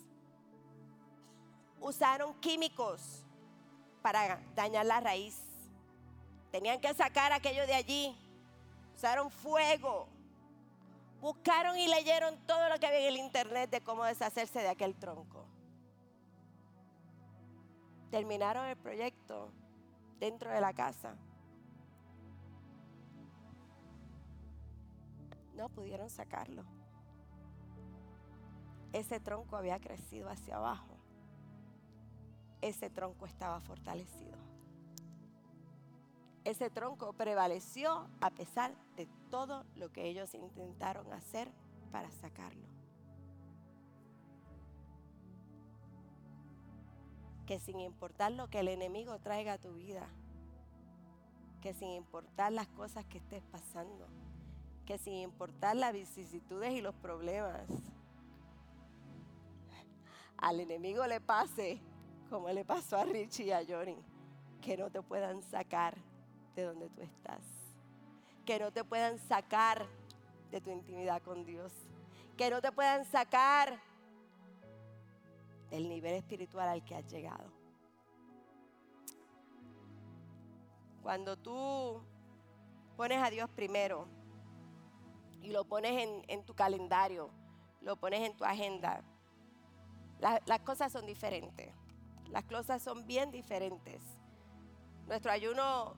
Usaron 1.82 2.34
químicos 2.36 3.26
para 4.02 4.40
dañar 4.56 4.86
la 4.86 5.00
raíz. 5.00 5.42
Tenían 6.52 6.80
que 6.80 6.94
sacar 6.94 7.34
aquello 7.34 7.66
de 7.66 7.74
allí. 7.74 8.16
Usaron 8.96 9.32
fuego. 9.32 10.08
Buscaron 11.20 11.78
y 11.78 11.88
leyeron 11.88 12.38
todo 12.46 12.70
lo 12.70 12.80
que 12.80 12.88
había 12.88 13.00
en 13.00 13.14
el 13.14 13.18
internet 13.18 13.70
de 13.70 13.82
cómo 13.82 14.04
deshacerse 14.04 14.60
de 14.60 14.70
aquel 14.70 14.96
tronco. 14.96 15.46
Terminaron 18.10 18.66
el 18.66 18.78
proyecto 18.78 19.52
dentro 20.20 20.52
de 20.52 20.62
la 20.62 20.74
casa. 20.74 21.16
No 25.56 25.70
pudieron 25.70 26.10
sacarlo. 26.10 26.64
Ese 28.94 29.20
tronco 29.20 29.56
había 29.56 29.80
crecido 29.80 30.30
hacia 30.30 30.58
abajo. 30.58 31.01
Ese 32.62 32.90
tronco 32.90 33.26
estaba 33.26 33.60
fortalecido. 33.60 34.38
Ese 36.44 36.70
tronco 36.70 37.14
prevaleció 37.14 38.08
a 38.20 38.32
pesar 38.32 38.74
de 38.96 39.08
todo 39.30 39.64
lo 39.76 39.92
que 39.92 40.08
ellos 40.08 40.34
intentaron 40.34 41.12
hacer 41.14 41.52
para 41.92 42.10
sacarlo. 42.12 42.68
Que 47.46 47.60
sin 47.60 47.80
importar 47.80 48.32
lo 48.32 48.50
que 48.50 48.60
el 48.60 48.70
enemigo 48.70 49.20
traiga 49.20 49.54
a 49.54 49.58
tu 49.58 49.74
vida, 49.74 50.08
que 51.62 51.74
sin 51.74 51.90
importar 51.90 52.52
las 52.52 52.68
cosas 52.70 53.06
que 53.06 53.20
estés 53.20 53.44
pasando, 53.52 54.08
que 54.86 54.98
sin 54.98 55.14
importar 55.14 55.76
las 55.76 55.94
vicisitudes 55.94 56.74
y 56.74 56.82
los 56.82 56.96
problemas, 56.96 57.68
al 60.38 60.60
enemigo 60.60 61.06
le 61.06 61.22
pase 61.22 61.80
como 62.32 62.48
le 62.50 62.64
pasó 62.64 62.98
a 62.98 63.04
Richie 63.04 63.48
y 63.48 63.52
a 63.52 63.62
Johnny, 63.68 63.98
que 64.62 64.78
no 64.78 64.90
te 64.90 65.02
puedan 65.02 65.44
sacar 65.44 65.98
de 66.56 66.64
donde 66.64 66.90
tú 66.90 67.02
estás, 67.02 67.44
que 68.46 68.58
no 68.58 68.72
te 68.72 68.86
puedan 68.86 69.20
sacar 69.20 69.86
de 70.50 70.62
tu 70.62 70.72
intimidad 70.72 71.22
con 71.22 71.44
Dios, 71.44 71.74
que 72.38 72.50
no 72.50 72.62
te 72.62 72.72
puedan 72.72 73.04
sacar 73.04 73.78
del 75.70 75.90
nivel 75.90 76.14
espiritual 76.14 76.70
al 76.70 76.86
que 76.86 76.96
has 76.96 77.06
llegado. 77.12 77.52
Cuando 81.04 81.36
tú 81.36 82.02
pones 82.96 83.22
a 83.22 83.30
Dios 83.30 83.50
primero 83.50 84.08
y 85.42 85.52
lo 85.52 85.66
pones 85.66 86.24
en, 86.30 86.46
tu 86.46 86.54
calendario, 86.54 87.30
lo 87.82 87.98
pones 87.98 88.22
en 88.22 88.38
tu 88.38 88.46
agenda, 88.46 89.04
las 90.20 90.60
cosas 90.62 90.94
son 90.94 91.06
diferentes. 91.06 91.81
Las 92.32 92.46
cosas 92.46 92.82
son 92.82 93.06
bien 93.06 93.30
diferentes. 93.32 94.02
Nuestro 95.08 95.32
ayuno, 95.32 95.96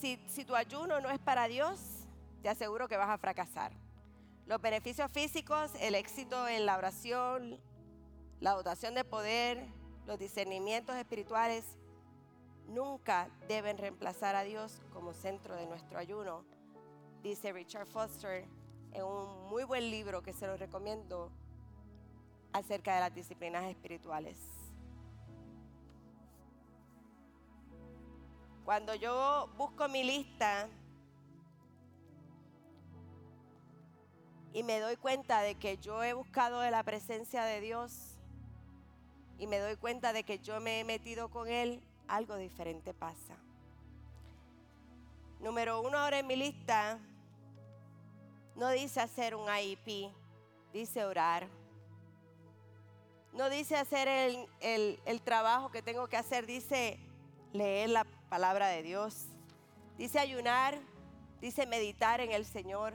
si, 0.00 0.16
tu 0.44 0.54
ayuno 0.54 1.00
no 1.00 1.10
es 1.10 1.18
para 1.18 1.48
Dios, 1.48 1.80
te 2.42 2.48
aseguro 2.48 2.86
que 2.86 2.96
vas 2.96 3.10
a 3.10 3.18
fracasar. 3.18 3.72
Los 4.46 4.60
beneficios 4.60 5.10
físicos, 5.10 5.72
el 5.80 5.94
éxito 5.94 6.46
en 6.48 6.64
la 6.64 6.78
oración, 6.78 7.58
la 8.38 8.52
dotación 8.52 8.94
de 8.94 9.04
poder, 9.04 9.66
los 10.06 10.18
discernimientos 10.18 10.96
espirituales, 10.96 11.76
nunca 12.68 13.28
deben 13.48 13.78
reemplazar 13.78 14.36
a 14.36 14.44
Dios 14.44 14.80
como 14.92 15.12
centro 15.12 15.56
de 15.56 15.66
nuestro 15.66 15.98
ayuno, 15.98 16.44
dice 17.22 17.52
Richard 17.52 17.86
Foster 17.86 18.46
en 18.92 19.04
un 19.04 19.48
muy 19.48 19.64
buen 19.64 19.90
libro 19.90 20.22
que 20.22 20.32
se 20.32 20.46
lo 20.46 20.56
recomiendo, 20.56 21.30
acerca 22.52 22.94
de 22.94 23.00
las 23.00 23.14
disciplinas 23.14 23.64
espirituales. 23.64 24.36
Cuando 28.64 28.94
yo 28.94 29.48
busco 29.56 29.88
mi 29.88 30.04
lista 30.04 30.68
y 34.52 34.62
me 34.62 34.80
doy 34.80 34.96
cuenta 34.96 35.42
de 35.42 35.54
que 35.56 35.78
yo 35.78 36.02
he 36.02 36.12
buscado 36.12 36.60
de 36.60 36.70
la 36.70 36.82
presencia 36.82 37.44
de 37.44 37.60
Dios 37.60 38.18
y 39.38 39.46
me 39.46 39.58
doy 39.58 39.76
cuenta 39.76 40.12
de 40.12 40.24
que 40.24 40.38
yo 40.38 40.60
me 40.60 40.80
he 40.80 40.84
metido 40.84 41.30
con 41.30 41.48
Él, 41.48 41.82
algo 42.06 42.36
diferente 42.36 42.92
pasa. 42.92 43.36
Número 45.40 45.80
uno 45.80 45.96
ahora 45.96 46.18
en 46.18 46.26
mi 46.26 46.36
lista 46.36 46.98
no 48.56 48.68
dice 48.70 49.00
hacer 49.00 49.34
un 49.34 49.46
IEP, 49.48 50.12
dice 50.72 51.04
orar. 51.04 51.48
No 53.32 53.48
dice 53.48 53.76
hacer 53.76 54.08
el, 54.60 55.22
trabajo 55.22 55.70
que 55.70 55.82
tengo 55.82 56.08
que 56.08 56.16
hacer, 56.16 56.46
dice 56.46 56.98
leer 57.52 57.90
la 57.90 58.04
palabra 58.28 58.68
de 58.68 58.82
Dios. 58.82 59.26
Dice 59.96 60.18
ayunar, 60.18 60.78
dice 61.40 61.66
meditar 61.66 62.20
en 62.20 62.32
el 62.32 62.44
Señor. 62.44 62.94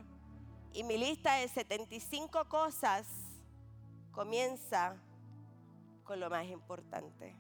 Y 0.74 0.84
mi 0.84 0.98
lista 0.98 1.36
de 1.36 1.48
75 1.48 2.50
cosas 2.50 3.08
comienza 4.12 4.98
con 6.04 6.20
lo 6.20 6.30
más 6.30 6.46
importante. 6.48 7.34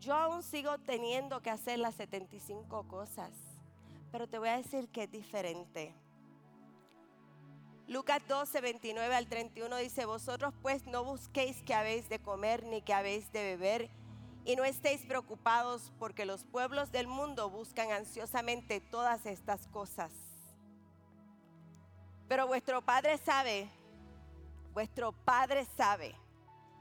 Yo 0.00 0.14
aún 0.14 0.42
sigo 0.42 0.78
teniendo 0.78 1.40
que 1.40 1.50
hacer 1.50 1.78
las 1.78 1.94
75 1.94 2.88
cosas, 2.88 3.30
pero 4.10 4.28
te 4.28 4.38
voy 4.38 4.48
a 4.48 4.56
decir 4.56 4.88
que 4.88 5.04
es 5.04 5.10
diferente. 5.10 5.94
Lucas 7.86 8.22
12, 8.26 8.60
29 8.60 9.14
al 9.14 9.26
31 9.26 9.76
dice, 9.76 10.06
vosotros 10.06 10.54
pues 10.62 10.86
no 10.86 11.04
busquéis 11.04 11.62
que 11.62 11.74
habéis 11.74 12.08
de 12.08 12.18
comer 12.18 12.64
ni 12.64 12.80
que 12.80 12.94
habéis 12.94 13.30
de 13.32 13.42
beber, 13.42 13.90
y 14.44 14.56
no 14.56 14.64
estéis 14.64 15.02
preocupados 15.02 15.92
porque 15.98 16.24
los 16.24 16.44
pueblos 16.44 16.92
del 16.92 17.06
mundo 17.06 17.48
buscan 17.48 17.92
ansiosamente 17.92 18.80
todas 18.80 19.24
estas 19.26 19.66
cosas. 19.68 20.12
Pero 22.28 22.46
vuestro 22.46 22.82
Padre 22.82 23.18
sabe, 23.18 23.68
vuestro 24.72 25.12
Padre 25.12 25.66
sabe 25.76 26.14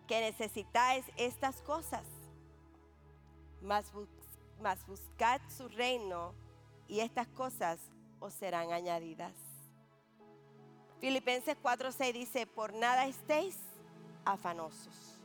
que 0.07 0.19
necesitáis 0.21 1.05
estas 1.15 1.61
cosas. 1.61 2.05
Mas, 3.61 3.91
mas 4.61 4.85
buscad 4.85 5.39
su 5.49 5.69
reino 5.69 6.33
y 6.87 6.99
estas 6.99 7.27
cosas 7.29 7.79
os 8.19 8.33
serán 8.33 8.73
añadidas. 8.73 9.52
Filipenses 11.03 11.57
4:6 11.61 12.13
dice, 12.13 12.47
por 12.47 12.71
nada 12.71 13.07
estéis 13.07 13.57
afanosos. 14.23 15.19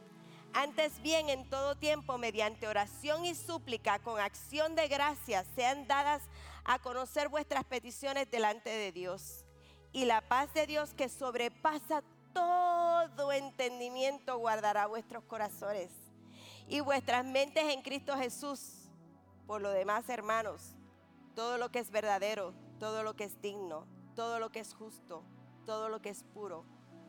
Antes 0.53 1.01
bien, 1.03 1.29
en 1.29 1.49
todo 1.49 1.76
tiempo, 1.76 2.18
mediante 2.18 2.66
oración 2.66 3.24
y 3.24 3.37
súplica, 3.37 4.01
con 4.01 4.18
acción 4.18 4.74
de 4.74 4.89
gracias, 4.89 5.47
sean 5.55 5.87
dadas 5.87 6.24
a 6.64 6.81
conocer 6.81 7.29
vuestras 7.29 7.62
peticiones 7.62 8.29
delante 8.29 8.70
de 8.70 8.91
Dios. 8.91 9.45
Y 9.93 10.07
la 10.07 10.20
paz 10.20 10.53
de 10.53 10.66
Dios 10.66 10.95
que 10.95 11.09
sobrepasa 11.09 12.03
todo 12.35 13.31
entendimiento 13.31 14.37
guardará 14.37 14.89
vuestros 14.89 15.22
corazones 15.26 15.93
y 16.66 16.81
vuestras 16.81 17.24
mentes 17.24 17.72
en 17.72 17.83
Cristo 17.83 18.16
Jesús. 18.16 18.91
Por 19.47 19.62
lo 19.62 19.70
demás, 19.70 20.09
hermanos, 20.09 20.74
todo 21.37 21.57
lo 21.57 21.70
que 21.70 21.79
es 21.79 21.93
verdadero, 21.93 22.53
todo 22.81 23.05
lo 23.05 23.14
que 23.14 23.22
es 23.22 23.41
digno, 23.41 23.87
todo 24.16 24.41
lo 24.41 24.51
que 24.51 24.59
es 24.59 24.74
justo 24.74 25.22
todo 25.69 25.91
lo 25.91 26.01
que 26.01 26.09
es 26.09 26.25
puro, 26.25 26.64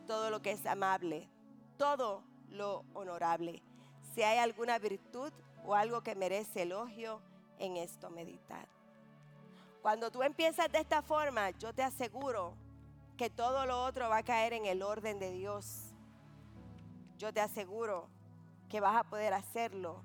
todo 0.06 0.28
lo 0.28 0.42
que 0.42 0.50
es 0.50 0.66
amable, 0.66 1.30
todo 1.78 2.22
lo 2.50 2.84
honorable. 2.92 3.62
Si 4.14 4.22
hay 4.22 4.36
alguna 4.36 4.78
virtud 4.78 5.32
o 5.64 5.74
algo 5.74 6.02
que 6.02 6.14
merece 6.14 6.64
elogio, 6.64 7.22
en 7.58 7.78
esto 7.78 8.10
meditar. 8.10 8.68
Cuando 9.80 10.10
tú 10.10 10.22
empiezas 10.22 10.70
de 10.70 10.78
esta 10.78 11.00
forma, 11.00 11.48
yo 11.52 11.72
te 11.72 11.82
aseguro 11.82 12.52
que 13.16 13.30
todo 13.30 13.64
lo 13.64 13.82
otro 13.82 14.10
va 14.10 14.18
a 14.18 14.22
caer 14.24 14.52
en 14.52 14.66
el 14.66 14.82
orden 14.82 15.18
de 15.18 15.30
Dios. 15.30 15.94
Yo 17.16 17.32
te 17.32 17.40
aseguro 17.40 18.10
que 18.68 18.80
vas 18.80 18.96
a 18.96 19.04
poder 19.04 19.32
hacerlo 19.32 20.04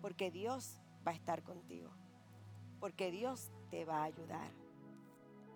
porque 0.00 0.30
Dios 0.30 0.80
va 1.06 1.10
a 1.10 1.14
estar 1.14 1.42
contigo, 1.42 1.90
porque 2.80 3.10
Dios 3.10 3.50
te 3.70 3.84
va 3.84 3.98
a 3.98 4.04
ayudar. 4.04 4.59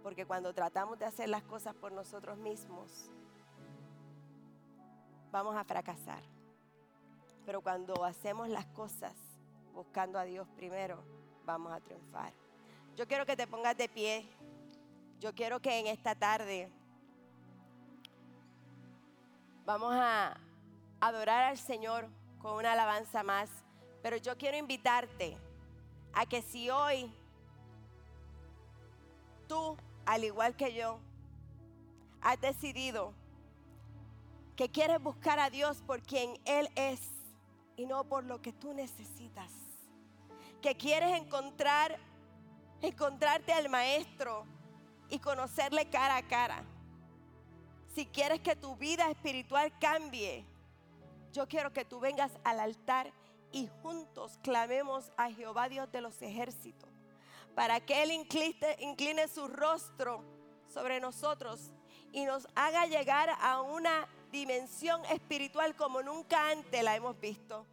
Porque 0.05 0.26
cuando 0.26 0.52
tratamos 0.52 0.98
de 0.98 1.07
hacer 1.07 1.30
las 1.30 1.42
cosas 1.44 1.74
por 1.74 1.90
nosotros 1.90 2.36
mismos, 2.36 3.11
vamos 5.32 5.57
a 5.57 5.64
fracasar. 5.64 6.22
Pero 7.46 7.62
cuando 7.62 8.05
hacemos 8.05 8.50
las 8.50 8.66
cosas 8.66 9.14
buscando 9.72 10.18
a 10.18 10.24
Dios 10.24 10.46
primero, 10.57 11.02
vamos 11.46 11.72
a 11.72 11.80
triunfar. 11.80 12.34
Yo 12.94 13.09
quiero 13.09 13.24
que 13.24 13.34
te 13.34 13.46
pongas 13.46 13.78
de 13.78 13.88
pie. 13.88 14.28
Yo 15.20 15.34
quiero 15.34 15.59
que 15.59 15.78
en 15.78 15.86
esta 15.86 16.14
tarde 16.14 16.70
vamos 19.64 19.94
a 19.94 20.36
adorar 21.00 21.44
al 21.44 21.57
Señor 21.57 22.09
con 22.42 22.57
una 22.57 22.72
alabanza 22.72 23.22
más. 23.22 23.48
Pero 24.02 24.18
yo 24.18 24.36
quiero 24.36 24.59
invitarte 24.59 25.38
a 26.12 26.26
que 26.26 26.42
si 26.42 26.68
hoy 26.68 27.11
tú, 29.48 29.78
al 30.07 30.24
igual 30.24 30.57
que 30.57 30.74
yo, 30.74 30.98
has 32.20 32.40
decidido 32.40 33.12
que 34.57 34.68
quieres 34.68 35.02
buscar 35.02 35.38
a 35.38 35.50
Dios 35.50 35.82
por 35.86 36.02
quien 36.02 36.38
Él 36.44 36.68
es 36.76 37.00
y 37.76 37.86
no 37.86 38.05
por 38.05 38.24
lo 38.24 38.40
que 38.40 38.52
tú 38.52 38.72
necesitas. 38.72 39.50
Que 40.62 40.76
quieres 40.76 41.20
encontrar, 41.20 41.98
encontrarte 42.80 43.52
al 43.52 43.68
Maestro 43.68 44.46
y 45.11 45.18
conocerle 45.18 45.88
cara 45.90 46.16
a 46.16 46.22
cara. 46.22 46.64
Si 47.94 48.07
quieres 48.07 48.40
que 48.40 48.57
tu 48.57 48.76
vida 48.76 49.11
espiritual 49.11 49.72
cambie, 49.78 50.44
yo 51.32 51.46
quiero 51.48 51.72
que 51.72 51.84
tú 51.84 52.00
vengas 52.00 52.32
al 52.44 52.61
altar 52.61 53.12
y 53.52 53.68
juntos 53.82 54.38
clamemos 54.42 55.12
a 55.16 55.30
Jehová 55.30 55.68
Dios 55.68 55.90
de 55.92 56.00
los 56.00 56.20
ejércitos, 56.22 56.88
para 57.55 57.80
que 57.80 58.02
Él 58.02 58.11
incline, 58.11 58.57
incline 58.80 59.28
su 59.28 59.48
rostro 59.48 60.22
sobre 60.68 61.00
nosotros 61.00 61.72
y 62.12 62.24
nos 62.24 62.46
haga 62.55 62.86
llegar 62.86 63.30
a 63.40 63.61
una 63.62 64.09
dimensión 64.30 65.05
espiritual 65.07 65.76
como 65.76 66.02
nunca 66.02 66.50
antes 66.50 66.82
la 66.82 66.96
hemos 66.96 67.18
visto. 67.20 67.66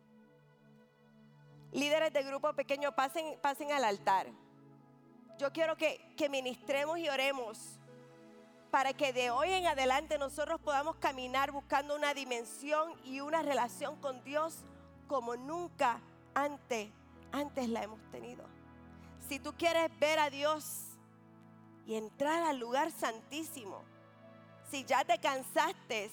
Líderes 1.72 2.12
de 2.12 2.24
grupo 2.24 2.54
pequeño, 2.54 2.94
pasen, 2.94 3.40
pasen 3.42 3.72
al 3.72 3.84
altar. 3.84 4.28
Yo 5.38 5.52
quiero 5.54 5.76
que, 5.78 6.14
que 6.18 6.30
ministremos 6.30 7.00
y 7.00 7.10
oremos 7.10 7.80
para 8.70 8.94
que 8.94 9.12
de 9.12 9.32
hoy 9.32 9.52
en 9.52 9.68
adelante 9.68 10.18
nosotros 10.18 10.60
podamos 10.62 10.96
caminar 10.98 11.52
buscando 11.52 11.96
una 11.96 12.14
dimensión 12.14 12.94
y 13.04 13.20
una 13.20 13.42
relación 13.42 13.96
con 13.98 14.24
Dios 14.24 14.64
como 15.08 15.36
nunca 15.36 16.00
antes, 16.34 16.90
antes 17.32 17.68
la 17.70 17.84
hemos 17.84 18.00
tenido. 18.12 18.51
Si 19.32 19.40
tú 19.40 19.54
quieres 19.54 19.90
ver 19.98 20.20
a 20.20 20.30
Dios 20.30 20.98
y 21.86 21.96
entrar 21.96 22.44
al 22.44 22.60
lugar 22.60 22.92
santísimo, 22.92 23.82
si 24.70 24.84
ya 24.84 25.06
te 25.06 25.18
cansaste 25.20 26.12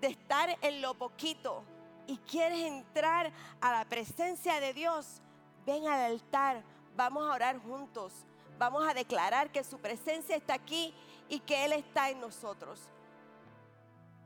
de 0.00 0.06
estar 0.06 0.56
en 0.62 0.80
lo 0.80 0.94
poquito 0.94 1.64
y 2.06 2.18
quieres 2.18 2.60
entrar 2.60 3.32
a 3.60 3.72
la 3.72 3.84
presencia 3.84 4.60
de 4.60 4.72
Dios, 4.72 5.20
ven 5.66 5.88
al 5.88 6.12
altar, 6.12 6.62
vamos 6.94 7.28
a 7.28 7.32
orar 7.32 7.58
juntos, 7.58 8.12
vamos 8.60 8.86
a 8.86 8.94
declarar 8.94 9.50
que 9.50 9.64
su 9.64 9.80
presencia 9.80 10.36
está 10.36 10.54
aquí 10.54 10.94
y 11.28 11.40
que 11.40 11.64
Él 11.64 11.72
está 11.72 12.10
en 12.10 12.20
nosotros. 12.20 12.78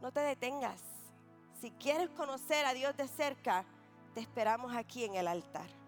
No 0.03 0.13
te 0.13 0.21
detengas. 0.21 0.83
Si 1.59 1.71
quieres 1.71 2.11
conocer 2.11 2.67
a 2.67 2.75
Dios 2.75 2.95
de 2.99 3.09
cerca, 3.09 3.65
te 4.13 4.21
esperamos 4.21 4.77
aquí 4.77 5.07
en 5.07 5.15
el 5.15 5.27
altar. 5.27 5.80